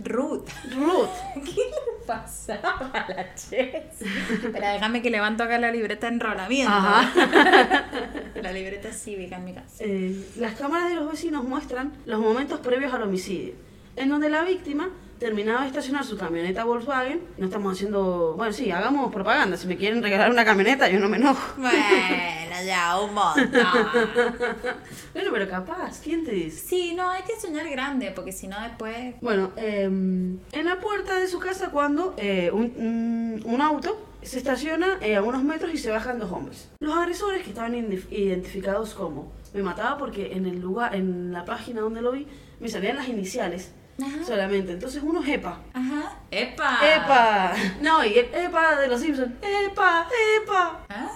[0.00, 0.52] Ruta.
[0.74, 1.08] Ruth.
[1.44, 4.00] ¿Qué le pasaba a la Chess?
[4.00, 6.72] Espera, déjame que levanto acá la libreta de enrolamiento.
[8.42, 9.76] La libreta cívica en mi casa.
[9.80, 13.54] Eh, las cámaras de los vecinos muestran los momentos previos al homicidio,
[13.96, 17.20] en donde la víctima terminaba de estacionar su camioneta Volkswagen.
[17.38, 18.34] No estamos haciendo.
[18.36, 19.56] Bueno, sí, hagamos propaganda.
[19.56, 21.54] Si me quieren regalar una camioneta, yo no me enojo.
[21.56, 21.76] Bueno,
[22.66, 23.48] ya, un montón.
[25.14, 26.58] Bueno, pero capaz, ¿quién te dice?
[26.68, 29.14] Sí, no, hay que soñar grande, porque si no después...
[29.20, 34.38] Bueno, eh, en la puerta de su casa, cuando eh, un, un- un auto se
[34.38, 36.68] estaciona eh, a unos metros y se bajan dos hombres.
[36.80, 39.32] Los agresores, que estaban identificados como.
[39.54, 42.26] Me mataba porque en el lugar, en la página donde lo vi,
[42.60, 44.24] me salían las iniciales Ajá.
[44.24, 44.72] solamente.
[44.72, 45.60] Entonces uno es EPA.
[45.72, 46.16] Ajá.
[46.30, 46.78] ¡Epa!
[46.96, 47.54] ¡Epa!
[47.80, 49.32] No, y el EPA de los Simpsons.
[49.42, 50.08] ¡Epa!
[50.42, 50.84] ¡Epa!
[50.88, 51.10] ¿Ah?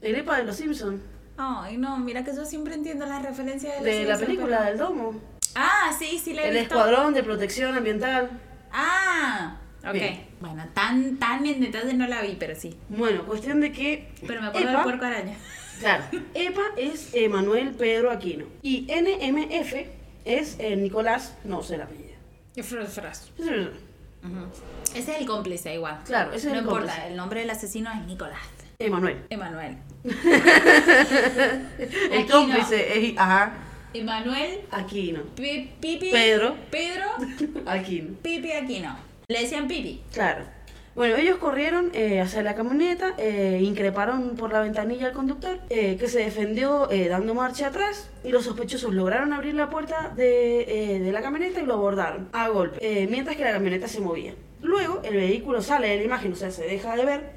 [0.00, 1.00] El EPA de los Simpsons.
[1.36, 4.68] Ay, no, mira que yo siempre entiendo las referencias de, los De la película pero-
[4.70, 5.20] del domo.
[5.54, 6.74] Ah, sí, sí la he El visto.
[6.76, 8.30] Escuadrón de Protección Ambiental.
[8.72, 9.92] Ah, ok.
[9.92, 10.26] Bien.
[10.40, 12.76] Bueno, tan, tan en detalle no la vi, pero sí.
[12.88, 14.12] Bueno, cuestión de que.
[14.26, 15.36] Pero me acuerdo EPA del puerco araña.
[15.80, 16.04] Claro.
[16.34, 18.44] EPA es Emanuel Pedro Aquino.
[18.62, 19.74] Y NMF
[20.26, 22.09] es eh, Nicolás, no sé la apellido.
[22.62, 23.30] Fras.
[23.36, 23.70] Claro,
[24.94, 25.98] Ese es el cómplice igual.
[26.04, 27.06] ese es no el importa, cómplice.
[27.08, 28.38] el nombre del asesino es Nicolás.
[28.78, 29.24] Emanuel.
[29.30, 29.76] Emanuel.
[30.04, 30.12] El
[32.22, 32.30] Aquino.
[32.30, 33.18] cómplice es.
[33.18, 33.52] Ajá.
[33.92, 35.22] Emanuel Aquino.
[35.34, 36.10] Pi- Pipi.
[36.10, 36.56] Pedro.
[36.70, 37.04] Pedro.
[37.66, 38.14] Aquino.
[38.22, 38.96] Pipi Aquino.
[39.28, 40.02] Le decían Pipi.
[40.12, 40.44] Claro.
[40.96, 45.96] Bueno, ellos corrieron eh, hacia la camioneta, eh, increparon por la ventanilla al conductor, eh,
[45.98, 50.94] que se defendió eh, dando marcha atrás, y los sospechosos lograron abrir la puerta de,
[50.96, 54.00] eh, de la camioneta y lo abordaron a golpe, eh, mientras que la camioneta se
[54.00, 54.34] movía.
[54.62, 57.30] Luego, el vehículo sale de la imagen, o sea, se deja de ver,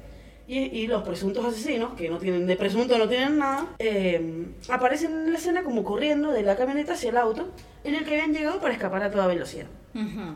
[0.46, 5.12] y, y los presuntos asesinos, que no tienen de presunto, no tienen nada, eh, aparecen
[5.12, 7.48] en la escena como corriendo de la camioneta hacia el auto,
[7.84, 9.66] en el que habían llegado para escapar a toda velocidad.
[9.94, 10.34] Ujú.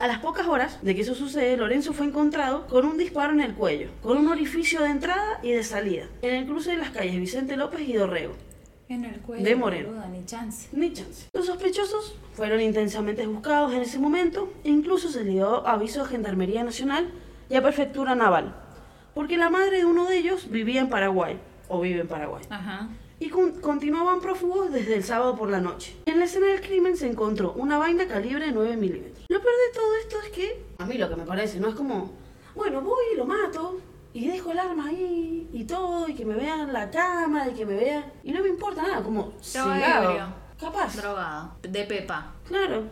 [0.00, 3.42] A las pocas horas de que eso sucede, Lorenzo fue encontrado con un disparo en
[3.42, 6.88] el cuello, con un orificio de entrada y de salida, en el cruce de las
[6.88, 8.32] calles Vicente López y Dorrego.
[8.88, 9.44] En el cuello.
[9.44, 9.88] De Moreno.
[9.90, 10.68] boludo, ni chance.
[10.72, 11.28] Ni chance.
[11.34, 16.06] Los sospechosos fueron intensamente buscados en ese momento e incluso se le dio aviso a
[16.06, 17.10] Gendarmería Nacional
[17.50, 18.54] y a Prefectura Naval,
[19.14, 21.38] porque la madre de uno de ellos vivía en Paraguay,
[21.68, 22.88] o vive en Paraguay, Ajá.
[23.20, 25.94] Y con- continuaban prófugos desde el sábado por la noche.
[26.06, 29.24] En la escena del crimen se encontró una vaina calibre 9 milímetros.
[29.28, 31.74] Lo peor de todo esto es que, a mí lo que me parece, no es
[31.76, 32.12] como,
[32.56, 33.78] bueno, voy y lo mato,
[34.12, 37.64] y dejo el arma ahí, y todo, y que me vean la cámara, y que
[37.64, 40.34] me vean, y no me importa nada, como ebrio.
[40.58, 41.52] Capaz, Drogado.
[41.62, 42.32] De Pepa.
[42.48, 42.82] claro.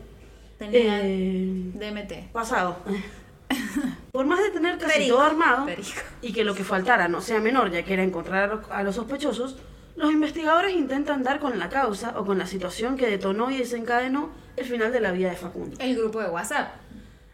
[0.58, 2.32] Tenía Eh, DMT.
[2.32, 2.76] pasado.
[4.12, 5.16] Por más de tener casi Perico.
[5.16, 6.00] todo armado Perico.
[6.20, 8.82] y que lo que faltara no sea menor, ya que era encontrar a los, a
[8.82, 9.56] los sospechosos,
[9.98, 14.30] los investigadores intentan dar con la causa o con la situación que detonó y desencadenó
[14.56, 15.76] el final de la vida de Facundo.
[15.80, 16.72] El grupo de WhatsApp.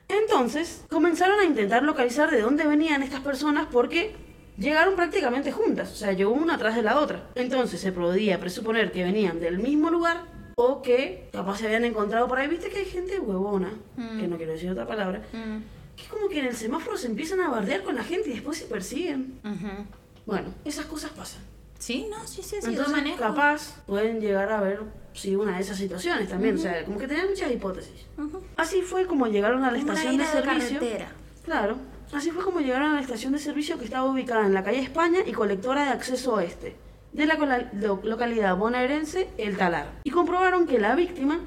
[0.08, 4.14] Entonces, comenzaron a intentar localizar de dónde venían estas personas porque
[4.58, 7.28] llegaron prácticamente juntas, o sea, llegó una atrás de la otra.
[7.34, 10.22] Entonces, se podía presuponer que venían del mismo lugar
[10.56, 12.48] o que capaz se habían encontrado por ahí.
[12.48, 14.20] Viste que hay gente huevona, Mm.
[14.20, 15.96] que no quiero decir otra palabra, Mm.
[15.96, 18.34] que es como que en el semáforo se empiezan a bardear con la gente y
[18.34, 19.40] después se persiguen.
[20.26, 21.42] Bueno, esas cosas pasan.
[21.78, 22.62] Sí, no, sí, sí, sí.
[22.62, 23.18] yo Entonces, manejo.
[23.18, 24.80] capaz pueden llegar a ver
[25.12, 26.54] sí, una de esas situaciones también.
[26.56, 28.06] O sea, como que tenían muchas hipótesis.
[28.56, 30.78] Así fue como llegaron a la Como estación de servicio.
[30.80, 31.12] carretera.
[31.44, 31.76] Claro.
[32.12, 34.80] Así fue como llegaron a la estación de servicio que estaba ubicada en la calle
[34.80, 36.76] España y colectora de acceso oeste
[37.12, 37.36] de la
[38.02, 39.86] localidad bonaerense El Talar.
[40.04, 41.38] Y comprobaron que la víctima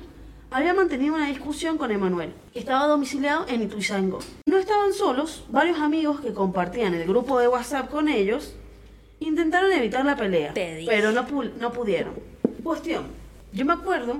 [0.49, 4.19] había mantenido una discusión con Emanuel, que estaba domiciliado en Ituzaingó.
[4.47, 8.55] No estaban solos, varios amigos que compartían el grupo de WhatsApp con ellos
[9.19, 12.13] intentaron evitar la pelea, pero no, pu- no pudieron.
[12.63, 13.05] Cuestión,
[13.53, 14.19] yo me acuerdo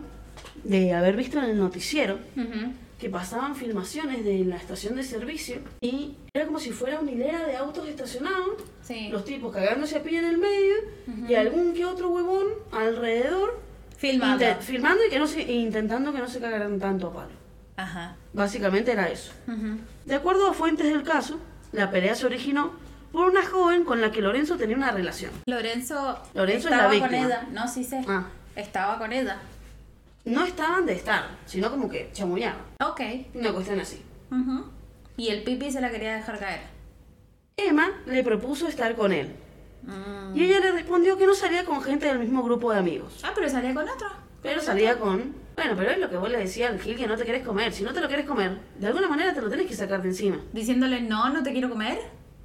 [0.63, 2.71] de haber visto en el noticiero Ujú.
[2.99, 7.45] que pasaban filmaciones de la estación de servicio y era como si fuera una hilera
[7.45, 9.09] de autos estacionados, Sí.
[9.09, 10.75] los tipos cagándose a pie en el medio
[11.27, 13.59] y algún que otro huevón alrededor
[13.97, 14.45] Filmando.
[14.61, 17.31] filmando y que no se, e intentando que no se cagaran tanto a palo.
[17.75, 18.15] Ajá.
[18.33, 19.31] Básicamente era eso.
[19.47, 19.77] Ujú.
[20.05, 21.37] De acuerdo a fuentes del caso,
[21.73, 22.71] la pelea se originó
[23.11, 25.31] por una joven con la que Lorenzo tenía una relación.
[25.45, 27.47] Lorenzo, Lorenzo es estaba con ella.
[27.51, 28.03] No, sí sé.
[28.07, 28.25] Ah.
[28.55, 29.37] Estaba con ella.
[30.25, 32.61] No estaban de estar, sino como que chamullaban.
[32.83, 33.01] Ok.
[33.33, 34.01] Una cuestión así.
[35.15, 36.61] Y el pipi se la quería dejar caer.
[37.55, 39.33] Emma le propuso estar con él.
[39.83, 40.35] Mm.
[40.35, 43.21] Y ella le respondió que no salía con gente del mismo grupo de amigos.
[43.23, 44.07] Ah, pero salía con otro.
[44.43, 45.33] Pero salía con...
[45.55, 47.73] Bueno, pero es lo que vos le decías al Gil que no te querés comer.
[47.73, 50.09] Si no te lo querés comer, de alguna manera te lo tenés que sacar de
[50.09, 50.39] encima.
[50.53, 51.99] Diciéndole, no, no te quiero comer.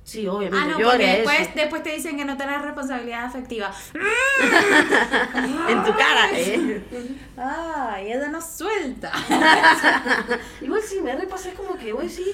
[0.05, 0.67] Sí, obviamente.
[0.67, 1.51] Ah, no, yo porque después, eso.
[1.55, 3.73] después te dicen que no tenés responsabilidad afectiva.
[5.69, 6.83] En tu cara, ¿eh?
[7.37, 9.13] Ah, y ella no suelta.
[10.61, 12.25] Igual sí, me repasa, es como que, güey, sí,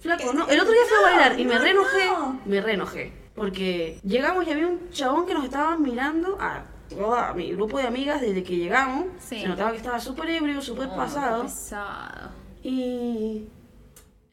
[0.00, 0.46] flaco, no.
[0.48, 2.06] El otro día fui a bailar y me no, reenojé.
[2.06, 2.40] no.
[2.44, 3.12] Me reenojé.
[3.34, 7.86] Porque llegamos y había un chabón que nos estaba mirando a toda mi grupo de
[7.86, 9.06] amigas desde que llegamos.
[9.18, 9.40] Sí.
[9.40, 11.42] Se notaba que estaba súper ebrio, súper Oh, pasado.
[11.42, 12.30] pesado.
[12.62, 13.48] Y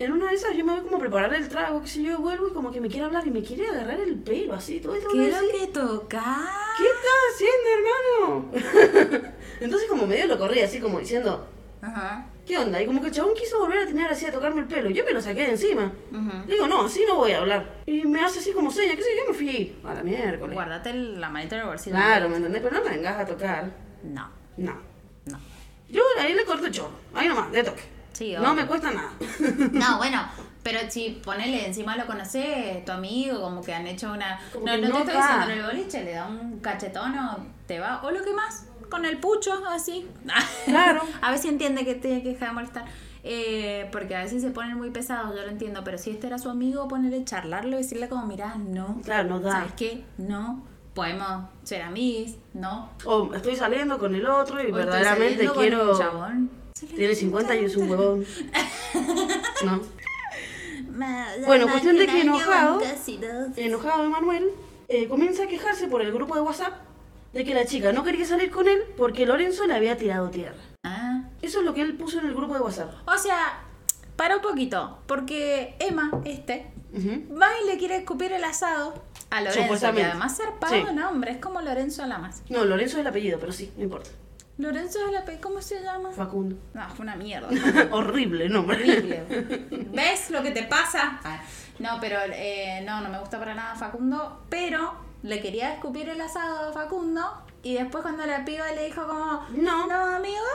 [0.04, 2.20] en una de esas yo me voy como a preparar el trago, qué sé yo,
[2.20, 4.96] vuelvo y como que me quiere hablar y me quiere agarrar el pelo, así, todo
[4.96, 5.10] esto.
[5.12, 5.46] ¿Qué es así.
[5.46, 6.24] lo que toca?
[6.78, 8.52] ¿Qué estás haciendo,
[9.12, 9.26] hermano?
[9.60, 11.46] Entonces como medio lo corrí así como diciendo,
[11.82, 12.28] Ajá.
[12.46, 12.82] ¿qué onda?
[12.82, 14.90] Y como que el chabón quiso volver a tener así a tocarme el pelo.
[14.90, 15.92] Yo me lo saqué de encima.
[16.12, 16.48] Ujú.
[16.48, 17.82] Digo, no, así no voy a hablar.
[17.86, 20.54] Y me hace así como seña, qué sé yo, me fui a la miércoles.
[20.56, 21.96] Guárdate la manita en el bolsillo.
[21.96, 22.62] Claro, ¿me entendés?
[22.62, 23.72] Pero no me vengas a tocar.
[24.04, 24.74] No, No.
[25.26, 25.40] no.
[25.90, 26.92] Yo ahí le corto el chorro.
[27.14, 27.82] Ahí nomás, de toque.
[28.22, 29.10] Sí, no me cuesta nada.
[29.72, 30.22] No, bueno,
[30.62, 34.40] pero si ponele encima lo conoces, tu amigo, como que han hecho una.
[34.54, 35.22] Como no, no te estoy va.
[35.22, 38.04] diciendo en el boliche, le da un cachetón o te va.
[38.04, 40.08] O lo que más, con el pucho, así.
[40.66, 41.02] Claro.
[41.22, 42.86] a ver si entiende que tiene que dejar de molestar.
[43.24, 46.38] Eh, porque a veces se ponen muy pesados, yo lo entiendo, pero si este era
[46.38, 49.02] su amigo, ponerle charlarlo y decirle como, mirá, no.
[49.04, 49.52] Claro, no da.
[49.54, 50.04] ¿Sabes qué?
[50.20, 50.64] No.
[50.94, 52.92] Podemos ser amigos, no.
[53.06, 55.92] O estoy saliendo con el otro y O verdaderamente saliendo con quiero...
[55.92, 56.61] un chabón.
[56.96, 58.26] Tiene 50 y es un huevón.
[59.64, 59.82] No.
[61.48, 62.80] Bueno, cuestión de que enojado,
[63.56, 64.50] enojado Emanuel,
[64.88, 66.74] eh, comienza a quejarse por el grupo de WhatsApp
[67.34, 70.58] de que la chica no quería salir con él porque Lorenzo le había tirado tierra.
[70.84, 71.24] Ah.
[71.42, 72.94] Eso es lo que él puso en el grupo de WhatsApp.
[73.08, 73.64] O sea,
[74.16, 78.94] para un poquito, porque Emma, este, va y le quiere escupir el asado
[79.30, 80.84] a Lorenzo, que además zarpado Sí.
[80.84, 82.44] de nombre, es como Lorenzo Lamas.
[82.50, 84.10] No, Lorenzo es el apellido, pero sí, no importa.
[84.62, 86.12] Lorenzo es la pe- ¿cómo se llama?
[86.12, 86.56] Facundo.
[86.74, 87.50] No, fue una mierda.
[87.92, 88.78] Horrible nombre.
[88.78, 89.24] Horrible.
[89.94, 91.20] ¿Ves lo que te pasa?
[91.24, 91.42] Ah,
[91.80, 94.94] No, pero eh, no, no me gusta para nada Facundo, pero
[95.24, 97.22] le quería escupir el asado a Facundo
[97.64, 99.88] y después cuando la piba le dijo como, No.
[99.88, 100.46] no, amigo,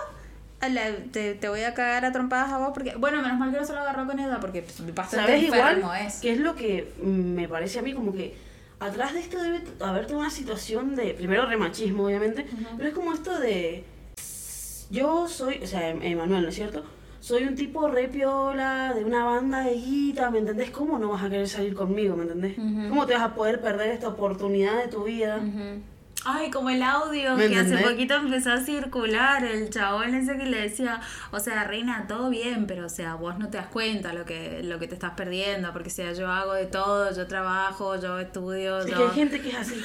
[1.12, 3.64] te, te voy a cagar a trompadas a vos porque, bueno, menos mal que no
[3.64, 5.84] se lo agarró con ella porque bastante ¿Sabes igual?
[6.00, 6.20] es.
[6.20, 8.36] Que es lo que me parece a mí como que
[8.80, 12.46] atrás de esto debe haber toda una situación de, primero remachismo obviamente,
[12.76, 13.84] pero es como esto de,
[14.90, 16.84] yo soy, o sea, Em- Emanuel, ¿no es cierto?
[17.20, 20.70] Soy un tipo re piola, de una banda de guita, ¿me entendés?
[20.70, 22.56] ¿Cómo no vas a querer salir conmigo, ¿me entendés?
[22.56, 25.40] ¿Cómo te vas a poder perder esta oportunidad de tu vida?
[26.24, 30.46] Ay, como el audio ¿Me que hace poquito empezó a circular, el chabón ese que
[30.46, 34.12] le decía, o sea, reina, todo bien, pero o sea, vos no te das cuenta
[34.12, 37.26] lo que, lo que te estás perdiendo, porque o sea, yo hago de todo, yo
[37.26, 38.96] trabajo, yo estudio, yo...
[38.96, 39.80] que hay gente que es así.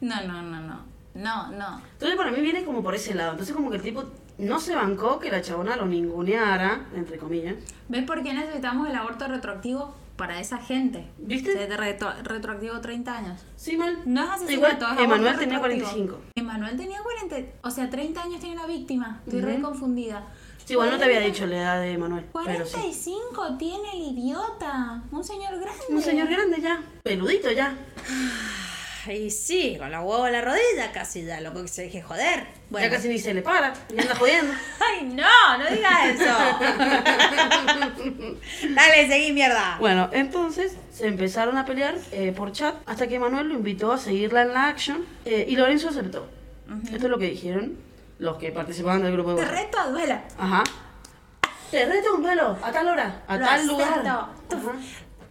[0.00, 0.84] No, no, no, no,
[1.14, 1.80] no, no.
[1.92, 3.32] Entonces para mí viene como por ese lado.
[3.32, 4.04] Entonces como que el tipo
[4.38, 7.54] no se bancó que la chabona lo ninguneara, entre comillas.
[7.88, 9.94] ¿Ves por qué necesitamos el aborto retroactivo?
[10.16, 11.08] Para esa gente.
[11.18, 11.50] ¿Viste?
[11.50, 13.40] O sea, de retro- retroactivo 30 años.
[13.56, 13.98] Sí, mal.
[14.04, 15.88] No es asesinato, Igual, es Emanuel tenía retroactivo.
[15.88, 16.20] 45.
[16.36, 19.20] Emanuel tenía 40, o sea, 30 años tiene la víctima.
[19.26, 19.62] Estoy re Ujú.
[19.62, 20.24] confundida.
[20.64, 22.72] Sí, igual no te había dicho la edad de Emanuel, pero sí.
[22.74, 25.02] 45 tiene el idiota.
[25.10, 25.82] Un señor grande.
[25.90, 27.74] Un señor grande ya, peludito ya.
[29.06, 32.46] Y sí, con la huevo en la rodilla casi ya, loco que se deje joder.
[32.70, 32.86] Bueno.
[32.86, 34.52] Ya casi ni se le para, y anda jodiendo.
[34.80, 36.24] Ay, no, no digas eso.
[38.74, 39.76] Dale, seguí, mierda.
[39.78, 43.98] Bueno, entonces se empezaron a pelear eh, por chat hasta que Emanuel lo invitó a
[43.98, 46.28] seguirla en la action eh, y Lorenzo aceptó.
[46.84, 47.76] Esto es lo que dijeron
[48.18, 50.24] los que participaban del grupo de Te reto a duela.
[50.38, 50.64] Ajá.
[51.70, 53.88] Te reto a un duelo, a tal hora, a Lo tal lugar.
[53.88, 54.08] acepto.
[54.10, 54.32] Ajá.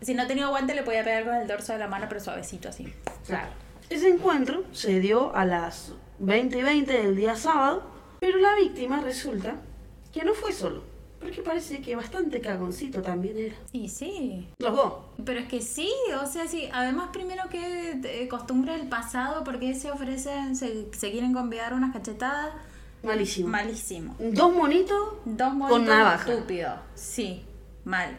[0.01, 2.67] Si no tenía guante, le podía pegar con el dorso de la mano, pero suavecito
[2.69, 2.93] así.
[3.25, 3.47] Claro.
[3.93, 7.83] Ese encuentro se dio a las 20 y 20 del día sábado,
[8.19, 9.57] pero la víctima resulta
[10.11, 10.81] que no fue solo,
[11.19, 13.55] porque parece que bastante cagoncito también era.
[13.71, 14.47] Y sí.
[14.57, 14.93] Los dos.
[15.23, 16.67] Pero es que sí, o sea, sí.
[16.73, 21.93] Además, primero que eh, costumbre del pasado, porque se ofrecen, se, se quieren convidar unas
[21.93, 22.51] cachetadas.
[23.03, 23.49] Malísimo.
[23.49, 24.15] Malísimo.
[24.17, 26.31] Dos monitos, Dos monitos Con navaja.
[26.33, 26.79] estúpidos.
[26.95, 27.45] Sí,
[27.85, 28.17] mal.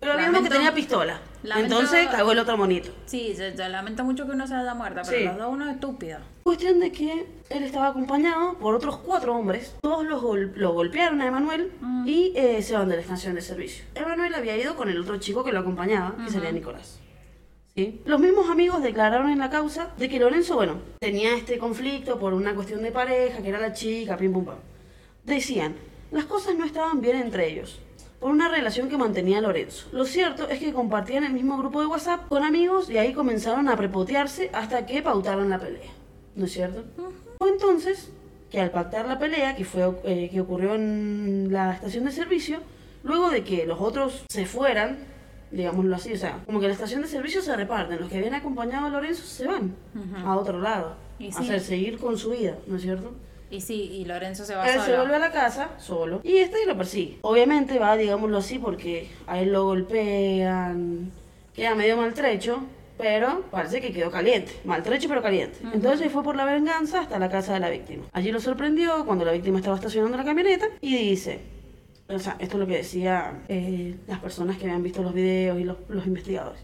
[0.00, 1.20] Pero había uno que tenía pistola.
[1.42, 2.90] lamento- Entonces cagó el otro monito.
[3.06, 5.24] Sí, yo, yo lamento mucho que uno se haya muerto, pero Sí.
[5.24, 6.18] los dos uno estúpido.
[6.44, 9.76] Cuestión de que él estaba acompañado por otros cuatro hombres.
[9.82, 11.72] Todos los gol- lo golpearon a Emanuel
[12.06, 13.84] y eh, se van de la estación de servicio.
[13.94, 16.98] Emanuel había ido con el otro chico que lo acompañaba, que sería Nicolás.
[17.74, 18.00] ¿sí?
[18.06, 22.34] Los mismos amigos declararon en la causa de que Lorenzo, bueno, tenía este conflicto por
[22.34, 24.56] una cuestión de pareja, que era la chica, pim pum pam.
[25.24, 25.76] Decían,
[26.10, 27.78] las cosas no estaban bien entre ellos
[28.20, 29.88] por una relación que mantenía Lorenzo.
[29.92, 33.68] Lo cierto es que compartían el mismo grupo de WhatsApp con amigos y ahí comenzaron
[33.68, 35.92] a prepotearse hasta que pautaron la pelea.
[36.34, 36.84] ¿No es cierto?
[37.38, 38.10] Fue entonces
[38.50, 42.60] que al pactar la pelea, que, fue, eh, que ocurrió en la estación de servicio,
[43.04, 44.98] luego de que los otros se fueran,
[45.50, 48.34] digámoslo así, o sea, como que la estación de servicio se reparten, los que habían
[48.34, 49.74] acompañado a Lorenzo se van
[50.24, 53.12] a otro lado, a hacer, seguir con su vida, ¿no es cierto?
[53.50, 54.84] Y sí, y Lorenzo se va él solo.
[54.84, 57.18] se vuelve a la casa solo y este lo persigue.
[57.22, 61.10] Obviamente va, digámoslo así, porque a él lo golpean,
[61.54, 62.60] queda medio maltrecho,
[62.98, 65.58] pero parece que quedó caliente, maltrecho pero caliente.
[65.72, 68.04] Entonces fue por la venganza hasta la casa de la víctima.
[68.12, 71.40] Allí lo sorprendió cuando la víctima estaba estacionando la camioneta y dice,
[72.08, 75.58] o sea, esto es lo que decían eh, las personas que habían visto los videos
[75.58, 76.60] y los, los investigadores.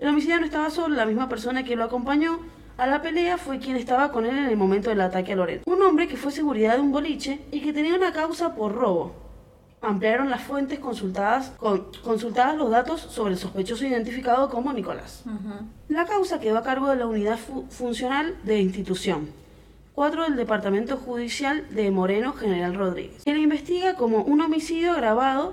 [0.00, 2.40] El homicidio no estaba solo, la misma persona que lo acompañó
[2.76, 5.64] a la pelea fue quien estaba con él en el momento del ataque a Lorenzo.
[5.70, 9.12] Un hombre que fue seguridad de un boliche y que tenía una causa por robo.
[9.80, 15.22] Ampliaron las fuentes consultadas, con, consultadas los datos sobre el sospechoso identificado como Nicolás.
[15.88, 19.28] La causa quedó a cargo de la unidad fu- funcional de institución.
[19.94, 25.52] Cuatro del Departamento Judicial de Moreno General Rodríguez, que la investiga como un homicidio agravado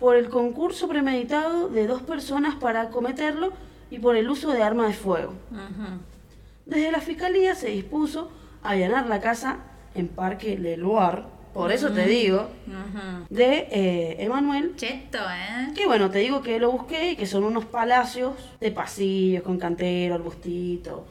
[0.00, 3.52] por el concurso premeditado de dos personas para cometerlo
[3.90, 5.34] y por el uso de arma de fuego.
[5.50, 5.98] Ujú.
[6.66, 8.30] Desde la fiscalía se dispuso
[8.62, 9.58] a allanar la casa
[9.94, 12.48] en Parque Leloir, por eso te digo,
[13.28, 14.74] de eh, Emanuel.
[14.76, 15.72] Cheto, ¿eh?
[15.74, 19.58] Que bueno, te digo que lo busqué y que son unos palacios de pasillos con
[19.58, 21.06] cantero, arbustito,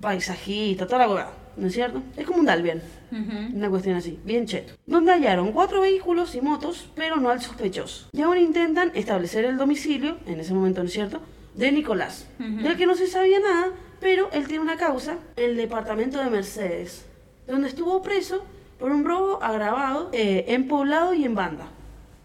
[0.00, 2.02] paisajista, toda la hueá, ¿no es cierto?
[2.16, 3.56] Es como un Dalbian, Ujú.
[3.56, 4.74] una cuestión así, bien cheto.
[4.86, 8.08] Donde hallaron cuatro vehículos y motos, pero no al sospechoso.
[8.12, 11.20] Y aún intentan establecer el domicilio, en ese momento, ¿no es cierto?,
[11.54, 13.70] de Nicolás, del que no se sabía nada,
[14.00, 17.04] pero él tiene una causa en el departamento de Mercedes,
[17.46, 18.44] donde estuvo preso
[18.78, 21.68] por un robo agravado eh, en poblado y en banda.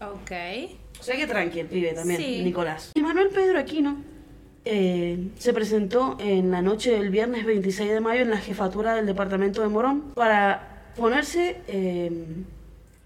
[0.00, 0.32] Ok.
[0.98, 2.42] O sea que tranqui el pibe también, Sí.
[2.42, 2.92] Nicolás.
[2.94, 3.98] Y Manuel Pedro Aquino
[4.64, 9.06] eh, se presentó en la noche del viernes 26 de mayo en la jefatura del
[9.06, 12.10] departamento de Morón para ponerse, eh,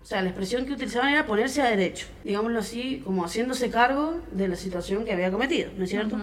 [0.02, 4.20] o sea, la expresión que utilizaban era ponerse a derecho, digámoslo así, como haciéndose cargo
[4.30, 6.16] de la situación que había cometido, ¿no es cierto?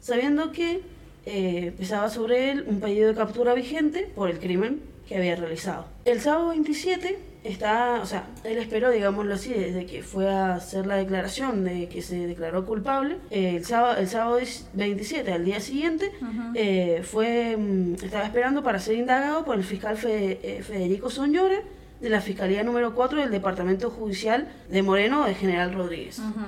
[0.00, 0.82] Sabiendo que
[1.26, 5.86] eh, pesaba sobre él un pedido de captura vigente por el crimen que había realizado.
[6.04, 10.86] El sábado 27 está, o sea, él esperó, digámoslo así, desde que fue a hacer
[10.86, 13.16] la declaración de que se declaró culpable.
[13.30, 14.38] eh, el, sábado, el sábado
[14.72, 16.10] 27, al día siguiente,
[16.54, 21.60] eh, fue, mm, estaba esperando para ser indagado por el fiscal Fe- eh, Federico Soñora
[22.00, 26.18] de la Fiscalía número 4 del Departamento Judicial de Moreno de General Rodríguez.
[26.18, 26.40] Ujú.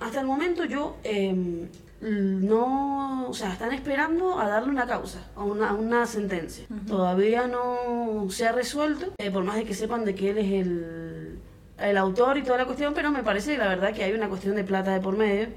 [0.00, 1.34] Hasta el momento yo eh,
[2.00, 6.66] no, o sea, están esperando a darle una causa, a una, a una sentencia.
[6.86, 10.52] Todavía no se ha resuelto, eh, por más de que sepan de que él es
[10.52, 11.38] el,
[11.78, 14.56] el autor y toda la cuestión, pero me parece la verdad que hay una cuestión
[14.56, 15.48] de plata de por medio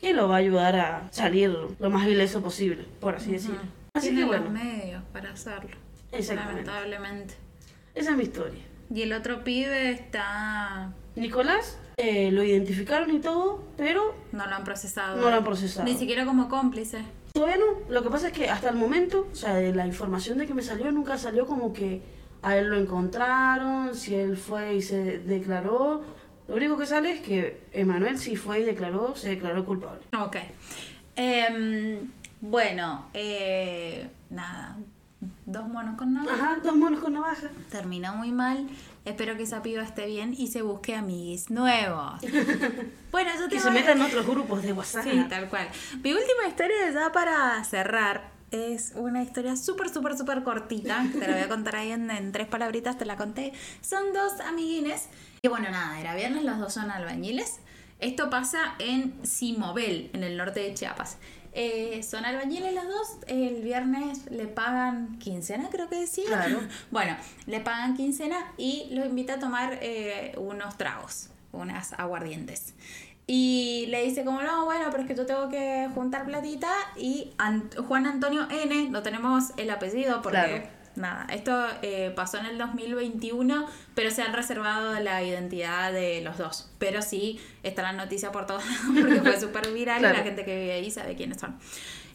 [0.00, 3.60] que lo va a ayudar a salir lo más ileso posible, por así decirlo.
[3.94, 5.76] Así Tiene que bueno, los medios para hacerlo.
[6.12, 6.64] Exactamente.
[6.64, 7.34] Lamentablemente.
[7.94, 8.62] esa es mi historia.
[8.94, 10.92] Y el otro pibe está.
[11.16, 15.20] Nicolás eh, lo identificaron y todo, pero No lo han procesado.
[15.20, 15.84] No lo han procesado.
[15.84, 17.02] Ni siquiera como cómplice.
[17.32, 17.92] Todavía no.
[17.92, 20.54] Lo que pasa es que hasta el momento, o sea, de la información de que
[20.54, 22.00] me salió, nunca salió como que
[22.42, 26.02] a él lo encontraron, si él fue y se declaró.
[26.46, 30.00] Lo único que sale es que Emanuel sí fue y declaró, se declaró culpable.
[30.18, 30.36] Ok.
[31.16, 32.10] Em,
[32.40, 34.76] bueno, eh, nada.
[35.46, 36.32] Dos monos con nada.
[36.32, 37.48] Ajá, dos monos con navaja.
[37.70, 38.68] Terminó muy mal.
[39.08, 42.20] Espero que esa piba esté bien y se busque amiguis nuevos.
[43.10, 43.62] bueno, yo Que tengo...
[43.62, 45.04] se metan en otros grupos de WhatsApp.
[45.04, 45.68] Sí, tal cual.
[46.02, 51.04] Mi última historia ya para cerrar es una historia súper, súper, súper cortita.
[51.12, 53.52] Te la voy a contar ahí en, en tres palabritas, te la conté.
[53.80, 55.08] Son dos amiguines.
[55.42, 57.60] Y bueno, nada, era viernes, los dos son albañiles.
[58.00, 61.16] Esto pasa en Simobel, en el norte de Chiapas.
[61.60, 63.08] Eh, son albañiles los dos.
[63.26, 66.26] El viernes le pagan quincena, creo que decía.
[66.28, 66.60] Claro.
[66.92, 67.16] Bueno,
[67.46, 72.74] le pagan quincena y los invita a tomar eh, unos tragos, unas aguardientes.
[73.26, 76.70] Y le dice como, no, bueno, pero es que yo tengo que juntar platita.
[76.96, 80.38] Y Ant- Juan Antonio N, no tenemos el apellido porque...
[80.38, 80.77] Claro.
[80.98, 86.36] Nada, esto eh, pasó en el 2021, pero se han reservado la identidad de los
[86.38, 86.70] dos.
[86.78, 90.44] Pero sí, está la noticia por todos lados porque fue súper viral y la gente
[90.44, 91.56] que vive ahí sabe quiénes son.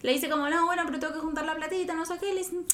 [0.02, 2.34] Le dice como, no, bueno, pero tengo que juntar la platita, no sé qué.
[2.34, 2.66] Le dicen,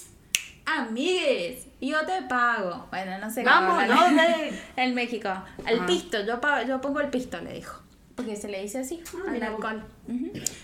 [0.65, 2.88] amigues, yo te pago.
[2.90, 4.61] Bueno, no sé cómo Vamos, hablan ¿dónde?
[4.76, 5.30] En México.
[5.65, 7.81] El pisto, yo, pago- yo pongo el pisto, le dijo.
[8.19, 9.83] Porque se le dice así, Ah, al alcohol.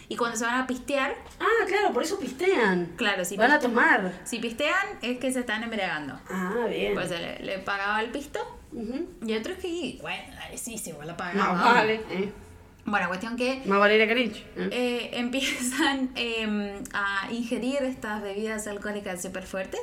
[0.09, 2.93] Y cuando se van a pistear, Ah, claro, por eso pistean.
[2.97, 4.11] claro, si, Van a tomar.
[4.25, 6.19] si pistean es que se están embriagando.
[6.29, 6.93] Ah, bien.
[6.93, 8.39] Pues se le, le pagaba el pisto
[9.25, 11.73] y otros que, bueno, dale, sí, sí, igual la No, pagaba.
[11.73, 12.01] vale.
[12.09, 12.31] eh.
[12.87, 14.35] Bueno, cuestión que Más Valeria Carinch.
[14.57, 14.69] eh.
[14.71, 19.79] eh, empiezan eh, a ingerir estas bebidas alcohólicas súper fuertes.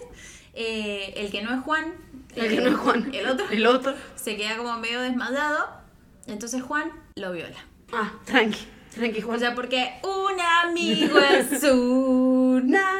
[0.55, 1.94] Eh, el que no es Juan,
[2.36, 3.11] El que no es Juan.
[3.15, 3.94] el otro, El otro.
[4.15, 5.81] se queda como medio desmayado.
[6.28, 7.57] Entonces Juan lo viola.
[7.93, 8.67] Ah, tranqui.
[8.95, 9.37] Tranqui, Juan.
[9.37, 12.91] O sea, porque un amigo es una.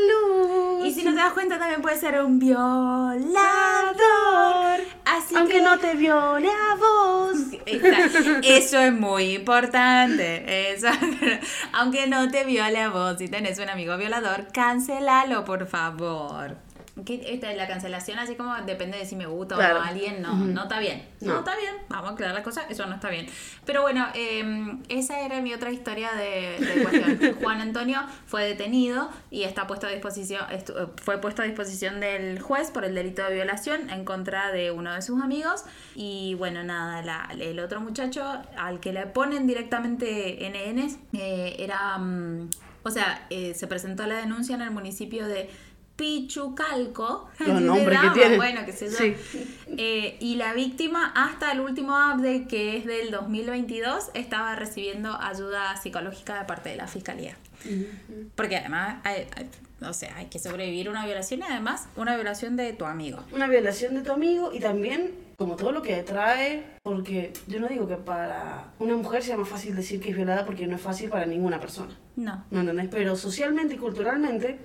[0.00, 0.86] Luz.
[0.86, 3.20] Y si no te das cuenta, también puede ser un violador.
[5.04, 7.36] Así Aunque que no te viole a vos.
[8.42, 10.72] Eso es muy importante.
[10.72, 10.88] Eso,
[11.72, 16.56] aunque no te viole a vos, si tenés un amigo violador, cancelalo, por favor.
[17.06, 19.76] Que esta es la cancelación, así como depende de si me gusta Claro.
[19.76, 21.06] o no a alguien, no, no está bien.
[21.20, 21.34] No.
[21.34, 21.38] No.
[21.38, 23.26] está bien, vamos a aclarar las cosas, eso no está bien.
[23.64, 27.34] Pero bueno, eh, esa era mi otra historia de, de cuestión.
[27.42, 30.44] Juan Antonio fue detenido y está puesto a disposición,
[31.02, 34.92] fue puesto a disposición del juez por el delito de violación en contra de uno
[34.92, 35.64] de sus amigos.
[35.94, 38.24] Y bueno, nada, la- el otro muchacho
[38.58, 42.50] al que le ponen directamente NN eh, era, mm,
[42.82, 45.50] o sea, eh, se presentó la denuncia en el municipio de
[46.00, 47.28] Pichucalco.
[47.38, 48.36] Los nombres que tienen.
[48.38, 49.14] Bueno, que se Sí.
[49.76, 55.76] eh, y la víctima, hasta el último update, que es del 2022, estaba recibiendo ayuda
[55.76, 57.36] psicológica de parte de la fiscalía.
[58.34, 59.50] Porque además, hay, hay-
[59.86, 63.18] o sea, hay que sobrevivir a una violación y además una violación de tu amigo.
[63.32, 67.68] Una violación de tu amigo y también como todo lo que trae, porque yo no
[67.68, 70.82] digo que para una mujer sea más fácil decir que es violada porque no es
[70.82, 71.96] fácil para ninguna persona.
[72.16, 72.44] No.
[72.50, 72.88] ¿No entendés?
[72.90, 74.58] Pero socialmente y culturalmente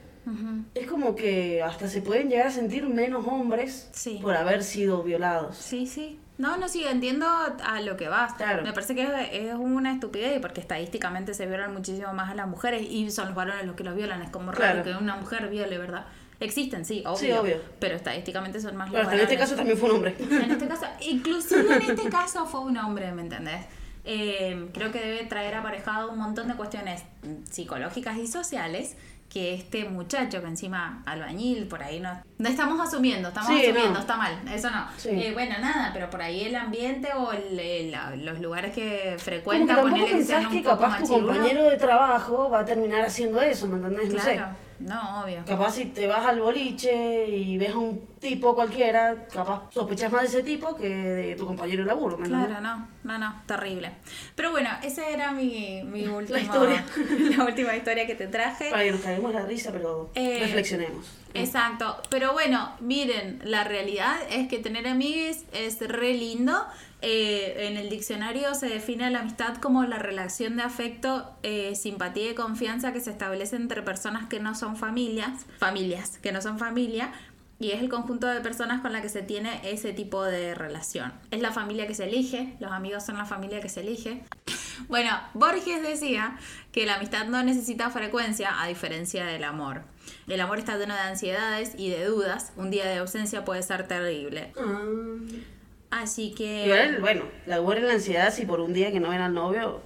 [0.73, 4.19] Es como que hasta se pueden llegar a sentir menos hombres Sí.
[4.21, 5.55] por haber sido violados.
[5.57, 6.19] Sí, sí.
[6.37, 8.33] No, no, sí, entiendo a lo que vas.
[8.33, 8.63] Claro.
[8.63, 12.81] Me parece que es, una estupidez porque estadísticamente se violan muchísimo más a las mujeres
[12.81, 14.21] y son los varones los que los violan.
[14.21, 14.83] Es como raro Claro.
[14.83, 16.05] que una mujer viole, ¿verdad?
[16.41, 17.15] Existen, sí, obvio.
[17.17, 17.61] Sí, obvio.
[17.79, 20.15] Pero estadísticamente son más Pero en este caso también fue un hombre.
[20.19, 23.65] En este caso, inclusive en este caso fue un hombre, ¿me entendés?
[24.03, 27.03] Eh, creo que debe traer aparejado un montón de cuestiones
[27.49, 28.97] psicológicas y sociales
[29.29, 32.09] que este muchacho, que encima albañil, por ahí no...
[32.37, 33.99] No estamos asumiendo, estamos Sí, asumiendo, no.
[33.99, 34.87] está mal, eso no.
[34.97, 35.09] Sí.
[35.09, 40.05] Eh, bueno, nada, pero por ahí el ambiente o el- los lugares que frecuenta, ponele
[40.05, 43.67] que sean un que poco capaz tu compañero de trabajo va a terminar haciendo eso,
[43.67, 44.13] ¿me entendés?
[44.13, 44.33] No sé.
[44.35, 45.43] Claro, no, obvio.
[45.45, 50.23] Capaz si te vas al boliche y ves a un tipo cualquiera, capaz sospechas más
[50.23, 52.27] de ese tipo que de tu compañero de laburo, ¿me?
[52.27, 53.91] Claro, no, no, no, terrible.
[54.33, 56.83] Pero bueno, esa era mi, mi última historia.
[57.37, 58.71] la última historia que te traje.
[58.71, 61.05] Para que nos caguemos la risa, pero Eh, reflexionemos.
[61.35, 66.65] Exacto, pero bueno, miren, la realidad es que tener amigues es re lindo.
[67.01, 72.31] Eh, en el diccionario se define la amistad como la relación de afecto, eh, simpatía
[72.31, 76.57] y confianza que se establece entre personas que no son familias, familias que no son
[76.57, 77.11] familia,
[77.59, 81.13] y es el conjunto de personas con la que se tiene ese tipo de relación.
[81.31, 84.23] Es la familia que se elige, los amigos son la familia que se elige.
[84.89, 86.37] Bueno, Borges decía
[86.73, 89.83] que la amistad no necesita frecuencia a diferencia del amor.
[90.27, 92.51] El amor está lleno de ansiedades y de dudas.
[92.57, 94.51] Un día de ausencia puede ser terrible.
[94.59, 96.01] Ah.
[96.01, 96.65] Así que...
[96.65, 99.81] Igual, bueno, la guarda la ansiedad si por un día que no ven al novio.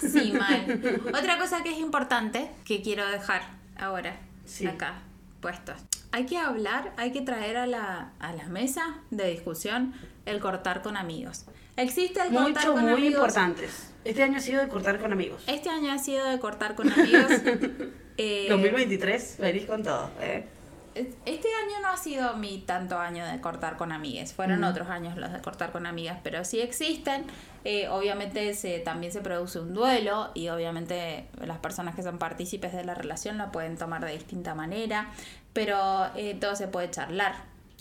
[0.00, 0.80] Sí, mal.
[1.08, 3.42] Otra cosa que es importante que quiero dejar
[3.78, 4.16] ahora
[4.46, 4.66] Sí.
[4.66, 5.02] acá
[6.12, 9.92] Hay que hablar, hay que traer a la, a la mesa de discusión
[10.24, 11.44] el cortar con amigos.
[11.76, 13.12] Existe el cortar Muchos con muy amigos.
[13.14, 13.92] importantes.
[14.04, 15.42] Este año ha sido de cortar con amigos.
[15.46, 17.30] Este año ha sido de cortar con amigos.
[18.18, 20.10] Eh, 2023, venís con todo.
[20.22, 20.46] ¿eh?
[20.96, 25.16] Este año no ha sido mi tanto año de cortar con amigas, fueron otros años
[25.16, 27.24] los de cortar con amigas, pero sí existen.
[27.64, 32.72] Eh, obviamente se, también se produce un duelo y obviamente las personas que son partícipes
[32.72, 35.10] de la relación lo pueden tomar de distinta manera,
[35.52, 37.34] pero eh, todo se puede charlar.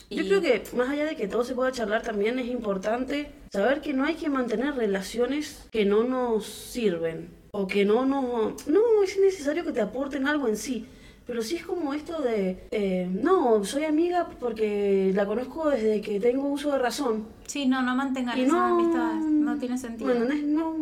[0.09, 3.81] Yo creo que más allá de que todo se pueda charlar, también es importante saber
[3.81, 8.67] que no hay que mantener relaciones que no nos sirven o que no nos...
[8.67, 10.85] No es necesario que te aporten algo en sí,
[11.25, 16.19] pero sí es como esto de, eh, no, soy amiga porque la conozco desde que
[16.19, 17.27] tengo uso de razón.
[17.47, 18.79] Sí, no, no mantengan Y esas no...
[18.79, 20.07] amistades, no tiene sentido.
[20.07, 20.43] ¿Me entendés?
[20.43, 20.75] No,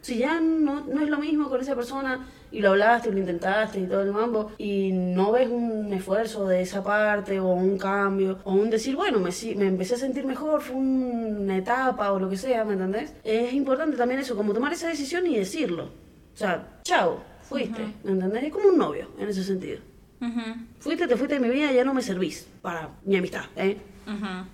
[0.00, 3.80] si ya no, no es lo mismo con esa persona y lo hablaste, lo intentaste
[3.80, 8.38] y todo el mambo y no ves un esfuerzo de esa parte o un cambio
[8.44, 12.30] o un decir, bueno, me, me empecé a sentir mejor, fue una etapa o lo
[12.30, 13.14] que sea, ¿me entendés?
[13.24, 15.84] Es importante también eso, como tomar esa decisión y decirlo.
[15.86, 18.44] O sea, chao, fuiste, ¿me entendés?
[18.44, 19.80] Es como un novio en ese sentido.
[20.20, 20.40] Ujú.
[20.80, 23.80] Fuiste, te fuiste de mi vida, ya no me servís para mi amistad, ¿eh?
[24.06, 24.46] Ujú.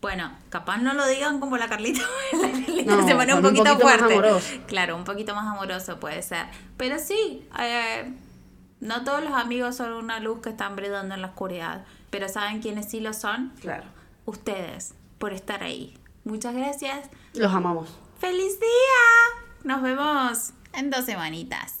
[0.00, 2.00] Bueno, capaz no lo digan como la Carlita.
[2.32, 4.14] La Carlita No, se pone un con un poquito, poquito más fuerte.
[4.14, 4.54] amoroso.
[4.66, 6.46] Claro, un poquito más amoroso puede ser.
[6.76, 8.12] Pero sí, eh,
[8.80, 11.84] no todos los amigos son una luz que están brillando en la oscuridad.
[12.10, 13.52] Pero ¿saben quiénes sí lo son?
[13.60, 13.84] Claro.
[14.26, 15.98] Ustedes, por estar ahí.
[16.24, 17.08] Muchas gracias.
[17.34, 17.88] Los amamos.
[18.20, 19.44] ¡Feliz día!
[19.64, 21.80] Nos vemos en dos semanitas.